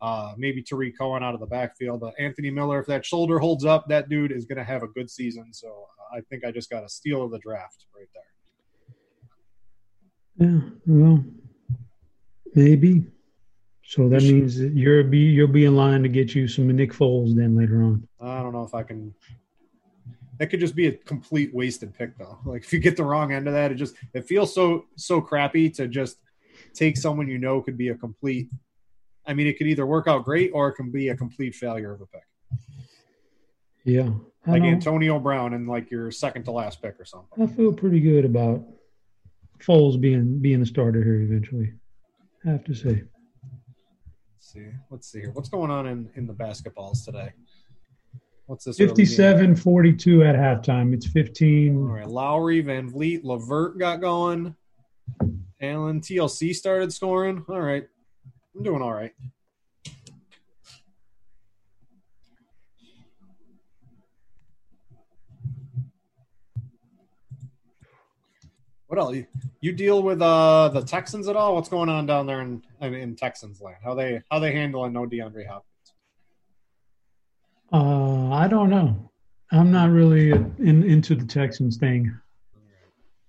Uh, 0.00 0.32
maybe 0.36 0.62
Tarik 0.62 0.96
Cohen 0.96 1.22
out 1.22 1.34
of 1.34 1.40
the 1.40 1.46
backfield. 1.46 2.00
But 2.00 2.14
Anthony 2.18 2.50
Miller, 2.50 2.80
if 2.80 2.86
that 2.86 3.04
shoulder 3.04 3.38
holds 3.38 3.64
up, 3.64 3.88
that 3.88 4.08
dude 4.08 4.30
is 4.30 4.44
going 4.44 4.58
to 4.58 4.64
have 4.64 4.82
a 4.82 4.88
good 4.88 5.10
season. 5.10 5.52
So 5.52 5.68
uh, 5.68 6.18
I 6.18 6.20
think 6.28 6.44
I 6.44 6.52
just 6.52 6.70
got 6.70 6.84
a 6.84 6.88
steal 6.88 7.24
of 7.24 7.30
the 7.30 7.38
draft 7.38 7.86
right 7.96 8.08
there. 8.14 10.48
Yeah, 10.48 10.60
well, 10.86 11.24
maybe. 12.54 13.06
So 13.88 14.06
that 14.10 14.22
means 14.22 14.58
that 14.58 14.74
you're 14.74 15.02
be 15.02 15.16
you'll 15.16 15.48
be 15.48 15.64
in 15.64 15.74
line 15.74 16.02
to 16.02 16.10
get 16.10 16.34
you 16.34 16.46
some 16.46 16.68
Nick 16.76 16.92
Foles 16.92 17.34
then 17.34 17.56
later 17.56 17.82
on. 17.82 18.06
I 18.20 18.42
don't 18.42 18.52
know 18.52 18.62
if 18.62 18.74
I 18.74 18.82
can 18.82 19.14
that 20.36 20.48
could 20.48 20.60
just 20.60 20.76
be 20.76 20.88
a 20.88 20.92
complete 20.92 21.54
wasted 21.54 21.94
pick 21.94 22.18
though. 22.18 22.38
Like 22.44 22.64
if 22.64 22.72
you 22.74 22.80
get 22.80 22.98
the 22.98 23.04
wrong 23.04 23.32
end 23.32 23.48
of 23.48 23.54
that, 23.54 23.72
it 23.72 23.76
just 23.76 23.96
it 24.12 24.26
feels 24.26 24.54
so 24.54 24.84
so 24.96 25.22
crappy 25.22 25.70
to 25.70 25.88
just 25.88 26.18
take 26.74 26.98
someone 26.98 27.28
you 27.28 27.38
know 27.38 27.62
could 27.62 27.78
be 27.78 27.88
a 27.88 27.94
complete 27.94 28.50
I 29.26 29.32
mean 29.32 29.46
it 29.46 29.56
could 29.56 29.66
either 29.66 29.86
work 29.86 30.06
out 30.06 30.22
great 30.22 30.50
or 30.52 30.68
it 30.68 30.74
can 30.74 30.90
be 30.90 31.08
a 31.08 31.16
complete 31.16 31.54
failure 31.54 31.94
of 31.94 32.02
a 32.02 32.06
pick. 32.06 32.24
Yeah. 33.84 34.10
like 34.46 34.64
Antonio 34.64 35.18
Brown 35.18 35.54
and 35.54 35.66
like 35.66 35.90
your 35.90 36.10
second 36.10 36.44
to 36.44 36.50
last 36.50 36.82
pick 36.82 37.00
or 37.00 37.06
something. 37.06 37.42
I 37.42 37.46
feel 37.46 37.72
pretty 37.72 38.00
good 38.00 38.26
about 38.26 38.66
Foles 39.60 39.98
being 39.98 40.40
being 40.40 40.60
the 40.60 40.66
starter 40.66 41.02
here 41.02 41.22
eventually. 41.22 41.72
I 42.44 42.50
have 42.50 42.64
to 42.64 42.74
say. 42.74 43.04
Let's 44.48 44.54
see. 44.54 44.78
Let's 44.88 45.12
see 45.12 45.20
here. 45.20 45.30
What's 45.32 45.50
going 45.50 45.70
on 45.70 45.86
in, 45.86 46.08
in 46.14 46.26
the 46.26 46.32
basketballs 46.32 47.04
today? 47.04 47.32
What's 48.46 48.64
this? 48.64 48.78
57 48.78 49.54
42 49.54 50.24
at 50.24 50.36
halftime. 50.36 50.94
It's 50.94 51.06
15. 51.06 51.76
All 51.76 51.82
right. 51.82 52.08
Lowry, 52.08 52.62
VanVleet, 52.62 53.24
LeVert 53.24 53.78
got 53.78 54.00
going. 54.00 54.56
Allen, 55.60 56.00
TLC 56.00 56.54
started 56.54 56.94
scoring. 56.94 57.44
All 57.46 57.60
right. 57.60 57.86
I'm 58.56 58.62
doing 58.62 58.80
all 58.80 58.94
right. 58.94 59.12
What 68.88 68.98
else? 68.98 69.14
You, 69.14 69.26
you 69.60 69.72
deal 69.72 70.02
with 70.02 70.20
uh, 70.22 70.70
the 70.72 70.80
Texans 70.80 71.28
at 71.28 71.36
all? 71.36 71.54
What's 71.54 71.68
going 71.68 71.90
on 71.90 72.06
down 72.06 72.26
there 72.26 72.40
in 72.40 72.62
in 72.80 73.16
Texans 73.16 73.60
land? 73.60 73.76
How 73.84 73.94
they 73.94 74.22
how 74.30 74.38
they 74.38 74.52
handling 74.52 74.94
no 74.94 75.06
DeAndre 75.06 75.46
Hopkins? 75.46 75.92
Uh, 77.70 78.30
I 78.30 78.48
don't 78.48 78.70
know. 78.70 79.10
I'm 79.52 79.70
not 79.70 79.90
really 79.90 80.30
in, 80.30 80.82
into 80.82 81.14
the 81.14 81.26
Texans 81.26 81.76
thing. 81.76 82.18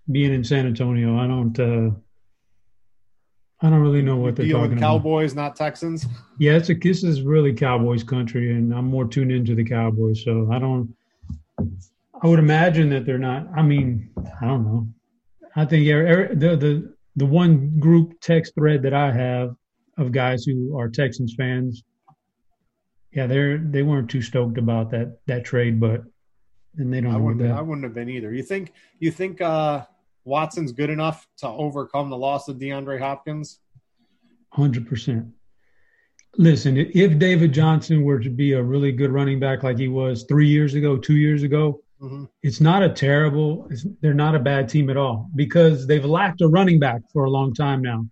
Being 0.10 0.34
in 0.34 0.44
San 0.46 0.66
Antonio, 0.66 1.18
I 1.20 1.28
don't. 1.28 1.60
Uh, 1.60 1.92
I 3.62 3.70
don't 3.70 3.82
really 3.82 4.02
know 4.02 4.16
what 4.16 4.38
they're 4.38 4.46
Dealing 4.46 4.62
talking 4.62 4.76
with 4.76 4.80
about. 4.80 4.98
Cowboys, 5.00 5.36
not 5.36 5.58
Texans. 5.58 6.06
Yeah, 6.38 6.54
it's 6.54 6.70
a 6.70 6.74
this 6.74 7.04
is 7.04 7.22
really 7.22 7.52
Cowboys 7.54 8.04
country, 8.04 8.54
and 8.54 8.74
I'm 8.74 8.86
more 8.86 9.06
tuned 9.06 9.34
into 9.34 9.56
the 9.56 9.66
Cowboys. 9.66 10.24
So 10.24 10.50
I 10.54 10.58
don't. 10.58 10.96
I 12.24 12.28
would 12.28 12.40
imagine 12.40 12.90
that 12.92 13.06
they're 13.06 13.18
not. 13.18 13.48
I 13.54 13.62
mean, 13.62 14.10
I 14.42 14.46
don't 14.46 14.64
know. 14.64 14.88
I 15.56 15.66
think 15.66 15.86
the 15.86 16.56
the 16.56 16.94
the 17.16 17.26
one 17.26 17.80
group 17.80 18.20
text 18.22 18.54
thread 18.56 18.84
that 18.84 18.94
I 18.94 19.12
have 19.12 19.56
of 19.98 20.12
guys 20.12 20.44
who 20.44 20.78
are 20.78 20.90
Texans 20.90 21.36
fans, 21.38 21.84
yeah, 23.12 23.28
they're 23.28 23.58
they 23.58 23.84
weren't 23.84 24.10
too 24.10 24.22
stoked 24.22 24.58
about 24.58 24.92
that 24.92 25.20
that 25.28 25.44
trade, 25.44 25.80
but 25.80 26.04
and 26.78 26.94
they 26.94 27.02
don't 27.02 27.14
I 27.14 27.18
wouldn't. 27.18 27.52
I 27.52 27.62
wouldn't 27.62 27.84
have 27.84 27.94
been 27.94 28.10
either. 28.10 28.34
You 28.34 28.44
think? 28.44 28.74
You 29.00 29.12
think 29.12 29.42
uh, 29.42 29.86
Watson's 30.24 30.72
good 30.72 30.90
enough 30.90 31.28
to 31.38 31.48
overcome 31.48 32.10
the 32.10 32.18
loss 32.18 32.48
of 32.48 32.58
DeAndre 32.58 33.00
Hopkins? 33.00 33.60
Hundred 34.54 34.88
percent. 34.88 35.28
Listen, 36.38 36.78
if 36.78 37.18
David 37.18 37.54
Johnson 37.54 38.04
were 38.04 38.20
to 38.20 38.30
be 38.30 38.54
a 38.54 38.62
really 38.62 38.92
good 38.92 39.12
running 39.12 39.40
back 39.40 39.64
like 39.64 39.80
he 39.80 39.88
was 39.88 40.24
three 40.24 40.48
years 40.48 40.76
ago, 40.76 40.96
two 40.98 41.16
years 41.16 41.42
ago, 41.42 41.82
hmm 42.00 42.26
it's 42.42 42.62
not 42.62 42.84
a 42.84 42.90
terrible. 42.90 43.68
It's, 43.70 43.86
they're 44.02 44.14
not 44.14 44.36
a 44.36 44.40
bad 44.40 44.70
team 44.70 44.90
at 44.90 44.98
all 44.98 45.30
because 45.36 45.86
they've 45.86 46.06
lacked 46.06 46.42
a 46.42 46.48
running 46.48 46.80
back 46.80 47.02
for 47.12 47.26
a 47.26 47.30
long 47.30 47.54
time 47.54 47.82
now. 47.82 48.06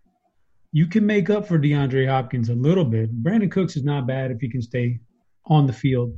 You 0.73 0.85
can 0.87 1.05
make 1.05 1.29
up 1.29 1.47
for 1.47 1.57
DeAndre 1.57 2.07
Hopkins 2.07 2.49
a 2.49 2.53
little 2.53 2.83
bit. 2.83 3.23
Brandin 3.23 3.51
Cooks 3.51 3.77
is 3.77 3.83
not 3.83 4.05
bad 4.05 4.31
if 4.31 4.39
he 4.41 4.49
can 4.49 4.61
stay 4.61 4.99
on 5.45 5.65
the 5.65 5.73
field, 5.73 6.13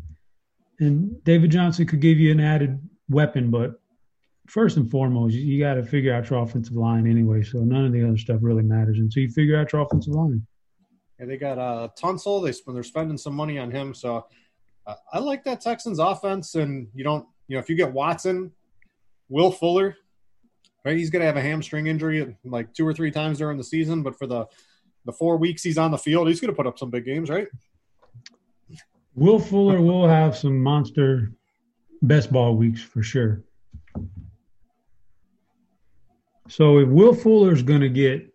and 0.80 1.24
David 1.24 1.52
Johnson 1.52 1.86
could 1.86 2.02
give 2.02 2.18
you 2.18 2.32
an 2.32 2.40
added 2.40 2.80
weapon. 3.10 3.52
But 3.52 3.80
first 4.48 4.78
and 4.78 4.90
foremost, 4.90 5.36
you, 5.36 5.42
you 5.42 5.60
got 5.60 5.76
to 5.76 5.84
figure 5.84 6.14
out 6.14 6.30
your 6.30 6.42
offensive 6.42 6.76
line 6.76 7.08
anyway. 7.08 7.44
So 7.44 7.60
none 7.60 7.86
of 7.86 7.94
the 7.94 8.04
other 8.04 8.18
stuff 8.18 8.40
really 8.42 8.64
matters 8.64 8.98
until 8.98 9.24
you 9.24 9.30
figure 9.30 9.58
out 9.58 9.72
your 9.72 9.82
offensive 9.82 10.14
line. 10.14 10.46
Yeah, 11.20 11.26
they 11.28 11.38
got 11.38 11.60
uh, 11.60 11.90
Tunsil. 11.98 12.44
They 12.44 12.52
sp- 12.56 12.74
they're 12.74 12.84
spending 12.84 13.18
some 13.18 13.36
money 13.36 13.60
on 13.60 13.70
him, 13.72 13.94
so 13.94 14.26
uh, 14.88 14.96
I 15.14 15.20
like 15.20 15.44
that 15.44 15.62
Texans 15.62 16.00
offense. 16.00 16.56
And 16.56 16.88
you 16.96 17.04
don't, 17.04 17.28
you 17.50 17.56
know, 17.56 17.60
if 17.60 17.68
you 17.68 17.76
get 17.76 17.92
Watson, 17.92 18.52
Will 19.28 19.52
Fuller, 19.52 19.98
right? 20.86 20.96
He's 20.96 21.10
going 21.10 21.22
to 21.22 21.26
have 21.26 21.36
a 21.36 21.42
hamstring 21.42 21.88
injury 21.88 22.38
like 22.46 22.74
two 22.74 22.88
or 22.88 22.94
three 22.94 23.12
times 23.12 23.40
during 23.40 23.58
the 23.58 23.64
season, 23.64 24.04
but 24.04 24.18
for 24.18 24.28
the 24.28 24.46
the 25.06 25.12
four 25.12 25.38
weeks 25.38 25.64
he's 25.64 25.78
on 25.78 25.92
the 25.92 25.98
field, 25.98 26.28
he's 26.28 26.40
going 26.40 26.52
to 26.52 26.56
put 26.56 26.68
up 26.68 26.78
some 26.78 26.92
big 26.92 27.06
games, 27.06 27.30
right? 27.30 27.48
Will 29.16 29.40
Fuller 29.40 29.82
will 29.82 30.08
have 30.08 30.38
some 30.38 30.62
monster 30.62 31.32
best 32.04 32.32
ball 32.32 32.56
weeks 32.56 32.82
for 32.82 33.02
sure. 33.02 33.44
So 36.48 36.78
if 36.80 36.88
Will 36.88 37.14
Fuller's 37.14 37.64
going 37.64 37.82
to 37.82 37.90
get 37.90 38.32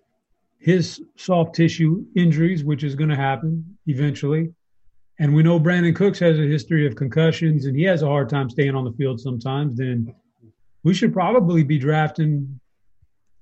his 0.59 1.03
soft 1.17 1.55
tissue 1.55 2.05
injuries, 2.17 2.65
which 2.65 2.83
is 2.83 2.95
going 2.97 3.11
to 3.11 3.17
happen 3.17 3.77
eventually, 3.87 4.53
and 5.19 5.35
we 5.35 5.43
know 5.43 5.59
Brandin 5.61 5.95
Cooks 5.95 6.19
has 6.19 6.39
a 6.39 6.43
history 6.43 6.87
of 6.87 6.97
concussions 6.97 7.67
and 7.67 7.77
he 7.77 7.85
has 7.85 8.03
a 8.03 8.07
hard 8.07 8.29
time 8.29 8.51
staying 8.51 8.75
on 8.75 8.85
the 8.85 8.93
field 8.93 9.21
sometimes, 9.21 9.77
then 9.77 10.12
we 10.83 10.93
should 10.95 11.12
probably 11.12 11.62
be 11.62 11.79
drafting 11.79 12.61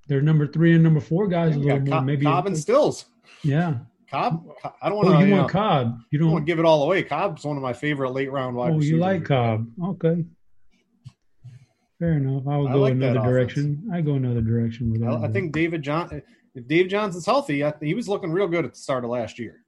their 0.08 0.20
number 0.20 0.46
three 0.46 0.74
and 0.74 0.82
number 0.82 1.00
four 1.00 1.26
guys 1.28 1.56
a 1.56 1.58
little 1.58 1.80
more. 1.80 1.96
Cobb, 1.96 2.04
Maybe 2.04 2.24
Cobb 2.24 2.46
and 2.46 2.56
Stills. 2.58 3.06
yeah. 3.42 3.78
Cobb, 4.10 4.46
I 4.82 4.88
don't 4.90 4.96
want 4.98 5.08
Oh, 5.08 5.12
to. 5.14 5.18
you 5.20 5.26
you 5.26 5.32
want 5.34 5.46
know, 5.46 5.48
Cobb? 5.60 5.98
You 6.10 6.18
don't 6.18 6.26
don't. 6.26 6.32
want 6.34 6.46
to 6.46 6.52
give 6.52 6.58
it 6.58 6.64
all 6.66 6.82
away. 6.82 7.02
Cobb's 7.02 7.44
one 7.44 7.56
of 7.56 7.62
my 7.62 7.72
favorite 7.72 8.10
late 8.10 8.30
round 8.30 8.54
wide 8.54 8.72
Oh, 8.72 8.76
receivers. 8.76 8.90
you 8.90 8.98
like 8.98 9.24
Cobb? 9.24 9.66
Okay. 9.82 10.24
Fair 11.98 12.14
enough. 12.14 12.42
I 12.48 12.56
would 12.58 12.70
I 12.70 12.74
go 12.74 12.80
like 12.80 12.92
another 12.92 13.20
direction. 13.20 13.88
I 13.92 14.00
go 14.00 14.14
another 14.14 14.40
direction 14.42 14.90
with 14.90 15.00
that. 15.02 15.08
I, 15.10 15.24
I 15.24 15.28
think 15.28 15.52
David 15.52 15.82
John, 15.82 16.20
if 16.54 16.66
Dave 16.66 16.88
Johnson's 16.88 17.24
healthy, 17.24 17.64
I, 17.64 17.72
he 17.80 17.94
was 17.94 18.08
looking 18.08 18.32
real 18.32 18.48
good 18.48 18.64
at 18.64 18.72
the 18.74 18.78
start 18.78 19.04
of 19.04 19.10
last 19.10 19.38
year. 19.38 19.61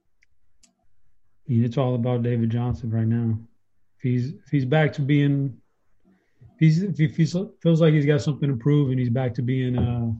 I 1.47 1.51
mean, 1.51 1.63
it's 1.63 1.77
all 1.77 1.95
about 1.95 2.23
David 2.23 2.49
Johnson 2.49 2.89
right 2.89 3.07
now. 3.07 3.37
If 3.97 4.01
he's 4.01 4.29
if 4.29 4.49
he's 4.49 4.65
back 4.65 4.93
to 4.93 5.01
being, 5.01 5.55
if 6.53 6.59
he's 6.59 6.81
if 6.81 6.97
he 6.97 7.07
feels, 7.07 7.81
like 7.81 7.93
he's 7.93 8.05
got 8.05 8.21
something 8.21 8.49
to 8.49 8.55
prove 8.55 8.89
and 8.89 8.99
he's 8.99 9.09
back 9.09 9.33
to 9.35 9.41
being, 9.41 9.77
uh, 9.77 10.11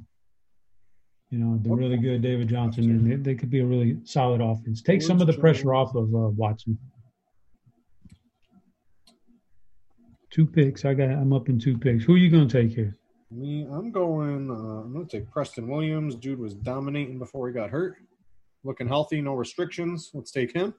you 1.32 1.40
know, 1.40 1.58
the 1.64 1.74
really 1.74 1.98
good 1.98 2.22
David 2.22 2.48
Johnson, 2.48 2.84
and 2.86 3.12
they, 3.12 3.16
they 3.16 3.36
could 3.36 3.50
be 3.50 3.60
a 3.60 3.66
really 3.66 3.98
solid 4.04 4.40
offense. 4.40 4.82
Take 4.82 5.02
some 5.02 5.20
of 5.20 5.28
the 5.28 5.34
pressure 5.34 5.74
off 5.74 5.96
of 5.96 6.14
uh, 6.14 6.30
Watson. 6.30 6.78
Two 10.30 10.46
picks. 10.46 10.86
I 10.86 10.94
got. 10.94 11.10
I'm 11.10 11.34
up 11.34 11.50
in 11.50 11.60
two 11.60 11.78
picks. 11.78 12.04
Who 12.04 12.14
are 12.14 12.18
you 12.18 12.30
going 12.30 12.48
to 12.48 12.62
take 12.62 12.76
here? 12.76 12.98
Me, 13.32 13.66
I'm 13.72 13.92
going. 13.92 14.52
Uh, 14.52 14.82
I'm 14.84 14.94
going 14.94 15.08
to 15.08 15.20
take 15.20 15.32
Preston 15.32 15.68
Williams. 15.68 16.16
Dude 16.16 16.40
was 16.40 16.54
dominating 16.54 17.18
before 17.18 17.48
he 17.48 17.54
got 17.54 17.72
hurt. 17.72 17.96
Looking 18.64 18.88
healthy, 18.88 19.22
no 19.22 19.34
restrictions. 19.34 20.12
Let's 20.14 20.32
take 20.32 20.54
him. 20.54 20.74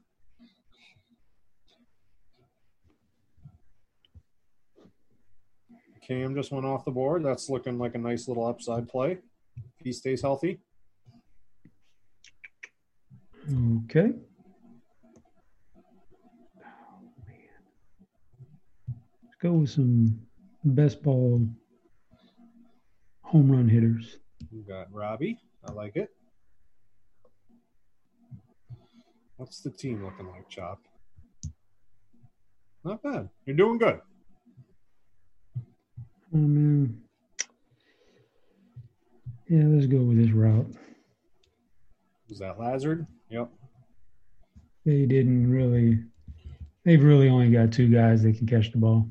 Cam 6.07 6.35
just 6.37 6.53
went 6.53 6.65
off 6.65 6.85
the 6.85 6.91
board. 6.91 7.25
That's 7.25 7.51
looking 7.51 7.79
like 7.79 7.97
a 7.97 7.99
nice 7.99 8.29
little 8.29 8.47
upside 8.47 8.89
play. 8.89 9.19
If 9.57 9.85
he 9.85 9.93
stays 9.93 10.23
healthy. 10.23 10.61
Okay. 13.85 14.13
Let's 19.25 19.37
go 19.41 19.53
with 19.53 19.71
some 19.71 20.21
best 20.65 21.03
ball 21.03 21.45
home 23.23 23.51
run 23.51 23.69
hitters. 23.69 24.19
We 24.53 24.63
got 24.63 24.93
Robbie. 24.93 25.41
I 25.69 25.73
like 25.73 25.97
it. 25.97 26.11
What's 29.37 29.61
the 29.61 29.71
team 29.71 30.05
looking 30.05 30.29
like, 30.29 30.49
Chop? 30.49 30.79
Not 32.85 33.03
bad. 33.03 33.29
You're 33.45 33.57
doing 33.57 33.79
good. 33.79 34.01
Oh 36.35 36.39
man. 36.39 37.01
Yeah, 39.49 39.63
let's 39.67 39.87
go 39.87 39.99
with 39.99 40.19
this 40.19 40.31
route. 40.33 40.67
Was 42.29 42.39
that 42.41 42.59
Lazard? 42.59 43.07
Yep. 43.31 43.49
They 44.85 45.07
didn't 45.07 45.51
really 45.51 46.01
they've 46.85 47.03
really 47.03 47.29
only 47.29 47.51
got 47.51 47.73
two 47.73 47.89
guys 47.89 48.23
that 48.23 48.37
can 48.39 48.47
catch 48.47 48.73
the 48.73 48.79
ball. 48.79 49.09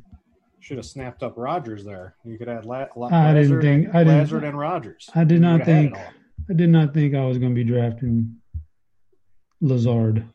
Should 0.60 0.78
have 0.78 0.86
snapped 0.86 1.24
up 1.24 1.34
Rodgers 1.38 1.86
there. 1.86 2.16
You 2.26 2.38
could 2.38 2.50
add 2.50 2.66
La- 2.66 2.88
La- 2.96 3.08
I 3.08 3.34
didn't 3.34 3.62
think- 3.62 3.94
I 3.96 4.04
didn't- 4.04 4.20
Lazard 4.20 4.44
and 4.44 4.58
Rodgers. 4.58 5.10
I 5.14 5.24
did 5.24 5.40
not 5.42 5.60
would've 5.60 5.68
had 5.68 5.86
it 5.86 5.94
think. 5.96 5.98
I 6.50 6.54
did 6.54 6.70
not 6.70 6.94
think 6.94 7.16
I 7.16 7.26
was 7.26 7.38
gonna 7.38 7.54
be 7.56 7.64
drafting 7.64 8.38
Lazard. 9.62 10.26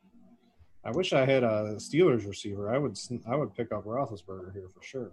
I 0.84 0.90
wish 0.92 1.12
I 1.12 1.26
had 1.26 1.42
a 1.44 1.74
Steelers 1.76 2.26
receiver. 2.26 2.72
I 2.74 2.78
would. 2.78 2.96
I 3.26 3.36
would 3.36 3.54
pick 3.54 3.70
up 3.70 3.84
Roethlisberger 3.84 4.52
here 4.54 4.68
for 4.74 4.82
sure. 4.82 5.12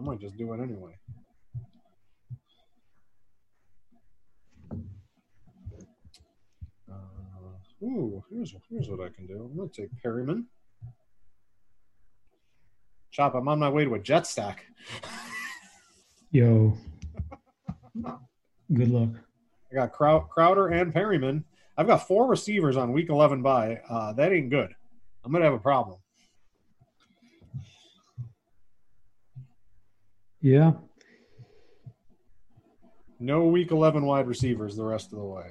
I 0.00 0.02
might 0.02 0.18
just 0.18 0.38
do 0.38 0.54
it 0.54 0.60
anyway. 0.60 0.92
Uh, 6.90 7.84
ooh, 7.84 8.24
here's 8.30 8.54
here's 8.70 8.88
what 8.88 9.00
I 9.00 9.10
can 9.10 9.26
do. 9.26 9.50
I'm 9.50 9.54
gonna 9.54 9.68
take 9.68 9.90
Perriman. 10.02 10.44
Chop. 13.10 13.34
I'm 13.34 13.46
on 13.46 13.58
my 13.58 13.68
way 13.68 13.84
to 13.84 13.94
a 13.94 13.98
jet 13.98 14.26
stack. 14.26 14.64
Yo. 16.30 16.78
Good 18.72 18.88
luck. 18.88 19.10
I 19.70 19.74
got 19.74 19.92
Crowder 19.92 20.68
and 20.68 20.94
Perriman. 20.94 21.44
I've 21.76 21.86
got 21.86 22.06
four 22.08 22.26
receivers 22.26 22.78
on 22.78 22.92
week 22.92 23.10
11 23.10 23.42
by. 23.42 23.80
Uh, 23.88 24.14
that 24.14 24.32
ain't 24.32 24.48
good. 24.48 24.74
I'm 25.24 25.32
gonna 25.32 25.44
have 25.44 25.52
a 25.52 25.58
problem. 25.58 25.98
Yeah. 30.40 30.72
No 33.18 33.44
week 33.44 33.70
11 33.70 34.04
wide 34.04 34.26
receivers 34.26 34.76
the 34.76 34.84
rest 34.84 35.12
of 35.12 35.18
the 35.18 35.24
way. 35.24 35.50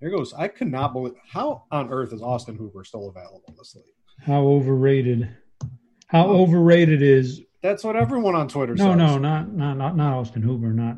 There 0.00 0.10
goes. 0.10 0.34
I 0.34 0.48
could 0.48 0.70
not 0.70 0.92
believe 0.92 1.14
how 1.28 1.64
on 1.70 1.92
earth 1.92 2.12
is 2.12 2.22
Austin 2.22 2.56
Hooper 2.56 2.82
still 2.82 3.08
available 3.08 3.42
in 3.46 3.54
this 3.56 3.76
league. 3.76 3.84
How 4.20 4.42
overrated. 4.42 5.36
How 6.08 6.26
overrated 6.28 7.02
is 7.02 7.40
That's 7.62 7.84
what 7.84 7.94
everyone 7.94 8.34
on 8.34 8.48
Twitter 8.48 8.74
no, 8.74 8.90
says. 8.90 8.96
no, 8.96 9.18
not 9.18 9.52
not 9.52 9.76
not 9.76 9.96
not 9.96 10.12
Austin 10.14 10.42
Hooper, 10.42 10.72
not 10.72 10.96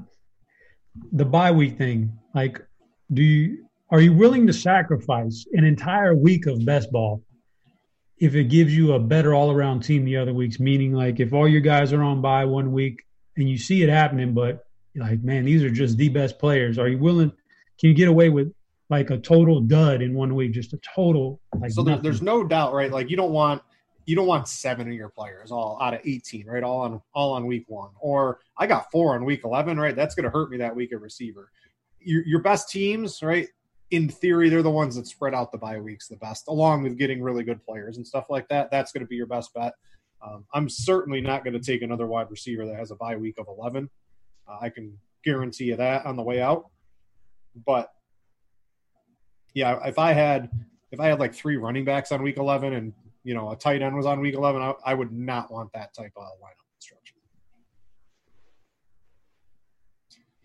the 1.12 1.26
bye 1.26 1.50
week 1.50 1.76
thing. 1.76 2.18
Like, 2.34 2.62
do 3.12 3.22
you 3.22 3.66
are 3.90 4.00
you 4.00 4.14
willing 4.14 4.46
to 4.46 4.54
sacrifice 4.54 5.44
an 5.52 5.64
entire 5.64 6.14
week 6.14 6.46
of 6.46 6.64
best 6.64 6.90
ball 6.90 7.22
if 8.18 8.34
it 8.34 8.44
gives 8.44 8.76
you 8.76 8.92
a 8.92 8.98
better 8.98 9.34
all 9.34 9.50
around 9.50 9.80
team 9.80 10.04
the 10.04 10.16
other 10.16 10.34
weeks? 10.34 10.60
Meaning, 10.60 10.92
like, 10.92 11.20
if 11.20 11.32
all 11.32 11.48
your 11.48 11.60
guys 11.60 11.92
are 11.92 12.02
on 12.02 12.20
by 12.20 12.44
one 12.44 12.72
week 12.72 13.04
and 13.36 13.48
you 13.48 13.58
see 13.58 13.82
it 13.82 13.88
happening, 13.88 14.34
but 14.34 14.66
like, 14.94 15.22
man, 15.22 15.44
these 15.44 15.62
are 15.62 15.70
just 15.70 15.96
the 15.96 16.08
best 16.08 16.38
players. 16.38 16.78
Are 16.78 16.88
you 16.88 16.98
willing? 16.98 17.30
Can 17.78 17.88
you 17.88 17.94
get 17.94 18.08
away 18.08 18.28
with 18.28 18.52
like 18.90 19.10
a 19.10 19.18
total 19.18 19.60
dud 19.60 20.02
in 20.02 20.14
one 20.14 20.34
week, 20.34 20.52
just 20.52 20.72
a 20.72 20.78
total 20.94 21.40
like. 21.58 21.72
so 21.72 21.82
there, 21.82 21.96
there's 21.96 22.22
no 22.22 22.44
doubt, 22.44 22.72
right? 22.72 22.90
Like 22.90 23.10
you 23.10 23.16
don't 23.16 23.32
want 23.32 23.62
you 24.06 24.14
don't 24.14 24.26
want 24.26 24.46
seven 24.48 24.86
of 24.86 24.94
your 24.94 25.08
players 25.08 25.50
all 25.50 25.78
out 25.80 25.94
of 25.94 26.00
18, 26.04 26.46
right? 26.46 26.62
All 26.62 26.80
on 26.80 27.00
all 27.14 27.32
on 27.32 27.46
week 27.46 27.64
one, 27.68 27.90
or 27.98 28.40
I 28.58 28.66
got 28.66 28.90
four 28.90 29.14
on 29.14 29.24
week 29.24 29.42
11, 29.44 29.78
right? 29.78 29.96
That's 29.96 30.14
going 30.14 30.24
to 30.24 30.30
hurt 30.30 30.50
me 30.50 30.58
that 30.58 30.74
week 30.76 30.92
at 30.92 31.00
receiver. 31.00 31.50
Your 32.00 32.22
your 32.26 32.40
best 32.40 32.70
teams, 32.70 33.22
right? 33.22 33.48
In 33.90 34.08
theory, 34.08 34.48
they're 34.48 34.62
the 34.62 34.70
ones 34.70 34.96
that 34.96 35.06
spread 35.06 35.34
out 35.34 35.52
the 35.52 35.58
bye 35.58 35.78
weeks 35.78 36.08
the 36.08 36.16
best, 36.16 36.48
along 36.48 36.82
with 36.82 36.98
getting 36.98 37.22
really 37.22 37.44
good 37.44 37.62
players 37.64 37.96
and 37.96 38.06
stuff 38.06 38.26
like 38.30 38.48
that. 38.48 38.70
That's 38.70 38.92
going 38.92 39.02
to 39.02 39.06
be 39.06 39.16
your 39.16 39.26
best 39.26 39.52
bet. 39.54 39.74
Um, 40.22 40.46
I'm 40.54 40.68
certainly 40.68 41.20
not 41.20 41.44
going 41.44 41.54
to 41.54 41.60
take 41.60 41.82
another 41.82 42.06
wide 42.06 42.30
receiver 42.30 42.66
that 42.66 42.76
has 42.76 42.90
a 42.90 42.96
bye 42.96 43.16
week 43.16 43.36
of 43.38 43.46
11. 43.46 43.90
Uh, 44.48 44.56
I 44.60 44.70
can 44.70 44.98
guarantee 45.22 45.64
you 45.64 45.76
that 45.76 46.06
on 46.06 46.16
the 46.16 46.22
way 46.22 46.40
out. 46.40 46.70
But 47.66 47.90
yeah, 49.52 49.78
if 49.86 49.98
I 49.98 50.12
had 50.12 50.50
if 50.90 51.00
I 51.00 51.06
had 51.06 51.20
like 51.20 51.34
three 51.34 51.56
running 51.56 51.84
backs 51.84 52.10
on 52.10 52.22
week 52.22 52.36
11 52.36 52.72
and 52.72 52.92
you 53.22 53.34
know 53.34 53.50
a 53.50 53.56
tight 53.56 53.82
end 53.82 53.96
was 53.96 54.06
on 54.06 54.20
week 54.20 54.34
11, 54.34 54.60
I, 54.60 54.74
I 54.84 54.94
would 54.94 55.12
not 55.12 55.52
want 55.52 55.72
that 55.72 55.94
type 55.94 56.12
of 56.16 56.24
lineup 56.24 56.63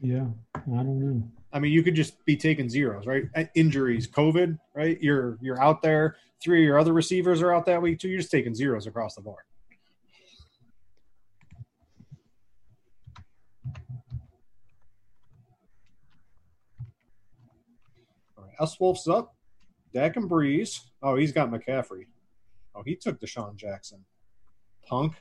Yeah, 0.02 0.26
I 0.56 0.78
don't 0.78 1.00
know. 1.00 1.24
I 1.52 1.60
mean, 1.60 1.72
you 1.72 1.84
could 1.84 1.95
just 1.95 2.24
be 2.26 2.38
taking 2.38 2.70
zeros, 2.70 3.06
right? 3.06 3.24
Uh, 3.36 3.45
Injuries, 3.56 4.08
COVID, 4.08 4.58
right? 4.74 5.02
You're 5.02 5.38
you're 5.41 5.62
out 5.62 5.82
there. 5.82 6.16
Three 6.41 6.62
of 6.62 6.66
your 6.66 6.80
other 6.80 6.93
receivers 6.93 7.41
are 7.41 7.54
out 7.54 7.66
that 7.66 7.82
week 7.82 8.00
too. 8.00 8.08
You're 8.08 8.20
just 8.20 8.32
taking 8.32 8.56
zeros 8.56 8.88
across 8.88 9.16
the 9.16 9.22
board. 9.22 9.43
All 18.38 18.45
right, 18.45 18.54
S 18.62 18.80
Wolf's 18.80 19.08
up. 19.08 19.36
Dak 19.93 20.16
and 20.16 20.30
Brees. 20.30 20.82
Oh, 21.02 21.16
he's 21.16 21.32
got 21.32 21.50
McCaffrey. 21.50 22.06
Oh, 22.76 22.84
he 22.86 22.95
took 22.95 23.20
DeSean 23.20 23.56
Jackson. 23.56 24.06
Punk. 24.88 25.16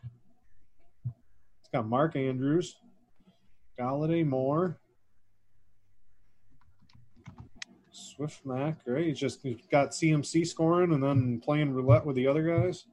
He's 1.04 1.68
got 1.72 1.88
Mark 1.88 2.14
Andrews. 2.16 2.76
Golladay 3.78 4.26
Moore. 4.26 4.78
Swift 7.92 8.44
Mac, 8.44 8.80
right? 8.86 9.06
He's 9.06 9.18
just 9.18 9.42
he's 9.42 9.66
got 9.70 9.90
CMC 9.90 10.46
scoring 10.46 10.92
and 10.92 11.02
then 11.02 11.40
playing 11.40 11.72
roulette 11.72 12.04
with 12.04 12.16
the 12.16 12.26
other 12.26 12.42
guys. 12.42 12.84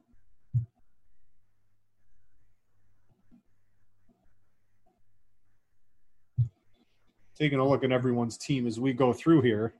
Taking 7.36 7.58
a 7.58 7.68
look 7.68 7.84
at 7.84 7.92
everyone's 7.92 8.38
team 8.38 8.66
as 8.66 8.80
we 8.80 8.92
go 8.92 9.12
through 9.12 9.42
here. 9.42 9.74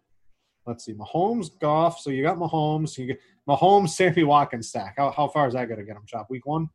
Let's 0.66 0.84
see, 0.84 0.92
Mahomes, 0.92 1.56
Goff. 1.60 2.00
So 2.00 2.10
you 2.10 2.22
got 2.22 2.36
Mahomes. 2.36 2.98
You 2.98 3.06
get 3.06 3.20
Mahomes, 3.48 3.90
Sammy 3.90 4.24
Watkins 4.24 4.68
stack. 4.68 4.94
How, 4.98 5.12
how 5.12 5.28
far 5.28 5.46
is 5.46 5.54
that 5.54 5.68
going 5.68 5.78
to 5.78 5.86
get 5.86 5.96
him? 5.96 6.02
Chop 6.06 6.28
week 6.28 6.44
one. 6.44 6.68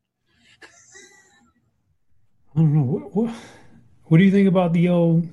I 2.56 2.60
don't 2.60 2.74
know. 2.74 2.84
What, 2.84 3.16
what, 3.16 3.36
what 4.12 4.18
do 4.18 4.26
you 4.26 4.32
think 4.32 4.50
about 4.50 4.74
the 4.74 4.90
old? 4.90 5.26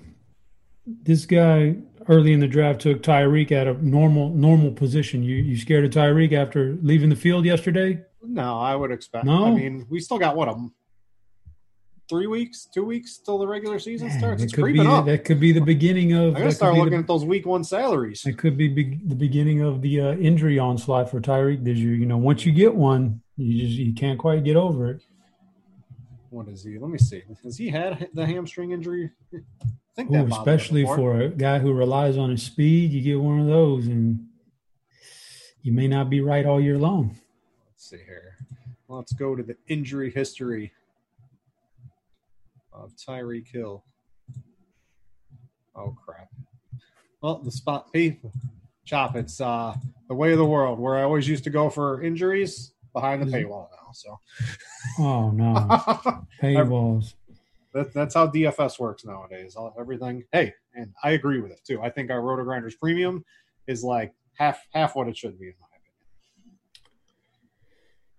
This 0.86 1.26
guy 1.26 1.74
early 2.06 2.32
in 2.32 2.38
the 2.38 2.46
draft 2.46 2.80
took 2.80 3.02
Tyreek 3.02 3.50
at 3.50 3.66
a 3.66 3.72
normal 3.84 4.28
normal 4.30 4.70
position. 4.70 5.24
You 5.24 5.34
you 5.34 5.56
scared 5.56 5.84
of 5.84 5.90
Tyreek 5.90 6.32
after 6.32 6.78
leaving 6.80 7.08
the 7.08 7.16
field 7.16 7.44
yesterday? 7.44 8.00
No, 8.22 8.56
I 8.56 8.76
would 8.76 8.92
expect. 8.92 9.24
No? 9.24 9.46
I 9.46 9.50
mean, 9.50 9.84
we 9.90 9.98
still 9.98 10.16
got 10.16 10.36
what 10.36 10.46
a 10.46 10.54
three 12.08 12.28
weeks, 12.28 12.68
two 12.72 12.84
weeks 12.84 13.18
till 13.18 13.38
the 13.38 13.48
regular 13.48 13.80
season 13.80 14.08
Man, 14.08 14.18
starts. 14.20 14.42
It's 14.44 14.52
could 14.52 14.62
creeping 14.62 14.82
be 14.84 14.88
up. 14.88 15.06
that 15.06 15.24
could 15.24 15.40
be 15.40 15.50
the 15.50 15.60
beginning 15.60 16.12
of. 16.12 16.36
I 16.36 16.38
gotta 16.38 16.52
start 16.52 16.74
be 16.74 16.78
the- 16.78 16.84
looking 16.84 17.00
at 17.00 17.08
those 17.08 17.24
week 17.24 17.46
one 17.46 17.64
salaries. 17.64 18.24
It 18.26 18.38
could 18.38 18.56
be, 18.56 18.68
be 18.68 19.00
the 19.04 19.16
beginning 19.16 19.62
of 19.62 19.82
the 19.82 20.00
uh, 20.00 20.12
injury 20.12 20.60
onslaught 20.60 21.10
for 21.10 21.20
Tyreek 21.20 21.64
this 21.64 21.78
year. 21.78 21.94
You 21.94 22.06
know, 22.06 22.16
once 22.16 22.46
you 22.46 22.52
get 22.52 22.76
one, 22.76 23.22
you 23.36 23.66
just 23.66 23.76
you 23.76 23.92
can't 23.92 24.20
quite 24.20 24.44
get 24.44 24.54
over 24.54 24.88
it. 24.92 25.02
What 26.30 26.48
is 26.48 26.64
he? 26.64 26.78
Let 26.78 26.90
me 26.90 26.98
see. 26.98 27.22
Has 27.42 27.56
he 27.56 27.68
had 27.70 28.08
the 28.12 28.26
hamstring 28.26 28.72
injury? 28.72 29.10
I 29.34 29.38
think 29.96 30.12
that 30.12 30.24
Ooh, 30.24 30.32
especially 30.32 30.84
for 30.84 31.20
a 31.20 31.28
guy 31.28 31.58
who 31.58 31.72
relies 31.72 32.16
on 32.16 32.30
his 32.30 32.42
speed, 32.42 32.92
you 32.92 33.00
get 33.00 33.20
one 33.20 33.40
of 33.40 33.46
those, 33.46 33.86
and 33.86 34.26
you 35.62 35.72
may 35.72 35.88
not 35.88 36.08
be 36.08 36.20
right 36.20 36.46
all 36.46 36.60
year 36.60 36.78
long. 36.78 37.16
Let's 37.70 37.90
see 37.90 37.96
here. 37.96 38.36
Let's 38.88 39.12
go 39.12 39.34
to 39.34 39.42
the 39.42 39.56
injury 39.66 40.10
history 40.10 40.72
of 42.72 42.94
Tyreek 42.94 43.48
Hill. 43.48 43.84
Oh 45.74 45.96
crap. 46.04 46.28
Well, 47.20 47.38
the 47.38 47.50
spot 47.50 47.88
hey, 47.92 48.20
chop. 48.84 49.16
It's 49.16 49.40
uh 49.40 49.74
the 50.08 50.14
way 50.14 50.32
of 50.32 50.38
the 50.38 50.46
world 50.46 50.78
where 50.78 50.96
I 50.96 51.02
always 51.02 51.28
used 51.28 51.44
to 51.44 51.50
go 51.50 51.70
for 51.70 52.02
injuries 52.02 52.72
behind 52.92 53.22
the 53.22 53.26
paywall. 53.26 53.68
So 53.98 54.18
Oh 54.98 55.30
no, 55.30 55.54
paywalls. 56.42 57.14
that, 57.74 57.92
that's 57.92 58.14
how 58.14 58.26
DFS 58.28 58.78
works 58.78 59.04
nowadays. 59.04 59.56
All, 59.56 59.74
everything. 59.78 60.24
Hey, 60.32 60.54
and 60.74 60.92
I 61.02 61.10
agree 61.10 61.40
with 61.40 61.50
it 61.52 61.60
too. 61.66 61.82
I 61.82 61.90
think 61.90 62.10
our 62.10 62.20
RotoGrinders 62.20 62.78
premium 62.80 63.24
is 63.66 63.82
like 63.82 64.12
half 64.34 64.60
half 64.72 64.94
what 64.94 65.08
it 65.08 65.16
should 65.16 65.38
be 65.38 65.46
in 65.48 65.54
my 65.60 65.66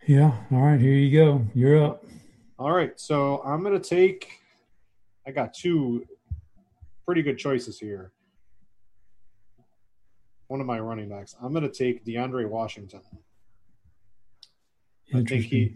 opinion. 0.07 0.33
Yeah. 0.51 0.57
All 0.57 0.63
right, 0.65 0.79
here 0.79 0.93
you 0.93 1.17
go. 1.17 1.45
You're 1.53 1.83
up. 1.83 2.03
All 2.57 2.71
right, 2.71 2.99
so 2.99 3.41
I'm 3.45 3.63
gonna 3.63 3.79
take. 3.79 4.31
I 5.25 5.31
got 5.31 5.53
two 5.53 6.05
pretty 7.05 7.21
good 7.21 7.37
choices 7.37 7.79
here. 7.79 8.11
One 10.47 10.59
of 10.59 10.67
my 10.67 10.79
running 10.79 11.07
backs. 11.09 11.35
I'm 11.41 11.53
gonna 11.53 11.69
take 11.69 12.03
DeAndre 12.05 12.49
Washington. 12.49 13.01
I 15.13 15.23
think 15.23 15.45
he, 15.45 15.75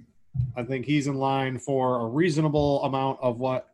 I 0.56 0.64
think 0.64 0.86
he's 0.86 1.08
in 1.08 1.16
line 1.16 1.58
for 1.60 2.02
a 2.02 2.06
reasonable 2.08 2.84
amount 2.84 3.20
of 3.22 3.40
what, 3.40 3.74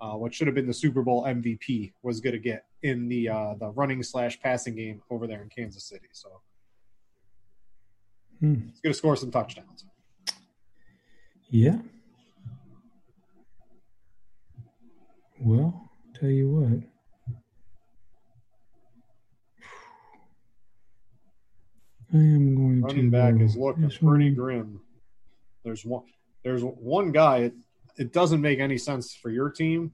uh, 0.00 0.12
what 0.14 0.34
should 0.34 0.46
have 0.48 0.54
been 0.54 0.66
the 0.66 0.74
Super 0.74 1.02
Bowl 1.02 1.24
MVP 1.24 1.92
was 2.02 2.20
gonna 2.20 2.38
get 2.38 2.64
in 2.82 3.08
the 3.08 3.28
uh, 3.28 3.54
the 3.54 3.68
running 3.70 4.02
slash 4.02 4.40
passing 4.40 4.74
game 4.76 5.02
over 5.10 5.26
there 5.26 5.42
in 5.42 5.48
Kansas 5.48 5.84
City. 5.84 6.06
So 6.12 6.28
Hmm. 8.40 8.54
he's 8.70 8.80
gonna 8.80 8.94
score 8.94 9.16
some 9.16 9.30
touchdowns. 9.32 9.84
Yeah. 11.50 11.78
Well, 15.40 15.90
tell 16.14 16.28
you 16.30 16.50
what. 16.50 16.82
I 22.12 22.16
am 22.16 22.54
going 22.54 22.80
running 22.80 23.10
to 23.10 23.10
back 23.10 23.40
is 23.40 23.56
looking 23.56 23.90
pretty 23.90 24.30
grim. 24.30 24.80
There's 25.64 25.84
one. 25.84 26.04
There's 26.42 26.62
one 26.62 27.12
guy. 27.12 27.38
It, 27.38 27.54
it 27.96 28.12
doesn't 28.12 28.40
make 28.40 28.60
any 28.60 28.78
sense 28.78 29.14
for 29.14 29.28
your 29.28 29.50
team, 29.50 29.92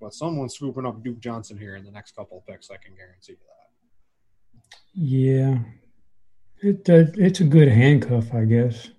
but 0.00 0.14
someone's 0.14 0.54
scooping 0.54 0.86
up 0.86 1.02
Duke 1.02 1.18
Johnson 1.20 1.58
here 1.58 1.76
in 1.76 1.84
the 1.84 1.90
next 1.90 2.16
couple 2.16 2.38
of 2.38 2.46
picks. 2.46 2.70
I 2.70 2.76
can 2.76 2.94
guarantee 2.94 3.32
you 3.32 3.38
that. 3.38 4.78
Yeah, 4.94 5.58
it 6.62 6.88
uh, 6.88 7.10
it's 7.16 7.40
a 7.40 7.44
good 7.44 7.68
handcuff, 7.68 8.32
I 8.32 8.44
guess. 8.44 8.90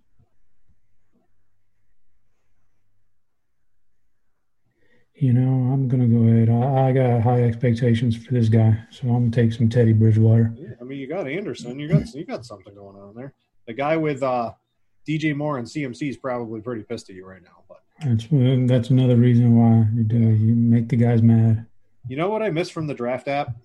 You 5.20 5.34
know, 5.34 5.74
I'm 5.74 5.88
gonna 5.88 6.06
go 6.08 6.28
ahead. 6.28 6.50
I, 6.50 6.90
I 6.90 6.92
got 6.92 7.22
high 7.24 7.42
expectations 7.44 8.16
for 8.16 8.32
this 8.34 8.50
guy, 8.50 8.78
so 8.92 9.08
I'm 9.08 9.30
gonna 9.30 9.32
take 9.32 9.52
some 9.52 9.68
Teddy 9.68 9.92
Bridgewater. 9.92 10.54
Yeah, 10.56 10.70
I 10.80 10.84
mean, 10.84 11.00
you 11.00 11.08
got 11.08 11.28
Anderson. 11.28 11.80
You 11.80 11.88
got 11.88 12.14
you 12.14 12.24
got 12.24 12.46
something 12.46 12.76
going 12.76 12.96
on 12.96 13.16
there. 13.16 13.34
The 13.66 13.74
guy 13.74 13.98
with 13.98 14.22
uh, 14.22 14.54
DJ 15.08 15.36
Moore 15.36 15.58
and 15.58 15.66
CMC 15.68 16.10
is 16.10 16.18
probably 16.18 16.62
pretty 16.62 16.84
pissed 16.84 17.10
at 17.10 17.16
you 17.16 17.26
right 17.26 17.42
now. 17.42 17.64
But 17.68 17.80
That's 18.06 18.28
that's 18.70 18.90
another 18.92 19.16
reason 19.16 19.56
why 19.58 19.88
you 19.96 20.04
do 20.04 20.18
you 20.20 20.54
make 20.54 20.88
the 20.88 20.98
guys 20.98 21.24
mad. 21.24 21.66
you 22.08 22.16
know 22.16 22.30
what 22.30 22.44
I 22.44 22.52
miss 22.52 22.70
from 22.70 22.86
the 22.86 22.94
draft 22.94 23.28
app? 23.28 23.56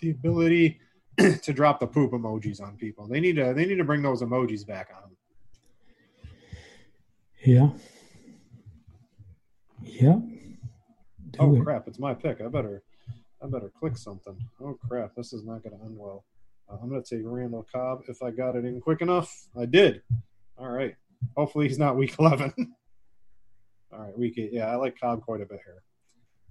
The 0.00 0.10
ability 0.10 0.78
to 1.18 1.52
drop 1.54 1.80
the 1.80 1.86
poop 1.86 2.12
emojis 2.12 2.60
on 2.60 2.76
people. 2.76 3.08
They 3.08 3.20
need 3.20 3.36
to 3.36 3.54
they 3.54 3.64
need 3.64 3.76
to 3.76 3.84
bring 3.84 4.02
those 4.02 4.20
emojis 4.20 4.66
back 4.66 4.90
on. 4.94 5.10
Yeah. 7.46 7.70
Yep. 9.84 10.18
Do 10.18 10.37
Oh 11.40 11.56
it. 11.56 11.62
crap! 11.64 11.88
It's 11.88 11.98
my 11.98 12.14
pick. 12.14 12.40
I 12.40 12.48
better, 12.48 12.82
I 13.42 13.46
better 13.46 13.70
click 13.78 13.96
something. 13.96 14.36
Oh 14.60 14.78
crap! 14.88 15.14
This 15.14 15.32
is 15.32 15.44
not 15.44 15.62
going 15.62 15.78
to 15.78 15.84
end 15.84 15.96
well. 15.96 16.24
Uh, 16.70 16.76
I'm 16.82 16.88
going 16.88 17.02
to 17.02 17.16
take 17.16 17.24
Randall 17.24 17.66
Cobb 17.72 18.02
if 18.08 18.22
I 18.22 18.30
got 18.30 18.56
it 18.56 18.64
in 18.64 18.80
quick 18.80 19.00
enough. 19.00 19.48
I 19.58 19.64
did. 19.66 20.02
All 20.58 20.68
right. 20.68 20.94
Hopefully 21.36 21.66
he's 21.68 21.78
not 21.78 21.96
week 21.96 22.14
11. 22.18 22.52
All 23.92 23.98
right, 23.98 24.18
week 24.18 24.36
eight. 24.38 24.52
Yeah, 24.52 24.66
I 24.66 24.76
like 24.76 24.98
Cobb 25.00 25.22
quite 25.22 25.40
a 25.40 25.46
bit 25.46 25.60
here. 25.64 25.82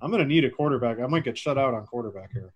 I'm 0.01 0.11
going 0.11 0.21
to 0.21 0.27
need 0.27 0.43
a 0.45 0.49
quarterback. 0.49 0.99
I 0.99 1.07
might 1.07 1.23
get 1.23 1.37
shut 1.37 1.57
out 1.57 1.73
on 1.73 1.85
quarterback 1.85 2.31
here. 2.31 2.53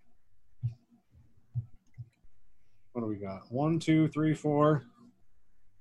What 2.93 3.01
do 3.01 3.07
we 3.07 3.15
got? 3.15 3.51
One, 3.51 3.79
two, 3.79 4.07
three, 4.09 4.33
four, 4.33 4.83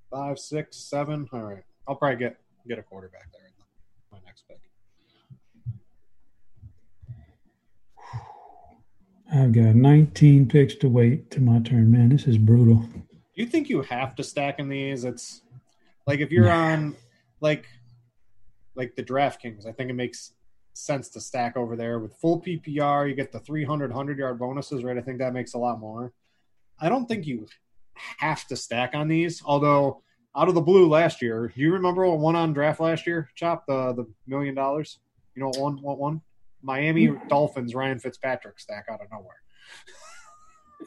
five, 0.09 0.39
six, 0.39 0.77
seven. 0.77 1.27
All 1.33 1.41
right. 1.41 1.63
I'll 1.87 1.95
probably 1.95 2.17
get 2.17 2.37
get 2.67 2.77
a 2.79 2.83
quarterback 2.83 3.31
there 3.31 3.47
in 3.47 3.53
my 4.11 4.19
next 4.25 4.43
pick. 4.47 4.59
I've 9.33 9.53
got 9.53 9.75
19 9.75 10.49
picks 10.49 10.75
to 10.75 10.89
wait 10.89 11.31
to 11.31 11.39
my 11.39 11.59
turn. 11.59 11.89
Man, 11.89 12.09
this 12.09 12.27
is 12.27 12.37
brutal. 12.37 12.75
Do 12.75 13.01
you 13.35 13.45
think 13.45 13.69
you 13.69 13.81
have 13.83 14.13
to 14.15 14.23
stack 14.23 14.59
in 14.59 14.67
these? 14.67 15.05
It's 15.05 15.41
like 16.05 16.19
if 16.19 16.31
you're 16.31 16.51
on 16.51 16.95
like 17.39 17.65
like 18.75 18.95
the 18.95 19.03
DraftKings, 19.03 19.65
I 19.65 19.71
think 19.71 19.89
it 19.89 19.93
makes 19.93 20.33
sense 20.73 21.09
to 21.09 21.21
stack 21.21 21.55
over 21.55 21.77
there 21.77 21.99
with 21.99 22.13
full 22.15 22.41
PPR. 22.41 23.07
You 23.07 23.15
get 23.15 23.31
the 23.31 23.39
300 23.39 23.91
100 23.91 24.17
yard 24.17 24.37
bonuses, 24.37 24.83
right? 24.83 24.97
I 24.97 25.01
think 25.01 25.19
that 25.19 25.33
makes 25.33 25.53
a 25.53 25.57
lot 25.57 25.79
more. 25.79 26.11
I 26.79 26.89
don't 26.89 27.05
think 27.05 27.25
you 27.25 27.47
have 28.17 28.45
to 28.47 28.57
stack 28.57 28.93
on 28.93 29.07
these. 29.07 29.41
Although 29.45 30.01
out 30.35 30.49
of 30.49 30.55
the 30.55 30.61
blue 30.61 30.89
last 30.89 31.21
year, 31.21 31.53
do 31.55 31.61
you 31.61 31.71
remember 31.71 32.05
what 32.05 32.19
won 32.19 32.35
on 32.35 32.51
draft 32.51 32.81
last 32.81 33.07
year? 33.07 33.29
Chop 33.35 33.65
the 33.65 33.93
the 33.93 34.05
million 34.27 34.55
dollars. 34.55 34.99
You 35.35 35.41
know 35.41 35.47
what 35.47 35.59
one 35.59 35.81
what 35.81 35.99
one? 35.99 36.21
Miami 36.61 37.11
Dolphins 37.27 37.75
Ryan 37.75 37.99
Fitzpatrick 37.99 38.59
stack 38.59 38.85
out 38.89 39.01
of 39.01 39.07
nowhere. 39.11 39.41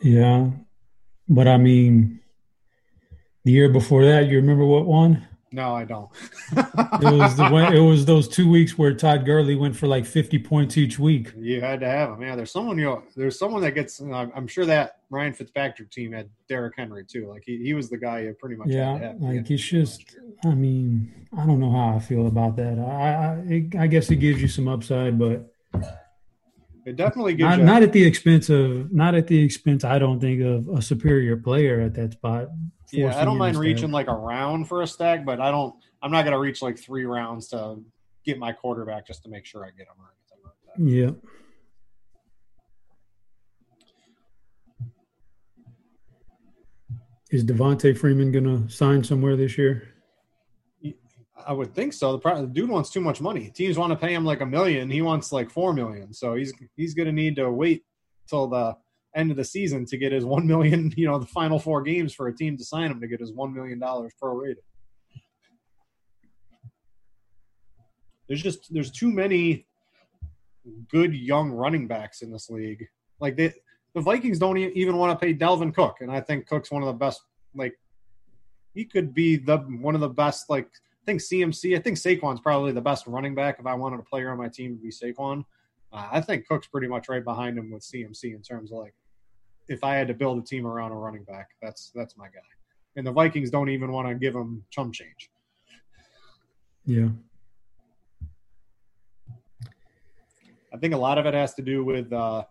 Yeah, 0.03 0.51
but 1.29 1.49
I 1.49 1.57
mean, 1.57 2.21
the 3.45 3.53
year 3.53 3.69
before 3.69 4.05
that, 4.05 4.27
you 4.27 4.37
remember 4.37 4.65
what 4.65 4.87
won? 4.87 5.27
No, 5.55 5.73
I 5.73 5.85
don't. 5.85 6.11
it 6.57 7.13
was 7.13 7.37
the 7.37 7.71
it 7.73 7.79
was 7.79 8.05
those 8.05 8.27
two 8.27 8.51
weeks 8.51 8.77
where 8.77 8.93
Todd 8.93 9.25
Gurley 9.25 9.55
went 9.55 9.77
for 9.77 9.87
like 9.87 10.05
fifty 10.05 10.37
points 10.37 10.77
each 10.77 10.99
week. 10.99 11.33
You 11.37 11.61
had 11.61 11.79
to 11.79 11.87
have 11.87 12.11
him. 12.11 12.23
Yeah, 12.23 12.35
there's 12.35 12.51
someone 12.51 12.77
you 12.77 12.87
know, 12.87 13.05
there's 13.15 13.39
someone 13.39 13.63
that 13.63 13.71
gets. 13.71 14.01
I'm 14.01 14.49
sure 14.49 14.67
that 14.67 14.97
Ryan 15.11 15.33
Fitzpatrick 15.33 15.93
team 15.93 16.11
had 16.11 16.29
Derrick 16.49 16.75
Henry 16.77 17.05
too. 17.05 17.29
Like 17.29 17.45
he, 17.47 17.59
he 17.59 17.73
was 17.73 17.89
the 17.89 17.97
guy 17.97 18.23
you 18.23 18.33
pretty 18.33 18.57
much. 18.57 18.67
Yeah, 18.67 19.15
like 19.21 19.49
it's 19.49 19.63
just. 19.63 20.17
I 20.45 20.55
mean, 20.55 21.29
I 21.39 21.47
don't 21.47 21.61
know 21.61 21.71
how 21.71 21.95
I 21.95 22.01
feel 22.01 22.27
about 22.27 22.57
that. 22.57 22.81
I 22.81 23.79
I, 23.79 23.85
I 23.85 23.87
guess 23.87 24.11
it 24.11 24.17
gives 24.17 24.43
you 24.43 24.49
some 24.49 24.67
upside, 24.67 25.21
but 25.21 25.54
it 26.87 26.97
definitely 26.97 27.35
gives 27.35 27.51
not, 27.51 27.59
you 27.59 27.65
not 27.65 27.83
at 27.83 27.93
the 27.93 28.05
expense 28.05 28.51
of 28.51 28.93
not 28.93 29.15
at 29.15 29.27
the 29.27 29.39
expense. 29.43 29.85
I 29.85 29.99
don't 29.99 30.21
think 30.21 30.43
of 30.43 30.69
a 30.69 30.83
superior 30.83 31.37
player 31.37 31.81
at 31.81 31.95
that 31.95 32.13
spot. 32.13 32.49
Yeah, 32.93 33.19
I 33.19 33.25
don't 33.25 33.39
mind 33.39 33.57
reaching 33.57 33.91
like 33.91 34.09
a 34.09 34.15
round 34.15 34.69
for 34.69 34.83
a 34.83 34.87
stack, 34.87 35.25
but 35.25 35.41
I 35.41 35.51
don't. 35.51 35.75
I'm 36.03 36.11
not 36.11 36.23
going 36.23 36.33
to 36.33 36.39
reach 36.39 36.61
like 36.61 36.79
three 36.79 37.07
rounds 37.07 37.49
to 37.49 37.83
get 38.25 38.39
my 38.39 38.53
quarterback 38.53 39.07
just 39.07 39.23
to 39.23 39.31
make 39.31 39.47
sure 39.47 39.65
I 39.65 39.71
get 39.71 39.87
him 39.87 39.95
or 39.99 40.13
anything 40.13 40.45
like 40.45 40.55
that. 40.67 41.23
Yeah. 41.23 41.31
Is 47.31 47.45
Devonta 47.45 47.97
Freeman 47.97 48.31
going 48.31 48.45
to 48.45 48.73
sign 48.73 49.03
somewhere 49.03 49.35
this 49.35 49.57
year? 49.59 49.94
I 51.47 51.53
would 51.53 51.75
think 51.75 51.93
so. 51.93 52.17
The, 52.17 52.35
the, 52.35 52.47
dude 52.47 52.71
wants 52.71 52.91
too 52.91 53.01
much 53.01 53.21
money. 53.21 53.51
Teams 53.51 53.79
want 53.79 53.93
to 53.93 53.97
pay 53.97 54.15
him 54.15 54.25
like 54.25 54.41
a 54.41 54.47
million. 54.47 54.91
He 54.91 55.03
wants 55.03 55.33
like 55.33 55.51
four 55.51 55.73
million. 55.73 56.13
So 56.13 56.35
he's 56.35 56.53
he's 56.77 56.95
going 56.95 57.07
to 57.07 57.13
need 57.13 57.37
to 57.37 57.51
wait 57.51 57.85
till 58.29 58.49
the 58.49 58.77
end 59.15 59.31
of 59.31 59.37
the 59.37 59.45
season 59.45 59.85
to 59.87 59.97
get 59.97 60.13
his 60.13 60.25
one 60.37 60.47
million. 60.47 60.93
You 60.97 61.07
know, 61.07 61.19
the 61.19 61.27
final 61.27 61.59
four 61.59 61.83
games 61.83 62.15
for 62.15 62.29
a 62.29 62.37
team 62.37 62.57
to 62.57 62.65
sign 62.65 62.91
him 62.91 63.01
to 63.01 63.09
get 63.09 63.21
his 63.21 63.33
one 63.33 63.55
million 63.55 63.79
dollars 63.79 64.13
prorated. 64.23 64.57
There's 68.29 68.43
just 68.43 68.73
there's 68.73 68.91
too 68.91 69.11
many 69.11 69.67
good 70.89 71.15
young 71.15 71.51
running 71.51 71.87
backs 71.87 72.23
in 72.23 72.33
this 72.33 72.49
league. 72.49 72.87
Like 73.21 73.37
the 73.37 73.53
Vikings 73.95 74.39
don't 74.39 74.57
even 74.59 74.97
want 74.97 75.19
to 75.19 75.25
pay 75.25 75.35
Dalvin 75.35 75.75
Cook, 75.75 75.99
and 76.01 76.11
I 76.11 76.21
think 76.21 76.47
Cook's 76.47 76.71
one 76.71 76.83
of 76.83 76.87
the 76.87 76.95
best. 76.95 77.23
Like 77.55 77.79
he 78.75 78.85
could 78.85 79.15
be 79.15 79.37
the 79.37 79.59
one 79.59 79.95
of 79.95 80.01
the 80.01 80.09
best 80.09 80.51
like 80.51 80.69
I 81.05 81.11
think 81.11 81.21
CMC. 81.21 81.77
I 81.77 81.81
think 81.81 81.99
Saquon's 81.99 82.41
probably 82.41 82.73
the 82.73 82.81
best 82.81 83.07
running 83.07 83.35
back. 83.35 83.59
If 83.59 83.67
I 83.67 83.75
wanted 83.75 84.01
a 84.01 84.03
player 84.03 84.31
on 84.31 84.39
my 84.39 84.49
team, 84.49 84.75
to 84.75 84.83
be 84.83 84.89
Saquon. 84.89 85.45
Uh, 85.93 86.09
I 86.11 86.23
think 86.23 86.49
Cook's 86.49 86.67
pretty 86.67 86.89
much 86.89 87.11
right 87.11 87.23
behind 87.23 87.59
him 87.59 87.71
with 87.71 87.83
CMC 87.83 88.35
in 88.35 88.41
terms 88.41 88.73
of 88.73 88.79
like, 88.79 88.95
if 89.69 89.85
I 89.85 89.97
had 89.97 90.09
to 90.09 90.15
build 90.15 90.39
a 90.39 90.43
team 90.43 90.67
around 90.67 90.93
a 90.93 90.95
running 90.95 91.25
back, 91.25 91.51
that's 91.61 91.93
that's 91.95 92.17
my 92.17 92.25
guy. 92.25 92.41
And 92.97 93.07
the 93.07 93.13
Vikings 93.13 93.51
don't 93.51 93.69
even 93.69 93.93
want 93.93 94.09
to 94.09 94.15
give 94.15 94.35
him 94.35 94.65
chum 94.71 94.93
change. 94.93 95.29
Yeah. 96.87 97.09
I 100.73 100.79
think 100.79 100.95
a 100.95 100.99
lot 100.99 101.19
of 101.19 101.27
it 101.27 101.35
has 101.35 101.53
to 101.55 101.63
do 101.63 101.85
with 101.85 102.11
uh, 102.15 102.45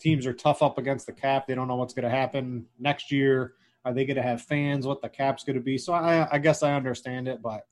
teams 0.00 0.24
are 0.24 0.32
tough 0.32 0.62
up 0.62 0.78
against 0.78 1.06
the 1.06 1.12
cap. 1.12 1.46
They 1.46 1.54
don't 1.54 1.68
know 1.68 1.76
what's 1.76 1.92
going 1.92 2.04
to 2.04 2.10
happen 2.10 2.64
next 2.78 3.12
year. 3.12 3.52
Are 3.84 3.94
they 3.94 4.04
going 4.04 4.16
to 4.16 4.22
have 4.22 4.42
fans? 4.42 4.86
What 4.86 5.00
the 5.00 5.08
cap's 5.08 5.44
going 5.44 5.56
to 5.56 5.62
be? 5.62 5.78
So 5.78 5.92
I, 5.92 6.28
I 6.30 6.38
guess 6.38 6.62
I 6.62 6.74
understand 6.74 7.28
it, 7.28 7.40
but 7.42 7.66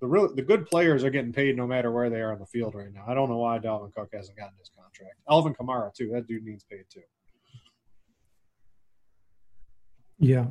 the 0.00 0.06
real 0.06 0.34
the 0.34 0.42
good 0.42 0.66
players 0.66 1.04
are 1.04 1.10
getting 1.10 1.32
paid 1.32 1.56
no 1.56 1.66
matter 1.66 1.90
where 1.92 2.08
they 2.08 2.20
are 2.20 2.32
on 2.32 2.38
the 2.38 2.46
field 2.46 2.74
right 2.74 2.92
now. 2.92 3.04
I 3.06 3.14
don't 3.14 3.28
know 3.28 3.38
why 3.38 3.58
Dalvin 3.58 3.92
Cook 3.94 4.10
hasn't 4.12 4.36
gotten 4.36 4.54
his 4.58 4.70
contract. 4.74 5.16
Alvin 5.28 5.54
Kamara 5.54 5.92
too. 5.92 6.10
That 6.12 6.26
dude 6.26 6.44
needs 6.44 6.64
paid 6.64 6.84
too. 6.90 7.02
Yeah, 10.18 10.46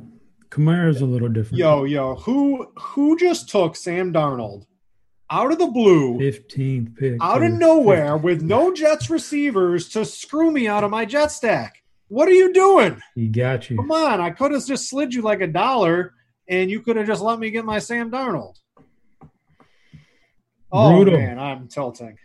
Kamara's 0.50 1.00
a 1.00 1.06
little 1.06 1.28
different. 1.28 1.58
Yo, 1.58 1.84
yo, 1.84 2.16
who 2.16 2.72
who 2.78 3.16
just 3.16 3.48
took 3.48 3.74
Sam 3.76 4.12
Darnold 4.12 4.66
out 5.30 5.52
of 5.52 5.58
the 5.58 5.66
blue, 5.66 6.18
fifteenth 6.18 6.96
pick, 6.96 7.16
out 7.20 7.42
of 7.42 7.52
nowhere, 7.52 8.18
15th. 8.18 8.22
with 8.22 8.42
no 8.42 8.72
Jets 8.74 9.10
receivers 9.10 9.88
to 9.90 10.04
screw 10.04 10.50
me 10.50 10.68
out 10.68 10.84
of 10.84 10.90
my 10.90 11.04
Jet 11.04 11.32
stack? 11.32 11.79
What 12.10 12.28
are 12.28 12.32
you 12.32 12.52
doing? 12.52 13.00
He 13.14 13.28
got 13.28 13.70
you. 13.70 13.76
Come 13.76 13.92
on, 13.92 14.20
I 14.20 14.30
could 14.30 14.50
have 14.50 14.66
just 14.66 14.90
slid 14.90 15.14
you 15.14 15.22
like 15.22 15.40
a 15.40 15.46
dollar, 15.46 16.12
and 16.48 16.68
you 16.68 16.80
could 16.80 16.96
have 16.96 17.06
just 17.06 17.22
let 17.22 17.38
me 17.38 17.50
get 17.50 17.64
my 17.64 17.78
Sam 17.78 18.10
Darnold. 18.10 18.56
Oh 20.72 20.96
Brutal. 20.96 21.18
man, 21.18 21.38
I'm 21.38 21.68
tilting. 21.68 22.18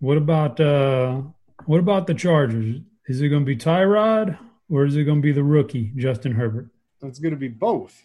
What 0.00 0.16
about 0.16 0.58
uh 0.58 1.22
what 1.66 1.78
about 1.78 2.08
the 2.08 2.14
Chargers? 2.14 2.80
Is 3.06 3.20
it 3.20 3.28
going 3.28 3.42
to 3.42 3.46
be 3.46 3.56
Tyrod 3.56 4.36
or 4.68 4.84
is 4.84 4.96
it 4.96 5.04
going 5.04 5.18
to 5.18 5.22
be 5.22 5.32
the 5.32 5.44
rookie 5.44 5.92
Justin 5.96 6.32
Herbert? 6.32 6.68
It's 7.02 7.20
going 7.20 7.32
to 7.32 7.38
be 7.38 7.48
both. 7.48 8.02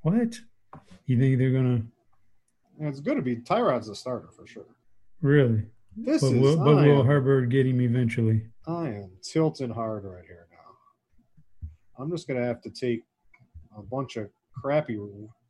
What? 0.00 0.38
You 1.06 1.18
think 1.18 1.38
they're 1.38 1.52
going 1.52 1.90
to? 2.78 2.86
It's 2.86 3.00
going 3.00 3.18
to 3.18 3.22
be 3.22 3.36
Tyrod's 3.36 3.86
the 3.86 3.94
starter 3.94 4.28
for 4.34 4.46
sure. 4.46 4.66
Really? 5.20 5.66
This 5.96 6.22
but 6.22 6.32
is. 6.32 6.40
Will, 6.40 6.56
but 6.56 6.76
will 6.76 7.00
am, 7.00 7.06
Herbert 7.06 7.46
get 7.50 7.66
him 7.66 7.80
eventually? 7.80 8.46
I 8.66 8.88
am 8.88 9.10
tilting 9.22 9.70
hard 9.70 10.04
right 10.04 10.24
here. 10.26 10.43
I'm 11.98 12.10
just 12.10 12.26
going 12.26 12.40
to 12.40 12.46
have 12.46 12.60
to 12.62 12.70
take 12.70 13.02
a 13.76 13.82
bunch 13.82 14.16
of 14.16 14.28
crappy 14.54 14.98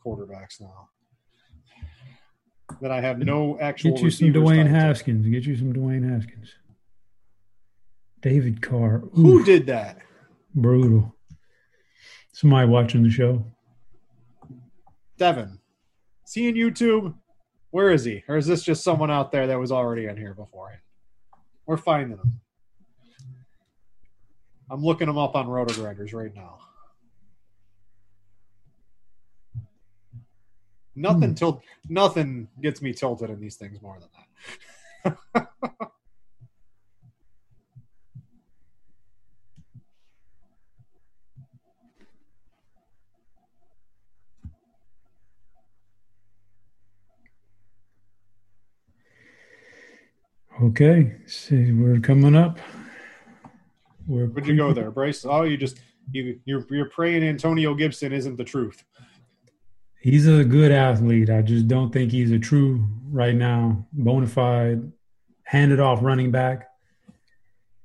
quarterbacks 0.05 0.61
now. 0.61 0.89
That 2.81 2.91
I 2.91 3.01
have 3.01 3.19
no 3.19 3.59
actual. 3.61 3.93
Get 3.93 4.03
you 4.03 4.11
some 4.11 4.33
Dwayne 4.33 4.69
Haskins. 4.69 5.27
Get 5.27 5.45
you 5.45 5.57
some 5.57 5.73
Dwayne 5.73 6.09
Haskins. 6.09 6.55
David 8.21 8.63
Carr. 8.63 9.03
Oof. 9.05 9.13
Who 9.15 9.45
did 9.45 9.67
that? 9.67 9.99
Brutal. 10.55 11.15
Somebody 12.33 12.69
watching 12.69 13.03
the 13.03 13.11
show. 13.11 13.45
Devin. 15.19 15.59
seeing 16.25 16.55
YouTube? 16.55 17.15
Where 17.71 17.91
is 17.91 18.05
he? 18.05 18.25
Or 18.29 18.37
is 18.37 18.47
this 18.47 18.63
just 18.63 18.83
someone 18.83 19.11
out 19.11 19.31
there 19.31 19.47
that 19.47 19.59
was 19.59 19.71
already 19.71 20.07
in 20.07 20.17
here 20.17 20.35
beforehand? 20.35 20.81
We're 21.67 21.77
finding 21.77 22.19
him. 22.19 22.41
I'm 24.71 24.83
looking 24.83 25.07
them 25.07 25.19
up 25.19 25.35
on 25.37 25.47
RotoGrinders 25.47 26.15
right 26.15 26.35
now. 26.35 26.59
Nothing 30.97 31.31
hmm. 31.31 31.35
tilt 31.35 31.63
nothing 31.89 32.49
gets 32.63 32.81
me 32.81 32.93
tilted 32.93 33.31
in 33.31 33.41
these 33.41 33.57
things 33.57 33.83
more 33.83 33.99
than 33.99 34.09
that. 35.35 35.49
okay, 50.63 51.17
see 51.27 51.73
we're 51.73 51.99
coming 51.99 52.37
up. 52.37 52.61
We're 54.07 54.27
Where'd 54.27 54.47
you 54.47 54.57
go 54.57 54.73
there, 54.73 54.91
Bryce? 54.91 55.25
Oh, 55.25 55.43
you 55.43 55.57
just 55.57 55.81
you 56.13 56.41
you're 56.45 56.67
you're 56.71 56.89
praying 56.91 57.23
Antonio 57.23 57.75
Gibson 57.75 58.13
isn't 58.13 58.37
the 58.37 58.45
truth. 58.45 58.85
He's 60.01 60.27
a 60.27 60.45
good 60.45 60.71
athlete. 60.71 61.31
I 61.31 61.41
just 61.41 61.67
don't 61.67 61.91
think 61.91 62.13
he's 62.13 62.31
a 62.31 62.39
true 62.39 62.87
right 63.11 63.35
now, 63.35 63.87
bona 63.93 64.27
fide, 64.27 64.93
handed 65.45 65.81
off 65.81 66.03
running 66.03 66.31
back. 66.31 66.69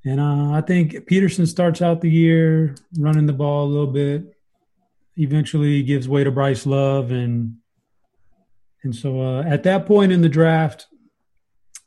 And 0.03 0.19
uh, 0.19 0.51
I 0.51 0.61
think 0.61 1.05
Peterson 1.07 1.45
starts 1.45 1.81
out 1.81 2.01
the 2.01 2.09
year 2.09 2.75
running 2.97 3.25
the 3.25 3.33
ball 3.33 3.65
a 3.65 3.69
little 3.69 3.87
bit. 3.87 4.35
Eventually, 5.15 5.81
gives 5.83 6.09
way 6.09 6.23
to 6.23 6.31
Bryce 6.31 6.65
Love, 6.65 7.11
and 7.11 7.57
and 8.83 8.95
so 8.95 9.21
uh, 9.21 9.43
at 9.43 9.63
that 9.63 9.85
point 9.85 10.11
in 10.11 10.21
the 10.21 10.29
draft, 10.29 10.87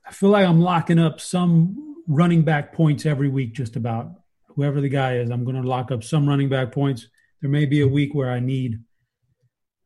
I 0.07 0.13
feel 0.13 0.31
like 0.31 0.47
I'm 0.47 0.61
locking 0.61 0.99
up 0.99 1.21
some 1.21 1.97
running 2.07 2.43
back 2.43 2.73
points 2.73 3.07
every 3.07 3.29
week, 3.29 3.55
just 3.55 3.77
about 3.77 4.22
whoever 4.55 4.81
the 4.81 4.89
guy 4.89 5.17
is, 5.17 5.31
I'm 5.31 5.45
going 5.45 5.61
to 5.61 5.69
lock 5.69 5.91
up 5.91 6.03
some 6.03 6.29
running 6.29 6.49
back 6.49 6.73
points. 6.73 7.09
There 7.41 7.51
may 7.51 7.67
be 7.67 7.81
a 7.81 7.89
week 7.89 8.15
where 8.15 8.31
I 8.31 8.41
need 8.41 8.79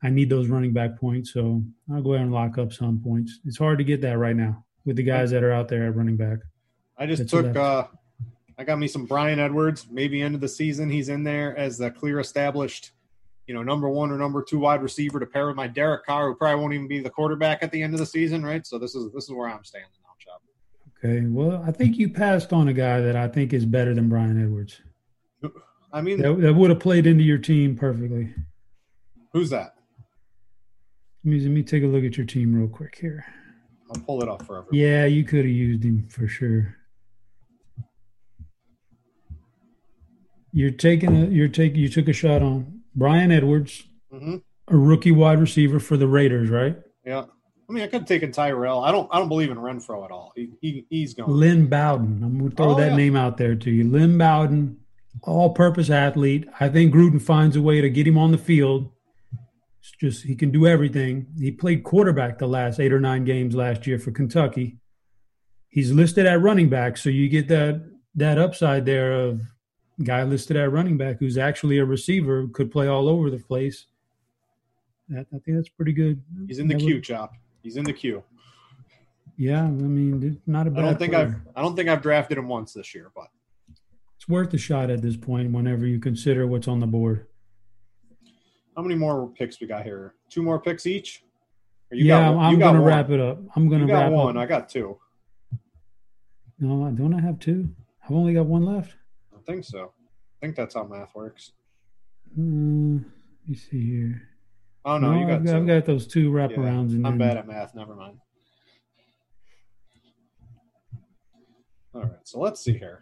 I 0.03 0.11
need 0.11 0.29
those 0.29 0.49
running 0.49 0.73
back 0.73 1.01
points, 1.01 1.33
so 1.33 1.63
I'll 1.93 2.03
go 2.03 2.13
ahead 2.13 2.27
and 2.27 2.35
lock 2.35 2.59
up 2.59 2.73
some 2.73 3.01
points. 3.03 3.41
It's 3.45 3.59
hard 3.59 3.79
to 3.79 3.85
get 3.85 4.03
that 4.03 4.19
right 4.19 4.37
now 4.37 4.65
with 4.85 4.97
the 4.97 5.03
guys 5.03 5.31
that 5.31 5.43
are 5.43 5.53
out 5.53 5.69
there 5.69 5.87
at 5.87 5.97
running 5.97 6.17
back. 6.17 6.39
I 6.99 7.07
just 7.07 7.29
took. 7.29 7.57
Uh, 7.57 7.85
I 8.59 8.65
got 8.65 8.79
me 8.79 8.89
some 8.89 9.07
Bryan 9.07 9.39
Edwards. 9.39 9.87
Maybe 9.91 10.23
end 10.23 10.35
of 10.35 10.41
the 10.41 10.49
season, 10.49 10.91
he's 10.91 11.09
in 11.09 11.25
there 11.25 11.57
as 11.57 11.77
the 11.77 11.91
clear 11.91 12.21
established, 12.21 12.93
you 13.47 13.55
know, 13.55 13.63
number 13.63 13.89
one 13.89 14.11
or 14.11 14.17
number 14.17 14.43
two 14.43 14.59
wide 14.59 14.83
receiver 14.83 15.19
to 15.19 15.27
pair 15.27 15.47
with 15.47 15.57
my 15.57 15.67
Derek 15.67 16.07
Carr, 16.07 16.29
who 16.29 16.35
probably 16.35 16.61
won't 16.61 16.75
even 16.75 16.89
be 16.89 17.01
the 17.01 17.11
quarterback 17.11 17.63
at 17.63 17.73
the 17.73 17.83
end 17.83 17.93
of 17.93 18.01
the 18.01 18.07
season, 18.07 18.45
right? 18.45 18.67
So 18.67 18.79
this 18.79 18.95
is 18.95 19.13
this 19.13 19.25
is 19.25 19.31
where 19.31 19.49
I'm 19.49 19.65
standing. 19.65 19.91
Okay, 21.07 21.27
well, 21.27 21.63
I 21.67 21.71
think 21.71 21.99
you 21.99 22.09
passed 22.09 22.53
on 22.53 22.69
a 22.69 22.73
guy 22.73 23.01
that 23.01 23.17
I 23.17 23.29
think 23.29 23.53
is 23.53 23.65
better 23.65 23.95
than 23.95 24.09
Bryan 24.09 24.43
Edwards. 24.43 24.81
I 25.93 26.01
mean, 26.01 26.21
that, 26.21 26.41
that 26.41 26.55
would 26.55 26.71
have 26.71 26.81
played 26.81 27.07
into 27.07 27.23
your 27.23 27.39
team 27.39 27.77
perfectly. 27.77 28.35
Who's 29.33 29.51
that? 29.51 29.75
Let 31.25 31.31
me, 31.31 31.41
let 31.41 31.51
me 31.51 31.63
take 31.63 31.85
a 31.85 31.87
look 31.87 32.05
at 32.05 32.17
your 32.17 32.27
team 32.27 32.55
real 32.55 32.69
quick 32.69 32.99
here. 33.01 33.25
I'll 33.89 34.03
pull 34.03 34.23
it 34.23 34.29
up 34.29 34.45
for 34.45 34.59
everyone. 34.59 34.75
Yeah, 34.75 35.05
you 35.05 35.25
could 35.25 35.45
have 35.45 35.47
used 35.47 35.85
him 35.85 36.09
for 36.09 36.27
sure. 36.27 36.77
You're 40.53 40.71
taking 40.71 41.15
a 41.17 41.27
you're 41.27 41.49
taking 41.49 41.81
you 41.81 41.89
took 41.89 42.09
a 42.09 42.13
shot 42.13 42.43
on 42.43 42.81
Bryan 42.95 43.31
Edwards, 43.31 43.85
mm-hmm. 44.13 44.37
a 44.69 44.77
rookie 44.77 45.13
wide 45.13 45.39
receiver 45.39 45.79
for 45.79 45.97
the 45.97 46.09
Raiders, 46.09 46.49
right? 46.49 46.77
Yeah. 47.05 47.27
I 47.69 47.73
mean, 47.73 47.83
I 47.83 47.87
could 47.87 48.01
have 48.01 48.09
taken 48.09 48.31
Tyrell. 48.31 48.85
I 48.85 48.93
don't. 48.93 49.09
I 49.13 49.19
don't 49.19 49.29
believe 49.29 49.51
in 49.51 49.57
Renfrow 49.57 50.05
at 50.05 50.11
all. 50.11 50.33
He, 50.37 50.53
he 50.61 50.87
he's 50.89 51.15
going. 51.15 51.31
Lynn 51.31 51.67
Bowden. 51.67 52.23
I'm 52.23 52.39
going 52.39 52.51
to 52.51 52.57
throw 52.57 52.73
oh, 52.73 52.75
that 52.77 52.91
yeah. 52.91 52.97
name 52.97 53.17
out 53.17 53.37
there 53.37 53.57
to 53.57 53.71
you. 53.71 53.85
Lynn 53.85 54.17
Bowden, 54.17 54.79
all-purpose 55.23 55.91
athlete. 55.91 56.49
I 56.61 56.69
think 56.69 56.95
Gruden 56.95 57.21
finds 57.21 57.57
a 57.57 57.63
way 57.63 57.81
to 57.81 57.91
get 57.91 58.07
him 58.07 58.19
on 58.19 58.31
the 58.31 58.39
field. 58.39 58.93
It's 59.81 59.91
just 60.01 60.25
he 60.25 60.37
can 60.37 60.51
do 60.51 60.67
everything. 60.67 61.27
He 61.39 61.51
played 61.51 61.83
quarterback 61.83 62.39
the 62.39 62.47
last 62.47 62.79
eight 62.79 62.93
or 62.93 63.01
nine 63.01 63.25
games 63.25 63.55
last 63.55 63.87
year 63.87 63.99
for 63.99 64.13
Kentucky. 64.13 64.79
He's 65.69 65.91
listed 65.91 66.25
at 66.27 66.41
running 66.41 66.69
back, 66.69 66.97
so 66.97 67.11
you 67.11 67.29
get 67.29 67.49
that 67.49 67.85
that 68.15 68.39
upside 68.39 68.87
there 68.87 69.13
of 69.13 69.43
guy 70.03 70.23
listed 70.23 70.57
at 70.57 70.71
running 70.71 70.97
back 70.97 71.19
who's 71.19 71.39
actually 71.39 71.79
a 71.79 71.85
receiver 71.85 72.47
could 72.53 72.71
play 72.71 72.87
all 72.87 73.09
over 73.09 73.31
the 73.31 73.39
place. 73.39 73.87
That, 75.09 75.27
I 75.33 75.39
think 75.39 75.57
that's 75.57 75.69
pretty 75.69 75.93
good. 75.93 76.23
He's 76.47 76.59
in 76.59 76.69
the 76.69 76.75
queue, 76.75 77.01
Chop. 77.01 77.33
He's 77.67 77.77
in 77.77 77.83
the 77.83 77.93
queue. 77.93 78.23
Yeah, 79.37 79.65
I 79.65 79.69
mean, 79.69 80.41
not 80.47 80.69
a 80.69 80.71
bad. 80.71 80.85
I 80.85 80.87
don't 80.87 80.99
think 81.01 81.13
player. 81.15 81.43
I've 81.45 81.59
I 81.59 81.63
don't 81.63 81.75
think 81.75 81.89
I've 81.89 82.01
drafted 82.01 82.39
him 82.39 82.47
once 82.47 82.73
this 82.73 82.95
year, 82.95 83.11
but 83.13 83.27
it's 84.15 84.29
worth 84.29 84.55
a 84.55 84.59
shot 84.59 84.89
at 84.89 85.03
this 85.03 85.17
point. 85.17 85.51
Whenever 85.51 85.85
you 85.85 85.99
consider 85.99 86.47
what's 86.47 86.69
on 86.69 86.79
the 86.79 86.87
board. 86.87 87.27
How 88.77 88.83
many 88.83 88.95
more 88.95 89.27
picks 89.27 89.61
we 89.61 89.67
got 89.67 89.83
here? 89.83 90.15
Two 90.31 90.45
more 90.45 90.61
picks 90.61 90.87
each. 90.87 91.25
yeah, 91.91 92.33
got, 92.33 92.39
I'm 92.39 92.57
going 92.61 92.77
to 92.77 92.81
wrap 92.81 93.11
it 93.11 93.19
up. 93.19 93.41
I'm 93.57 93.69
going 93.69 93.85
to 93.85 93.93
wrap 93.93 94.13
one. 94.13 94.37
Up. 94.37 94.43
I 94.45 94.47
got 94.47 94.69
two. 94.69 94.97
No, 96.61 96.89
don't 96.93 97.15
I 97.15 97.21
have 97.21 97.41
two? 97.41 97.69
I've 98.05 98.13
only 98.13 98.33
got 98.33 98.47
one 98.47 98.65
left. 98.65 98.95
I 99.35 99.41
think 99.45 99.65
so. 99.65 99.91
I 99.91 100.47
think 100.47 100.55
that's 100.55 100.77
how 100.77 100.85
math 100.85 101.17
works. 101.17 101.51
Mm, 102.39 103.05
let 103.43 103.49
me 103.49 103.57
see 103.57 103.91
here. 103.91 104.36
Oh 104.87 104.99
no, 104.99 105.13
no 105.13 105.19
you 105.19 105.27
got. 105.27 105.41
I've, 105.41 105.45
got 105.45 105.57
I've 105.57 105.67
got 105.67 105.85
those 105.85 106.07
two 106.07 106.31
wraparounds. 106.31 106.91
Yeah, 106.91 106.97
and 106.97 107.07
I'm 107.07 107.19
then... 107.19 107.29
bad 107.29 107.37
at 107.37 107.49
math. 107.49 107.75
Never 107.75 107.97
mind. 107.97 108.19
All 111.93 112.03
right, 112.03 112.13
so 112.23 112.39
let's 112.39 112.63
see 112.63 112.75
here. 112.75 113.01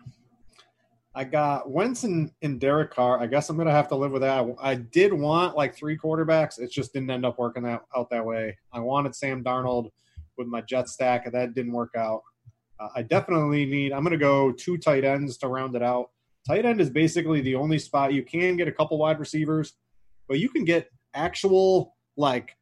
I 1.16 1.24
got 1.24 1.70
Wentz 1.70 2.05
and, 2.05 2.30
and 2.43 2.59
Derek 2.59 2.91
Carr. 2.91 3.20
I 3.20 3.26
guess 3.26 3.51
I'm 3.51 3.59
gonna 3.59 3.70
have 3.70 3.89
to 3.89 3.97
live 3.97 4.12
with 4.12 4.22
that. 4.22 4.47
I 4.61 4.76
did 4.76 5.12
want 5.12 5.57
like 5.57 5.76
three 5.76 5.99
quarterbacks. 5.99 6.59
It 6.59 6.70
just 6.70 6.93
didn't 6.95 7.11
end 7.11 7.26
up 7.26 7.39
working 7.39 7.64
that 7.64 7.82
out 7.95 8.09
that 8.11 8.24
way. 8.24 8.57
I 8.72 8.80
wanted 8.80 9.14
Sam 9.14 9.45
Darnold 9.45 9.91
with 10.39 10.47
my 10.47 10.62
jet 10.62 10.89
stack, 10.89 11.26
and 11.26 11.35
that 11.35 11.55
didn't 11.55 11.72
work 11.72 11.95
out. 11.97 12.22
Uh, 12.80 12.89
I 12.97 13.03
definitely 13.03 13.66
need. 13.66 13.93
I'm 13.93 14.05
gonna 14.05 14.16
go 14.16 14.53
two 14.53 14.78
tight 14.78 15.05
ends 15.05 15.37
to 15.39 15.49
round 15.49 15.76
it 15.76 15.82
out. 15.82 16.11
Tight 16.47 16.64
end 16.64 16.80
is 16.80 16.89
basically 16.89 17.43
the 17.43 17.57
only 17.57 17.78
spot 17.78 18.14
you 18.14 18.22
can 18.22 18.57
get 18.57 18.68
a 18.68 18.72
couple 18.72 18.97
wide 18.97 19.20
receivers, 19.20 19.74
but 20.28 20.39
you 20.39 20.49
can 20.49 20.64
get 20.64 20.89
actual 21.14 21.94
like 22.16 22.56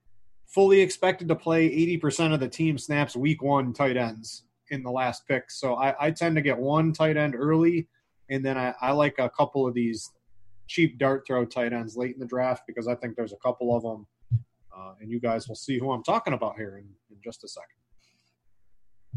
fully 0.47 0.81
expected 0.81 1.29
to 1.29 1.35
play 1.35 1.69
80% 1.99 2.35
of 2.35 2.41
the 2.41 2.49
team 2.49 2.79
snaps 2.79 3.17
week 3.17 3.43
one 3.43 3.73
tight 3.73 3.97
ends 3.97 4.45
in 4.71 4.83
the 4.83 4.91
last 4.91 5.27
pick. 5.27 5.51
So 5.51 5.75
I, 5.75 5.95
I 6.07 6.11
tend 6.11 6.37
to 6.37 6.43
get 6.43 6.59
one 6.59 6.93
tight 6.93 7.17
end 7.17 7.35
early 7.35 7.89
and 8.31 8.45
then 8.45 8.57
I, 8.57 8.75
I 8.81 8.93
like 8.93 9.19
a 9.19 9.31
couple 9.31 9.67
of 9.67 9.75
these 9.75 10.11
cheap 10.67 10.99
dart 10.99 11.25
throw 11.27 11.45
tight 11.45 11.73
ends 11.73 11.97
late 11.97 12.15
in 12.15 12.21
the 12.21 12.27
draft 12.27 12.65
because 12.67 12.89
I 12.89 12.95
think 12.95 13.17
there's 13.17 13.33
a 13.33 13.37
couple 13.37 13.77
of 13.77 13.83
them. 13.83 14.07
Uh, 14.75 14.95
and 15.01 15.11
you 15.11 15.21
guys 15.21 15.49
will 15.49 15.55
see 15.55 15.79
who 15.79 15.93
I'm 15.93 16.03
talking 16.03 16.33
about 16.33 16.57
here 16.57 16.79
in, 16.79 16.85
in 17.11 17.17
just 17.23 17.45
a 17.45 17.49
second. 17.49 17.69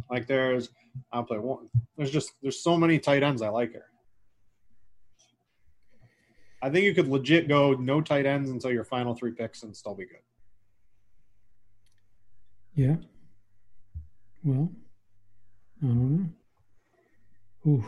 Like 0.10 0.28
there's, 0.28 0.70
I'll 1.14 1.24
play 1.24 1.40
one. 1.40 1.70
There's 1.98 2.12
just 2.12 2.34
there's 2.42 2.62
so 2.62 2.78
many 2.78 3.00
tight 3.00 3.24
ends 3.24 3.42
I 3.42 3.50
like 3.50 3.72
here. 3.72 3.88
I 6.66 6.70
think 6.72 6.84
you 6.84 6.96
could 6.96 7.08
legit 7.08 7.48
go 7.48 7.74
no 7.74 8.02
tight 8.02 8.26
ends 8.26 8.50
until 8.50 8.72
your 8.72 8.84
final 8.84 9.14
three 9.14 9.30
picks 9.30 9.62
and 9.62 9.78
still 9.78 9.94
be 9.94 10.06
good. 10.06 10.18
Yeah. 12.74 12.96
Well, 14.44 14.72
I 15.84 15.86
don't 15.86 16.34
know. 17.64 17.72
Oof. 17.72 17.86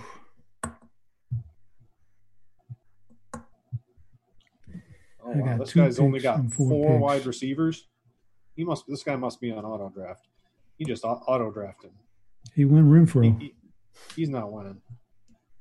Oh, 5.25 5.31
wow. 5.33 5.57
This 5.57 5.73
guy's 5.73 5.97
only 5.97 6.19
got 6.19 6.45
four 6.51 6.87
picks. 6.87 7.01
wide 7.01 7.25
receivers. 7.25 7.87
He 8.55 8.63
must. 8.63 8.85
This 8.87 9.01
guy 9.01 9.15
must 9.15 9.41
be 9.41 9.51
on 9.51 9.65
auto 9.65 9.89
draft. 9.89 10.27
He 10.77 10.85
just 10.85 11.03
auto 11.03 11.49
drafted. 11.49 11.89
He 12.53 12.63
went 12.63 12.85
Renfrow. 12.85 13.23
He, 13.23 13.47
he, 13.47 13.55
he's 14.15 14.29
not 14.29 14.51
winning. 14.51 14.79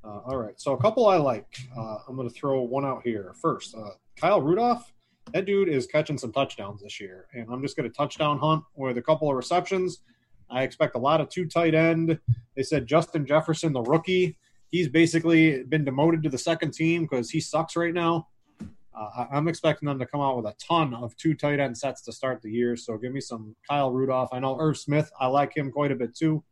Uh, 0.07 0.21
all 0.25 0.37
right, 0.37 0.61
so 0.61 0.73
a 0.73 0.81
couple 0.81 1.07
I 1.07 1.17
like. 1.17 1.59
Uh, 1.77 1.97
I'm 2.09 2.15
going 2.15 2.29
to 2.29 2.35
throw 2.35 2.63
one 2.63 2.85
out 2.85 3.03
here 3.03 3.35
first. 3.41 3.75
Uh, 3.75 3.91
Kyle 4.17 4.41
Rudolph. 4.41 4.93
That 5.33 5.47
dude 5.47 5.69
is 5.69 5.89
catching 5.89 6.17
some 6.17 6.31
touchdowns 6.33 6.83
this 6.83 7.01
year, 7.01 7.27
and 7.35 7.49
I'm 7.51 7.61
just 7.61 7.77
going 7.77 7.91
to 7.91 7.97
touchdown 7.97 8.39
hunt 8.39 8.63
with 8.77 8.97
a 8.99 9.03
couple 9.03 9.29
of 9.29 9.37
receptions. 9.37 10.03
I 10.49 10.63
expect 10.63 10.95
a 10.95 11.01
lot 11.01 11.21
of 11.21 11.29
two 11.29 11.47
tight 11.47 11.75
end. 11.75 12.21
They 12.55 12.63
said 12.63 12.87
Justin 12.87 13.27
Jefferson, 13.27 13.73
the 13.73 13.83
rookie, 13.83 14.39
he's 14.71 14.89
basically 14.89 15.65
been 15.65 15.85
demoted 15.85 16.23
to 16.23 16.29
the 16.29 16.39
second 16.39 16.73
team 16.73 17.03
because 17.03 17.31
he 17.31 17.41
sucks 17.41 17.75
right 17.75 17.93
now. 17.93 18.29
Uh, 18.97 19.27
I'm 19.33 19.49
expecting 19.49 19.89
them 19.89 19.99
to 19.99 20.07
come 20.07 20.21
out 20.21 20.37
with 20.37 20.47
a 20.47 20.55
ton 20.59 20.95
of 20.95 21.17
two 21.17 21.35
tight 21.35 21.59
end 21.59 21.77
sets 21.77 22.03
to 22.03 22.13
start 22.13 22.41
the 22.41 22.51
year. 22.51 22.77
So 22.77 22.97
give 22.97 23.13
me 23.13 23.21
some 23.21 23.57
Kyle 23.69 23.91
Rudolph. 23.91 24.31
I 24.33 24.39
know 24.39 24.57
Irv 24.59 24.79
Smith. 24.79 25.11
I 25.21 25.27
like 25.27 25.57
him 25.57 25.73
quite 25.73 25.93
a 25.93 25.97
bit 25.97 26.17
too. 26.17 26.45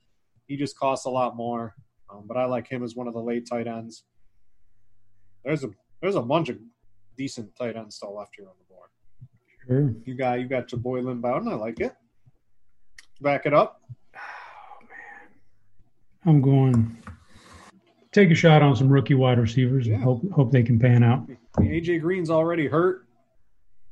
He 0.47 0.57
just 0.57 0.77
costs 0.77 1.07
a 1.07 1.11
lot 1.11 1.37
more, 1.37 1.75
um, 2.15 2.25
but 2.27 2.37
I 2.37 2.45
like 2.45 2.69
him 2.69 2.83
as 2.83 2.95
one 2.95 3.09
of 3.09 3.15
the 3.15 3.21
late 3.21 3.49
tight 3.49 3.67
ends. 3.67 4.05
There's 5.45 5.65
a 5.65 5.71
there's 6.01 6.15
a 6.15 6.23
bunch 6.23 6.49
of 6.49 6.59
decent 7.17 7.55
tight 7.57 7.77
ends 7.77 7.97
still 7.97 8.17
left 8.17 8.33
here 8.37 8.47
on 8.47 8.55
the 8.59 8.75
board. 8.75 8.89
Sure. 9.67 9.95
You 10.05 10.15
got 10.15 10.41
you 10.41 10.47
got 10.47 10.73
your 10.73 10.81
boy 10.81 11.01
Lynn 11.01 11.21
Bowden. 11.21 11.49
I 11.49 11.55
like 11.55 11.81
it. 11.81 11.95
Back 13.21 13.47
it 13.47 13.55
up. 13.55 13.81
Oh 14.15 14.81
man, 14.83 15.31
I'm 16.27 16.43
going 16.43 16.97
take 18.12 18.31
a 18.31 18.35
shot 18.35 18.62
on 18.62 18.77
some 18.77 18.89
rookie 18.89 19.15
wide 19.15 19.39
receivers 19.39 19.87
yeah. 19.87 19.95
and 19.95 20.05
hope 20.05 20.31
hope 20.31 20.53
they 20.53 20.62
can 20.62 20.79
pan 20.79 21.03
out. 21.03 21.29
AJ 21.59 22.01
Green's 22.01 22.31
already 22.31 22.67
hurt. 22.67 23.07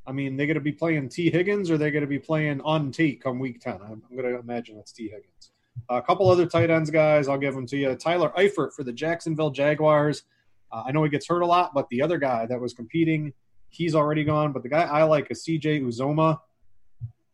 I 0.04 0.10
mean, 0.10 0.36
they're 0.36 0.48
going 0.48 0.54
to 0.54 0.60
be 0.60 0.72
playing 0.72 1.08
Tee 1.10 1.30
Higgins 1.30 1.70
or 1.70 1.78
they're 1.78 1.92
going 1.92 2.02
to 2.02 2.08
be 2.08 2.18
playing 2.18 2.60
on 2.62 2.90
T 2.90 3.14
come 3.14 3.38
week 3.38 3.60
10. 3.60 3.74
I'm, 3.74 4.02
I'm 4.10 4.16
going 4.16 4.32
to 4.32 4.40
imagine 4.40 4.76
it's 4.78 4.90
Tee 4.90 5.08
Higgins. 5.08 5.51
A 5.88 6.02
couple 6.02 6.28
other 6.30 6.46
tight 6.46 6.70
ends, 6.70 6.90
guys, 6.90 7.28
I'll 7.28 7.38
give 7.38 7.54
them 7.54 7.66
to 7.66 7.76
you. 7.76 7.94
Tyler 7.94 8.32
Eifert 8.36 8.72
for 8.72 8.84
the 8.84 8.92
Jacksonville 8.92 9.50
Jaguars. 9.50 10.24
Uh, 10.70 10.84
I 10.86 10.92
know 10.92 11.02
he 11.04 11.10
gets 11.10 11.26
hurt 11.26 11.42
a 11.42 11.46
lot, 11.46 11.74
but 11.74 11.88
the 11.88 12.02
other 12.02 12.18
guy 12.18 12.46
that 12.46 12.60
was 12.60 12.72
competing, 12.72 13.32
he's 13.68 13.94
already 13.94 14.24
gone. 14.24 14.52
But 14.52 14.62
the 14.62 14.68
guy 14.68 14.82
I 14.82 15.02
like 15.04 15.30
is 15.30 15.44
CJ 15.44 15.82
Uzomah. 15.82 16.40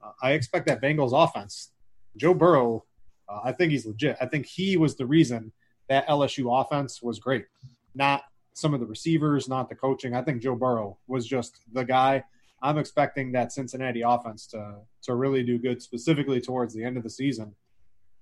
Uh, 0.02 0.10
I 0.22 0.32
expect 0.32 0.66
that 0.66 0.82
Bengals 0.82 1.12
offense. 1.12 1.70
Joe 2.16 2.34
Burrow, 2.34 2.84
uh, 3.28 3.40
I 3.44 3.52
think 3.52 3.72
he's 3.72 3.86
legit. 3.86 4.16
I 4.20 4.26
think 4.26 4.46
he 4.46 4.76
was 4.76 4.96
the 4.96 5.06
reason 5.06 5.52
that 5.88 6.06
LSU 6.08 6.60
offense 6.60 7.02
was 7.02 7.18
great. 7.18 7.46
Not 7.94 8.22
some 8.54 8.74
of 8.74 8.80
the 8.80 8.86
receivers, 8.86 9.48
not 9.48 9.68
the 9.68 9.74
coaching. 9.74 10.14
I 10.14 10.22
think 10.22 10.42
Joe 10.42 10.56
Burrow 10.56 10.98
was 11.06 11.26
just 11.26 11.60
the 11.72 11.84
guy. 11.84 12.24
I'm 12.60 12.78
expecting 12.78 13.30
that 13.32 13.52
Cincinnati 13.52 14.02
offense 14.02 14.46
to 14.48 14.78
to 15.02 15.14
really 15.14 15.44
do 15.44 15.58
good, 15.58 15.80
specifically 15.80 16.40
towards 16.40 16.74
the 16.74 16.84
end 16.84 16.96
of 16.96 17.04
the 17.04 17.10
season. 17.10 17.54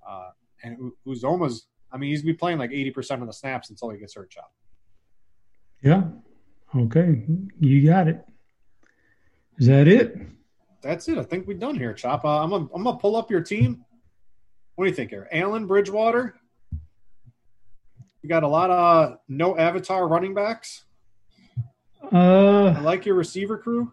Uh, 0.09 0.31
and 0.63 0.93
Uzomah's, 1.07 1.67
I 1.93 1.99
mean, 1.99 2.11
he's 2.11 2.23
be 2.23 2.35
playing 2.35 2.59
like 2.59 2.71
80% 2.71 3.21
of 3.21 3.27
the 3.27 3.33
snaps 3.33 3.71
until 3.71 3.91
he 3.91 3.99
gets 3.99 4.15
hurt. 4.15 4.31
Chop. 4.31 4.53
Yeah. 5.83 6.05
Okay. 6.75 7.25
You 7.61 7.87
got 7.87 8.09
it. 8.09 8.25
Is 9.59 9.67
that 9.69 9.89
it? 9.89 10.17
That's 10.83 11.09
it. 11.09 11.19
I 11.19 11.23
think 11.23 11.47
we're 11.47 11.59
done 11.59 11.77
here, 11.77 11.93
Chop. 11.95 12.25
Uh, 12.25 12.43
I'm 12.43 12.51
gonna, 12.51 12.69
I'm 12.75 12.85
gonna 12.85 12.99
pull 12.99 13.17
up 13.17 13.31
your 13.31 13.41
team. 13.41 13.85
What 14.75 14.85
do 14.85 14.91
you 14.91 14.95
think 14.95 15.11
here? 15.11 15.27
Allen 15.33 15.67
Bridgewater, 15.67 16.37
you 18.23 18.29
got 18.29 18.43
a 18.43 18.49
lot 18.49 18.71
of 18.71 19.19
no 19.29 19.57
avatar 19.57 20.07
running 20.07 20.35
backs. 20.35 20.85
Uh, 22.13 22.75
I 22.77 22.81
like 22.81 23.07
your 23.07 23.15
receiver 23.15 23.57
crew. 23.57 23.91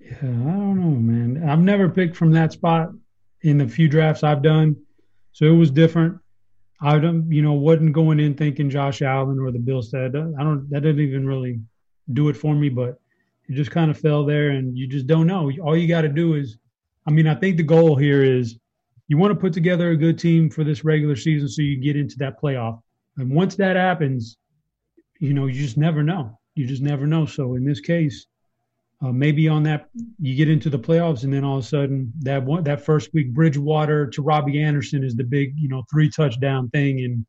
Yeah, 0.00 0.16
I 0.20 0.22
don't 0.22 0.80
know, 0.80 0.96
man. 0.98 1.48
I've 1.48 1.60
never 1.60 1.88
picked 1.88 2.16
from 2.16 2.32
that 2.32 2.52
spot 2.52 2.90
in 3.42 3.58
the 3.58 3.68
few 3.68 3.88
drafts 3.88 4.22
I've 4.22 4.42
done, 4.42 4.76
so 5.34 5.44
it 5.44 5.56
was 5.56 5.70
different. 5.70 6.18
I 6.80 6.98
don't, 6.98 7.30
you 7.30 7.42
know, 7.42 7.52
wasn't 7.52 7.92
going 7.92 8.20
in 8.20 8.34
thinking 8.34 8.70
Josh 8.70 9.02
Allen 9.02 9.38
or 9.38 9.50
the 9.50 9.58
Bills 9.58 9.90
said 9.90 10.16
I 10.16 10.42
don't. 10.42 10.68
That 10.70 10.82
didn't 10.82 11.00
even 11.00 11.26
really 11.26 11.60
do 12.12 12.28
it 12.28 12.36
for 12.36 12.54
me, 12.54 12.68
but 12.68 12.98
it 13.48 13.54
just 13.54 13.70
kind 13.70 13.90
of 13.90 13.98
fell 13.98 14.24
there, 14.24 14.50
and 14.50 14.78
you 14.78 14.86
just 14.86 15.06
don't 15.06 15.26
know. 15.26 15.50
All 15.62 15.76
you 15.76 15.88
got 15.88 16.02
to 16.02 16.08
do 16.08 16.34
is, 16.34 16.56
I 17.06 17.10
mean, 17.10 17.26
I 17.26 17.34
think 17.34 17.56
the 17.56 17.62
goal 17.62 17.96
here 17.96 18.22
is 18.22 18.58
you 19.08 19.18
want 19.18 19.34
to 19.34 19.38
put 19.38 19.52
together 19.52 19.90
a 19.90 19.96
good 19.96 20.18
team 20.18 20.48
for 20.48 20.64
this 20.64 20.84
regular 20.84 21.16
season 21.16 21.48
so 21.48 21.62
you 21.62 21.76
get 21.76 21.96
into 21.96 22.16
that 22.18 22.40
playoff. 22.40 22.80
And 23.16 23.30
once 23.30 23.56
that 23.56 23.76
happens, 23.76 24.38
you 25.18 25.34
know, 25.34 25.46
you 25.46 25.54
just 25.54 25.76
never 25.76 26.02
know. 26.02 26.38
You 26.54 26.66
just 26.66 26.82
never 26.82 27.06
know. 27.06 27.26
So 27.26 27.54
in 27.54 27.64
this 27.64 27.80
case, 27.80 28.26
uh, 29.04 29.12
maybe 29.12 29.48
on 29.48 29.62
that 29.64 29.88
you 30.18 30.34
get 30.34 30.48
into 30.48 30.70
the 30.70 30.78
playoffs, 30.78 31.24
and 31.24 31.32
then 31.32 31.44
all 31.44 31.58
of 31.58 31.64
a 31.64 31.66
sudden 31.66 32.10
that 32.20 32.42
one 32.42 32.64
that 32.64 32.80
first 32.80 33.12
week 33.12 33.34
Bridgewater 33.34 34.06
to 34.06 34.22
Robbie 34.22 34.62
Anderson 34.62 35.04
is 35.04 35.14
the 35.14 35.24
big 35.24 35.54
you 35.58 35.68
know 35.68 35.84
three 35.90 36.08
touchdown 36.08 36.70
thing, 36.70 37.00
and 37.00 37.26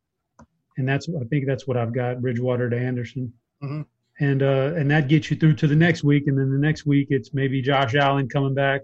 and 0.78 0.88
that's 0.88 1.08
I 1.08 1.24
think 1.24 1.46
that's 1.46 1.66
what 1.66 1.76
I've 1.76 1.92
got 1.92 2.22
Bridgewater 2.22 2.70
to 2.70 2.78
Anderson, 2.78 3.32
mm-hmm. 3.62 3.82
and 4.20 4.42
uh, 4.42 4.72
and 4.76 4.90
that 4.90 5.08
gets 5.08 5.30
you 5.30 5.36
through 5.36 5.54
to 5.56 5.66
the 5.66 5.76
next 5.76 6.02
week, 6.02 6.28
and 6.28 6.38
then 6.38 6.50
the 6.50 6.58
next 6.58 6.86
week 6.86 7.08
it's 7.10 7.34
maybe 7.34 7.60
Josh 7.60 7.94
Allen 7.94 8.28
coming 8.28 8.54
back, 8.54 8.80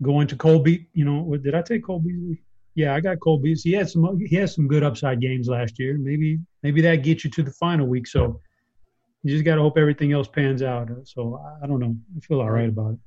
going 0.00 0.28
to 0.28 0.36
Colby. 0.36 0.86
You 0.92 1.04
know, 1.04 1.36
did 1.36 1.54
I 1.54 1.62
take 1.62 1.84
Colby 1.84 2.38
Yeah, 2.76 2.94
I 2.94 3.00
got 3.00 3.18
Colby. 3.18 3.54
He 3.54 3.72
had 3.72 3.90
some 3.90 4.20
he 4.20 4.36
had 4.36 4.50
some 4.50 4.68
good 4.68 4.84
upside 4.84 5.20
games 5.20 5.48
last 5.48 5.80
year. 5.80 5.98
Maybe 5.98 6.38
maybe 6.62 6.80
that 6.82 7.02
gets 7.02 7.24
you 7.24 7.30
to 7.30 7.42
the 7.42 7.52
final 7.52 7.88
week. 7.88 8.06
So 8.06 8.40
you 9.22 9.32
just 9.32 9.44
got 9.44 9.56
to 9.56 9.62
hope 9.62 9.78
everything 9.78 10.12
else 10.12 10.28
pans 10.28 10.62
out. 10.62 10.88
So 11.04 11.40
I 11.62 11.66
don't 11.66 11.80
know. 11.80 11.96
I 12.16 12.20
feel 12.20 12.40
all 12.40 12.50
right 12.50 12.68
about 12.68 12.94
it. 12.94 12.98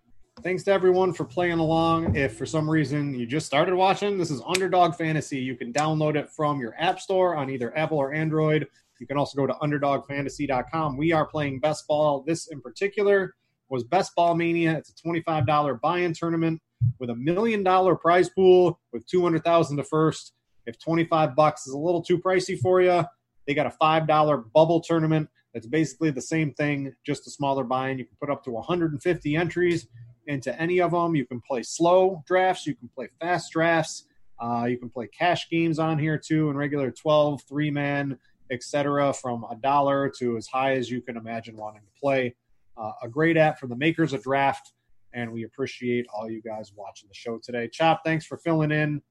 Thanks 0.44 0.64
to 0.64 0.72
everyone 0.72 1.14
for 1.14 1.24
playing 1.24 1.60
along. 1.60 2.16
If 2.16 2.38
for 2.38 2.46
some 2.46 2.70
reason 2.70 3.14
you 3.14 3.28
just 3.28 3.46
started 3.46 3.76
watching, 3.76 4.18
this 4.18 4.32
is 4.32 4.42
Underdog 4.48 4.96
Fantasy. 4.96 5.40
You 5.40 5.56
can 5.56 5.72
download 5.72 6.16
it 6.16 6.30
from 6.30 6.60
your 6.60 6.74
app 6.80 7.00
store 7.00 7.36
on 7.36 7.50
either 7.50 7.78
Apple 7.78 7.98
or 7.98 8.14
Android. 8.14 8.68
You 9.00 9.08
can 9.08 9.18
also 9.18 9.36
go 9.36 9.48
to 9.48 9.54
underdogfantasy.com. 9.54 10.98
We 10.98 11.12
are 11.12 11.26
playing 11.26 11.60
best 11.60 11.88
ball. 11.88 12.24
This 12.26 12.48
in 12.48 12.62
particular 12.62 13.36
was 13.70 13.84
Best 13.84 14.16
Ball 14.16 14.36
Mania. 14.36 14.78
It's 14.78 14.90
a 14.90 15.08
$25 15.08 15.82
buy-in 15.82 16.14
tournament 16.14 16.62
with 17.00 17.10
a 17.10 17.16
million 17.16 17.64
dollar 17.64 17.96
prize 17.96 18.30
pool 18.30 18.80
with 18.94 19.06
200,000 19.08 19.78
to 19.78 19.84
first. 19.84 20.34
If 20.66 20.80
25 20.80 21.36
bucks 21.36 21.68
is 21.68 21.74
a 21.74 21.78
little 21.78 22.02
too 22.02 22.20
pricey 22.20 22.58
for 22.60 22.82
you, 22.82 23.04
they 23.48 23.54
got 23.54 23.66
a 23.66 23.76
$5 23.82 24.44
bubble 24.54 24.82
tournament 24.82 25.30
it's 25.54 25.68
basically 25.68 26.12
the 26.12 26.22
same 26.22 26.54
thing, 26.54 26.94
just 27.06 27.28
a 27.28 27.30
smaller 27.30 27.64
buy-in. 27.64 28.00
You 28.00 28.06
can 28.06 28.16
put 28.20 28.30
up 28.30 28.44
to 28.46 28.52
150 28.52 29.36
entries 29.36 29.88
into 30.28 30.60
any 30.60 30.80
of 30.80 30.92
them. 30.92 31.16
You 31.16 31.26
can 31.26 31.42
play 31.42 31.64
slow 31.64 32.24
drafts. 32.26 32.66
You 32.66 32.76
can 32.76 32.90
play 32.90 33.10
fast 33.20 33.52
drafts. 33.52 34.06
Uh, 34.40 34.66
you 34.66 34.78
can 34.78 34.90
play 34.90 35.08
cash 35.08 35.50
games 35.50 35.78
on 35.78 36.00
here 36.00 36.18
too, 36.18 36.50
and 36.50 36.58
regular 36.58 36.90
12, 36.90 37.44
three 37.44 37.70
man, 37.70 38.18
etc. 38.50 39.14
From 39.14 39.46
a 39.52 39.56
dollar 39.56 40.12
to 40.20 40.38
as 40.38 40.48
high 40.48 40.74
as 40.74 40.90
you 40.90 41.02
can 41.02 41.18
imagine 41.18 41.56
wanting 41.56 41.82
to 41.82 42.00
play. 42.00 42.36
Uh, 42.78 42.92
a 43.04 43.08
great 43.08 43.38
app 43.38 43.60
from 43.60 43.70
the 43.70 43.76
makers 43.76 44.14
of 44.14 44.24
Draft, 44.24 44.74
and 45.14 45.32
we 45.32 45.44
appreciate 45.44 46.08
all 46.14 46.30
you 46.30 46.42
guys 46.42 46.72
watching 46.76 47.08
the 47.08 47.14
show 47.14 47.38
today. 47.38 47.70
Chop, 47.72 48.02
thanks 48.04 48.26
for 48.26 48.38
filling 48.38 48.72
in. 48.72 49.02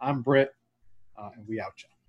I'm 0.00 0.22
Britt, 0.22 0.50
uh, 1.16 1.28
and 1.36 1.46
we 1.46 1.60
out, 1.60 1.76
Chop. 1.76 2.01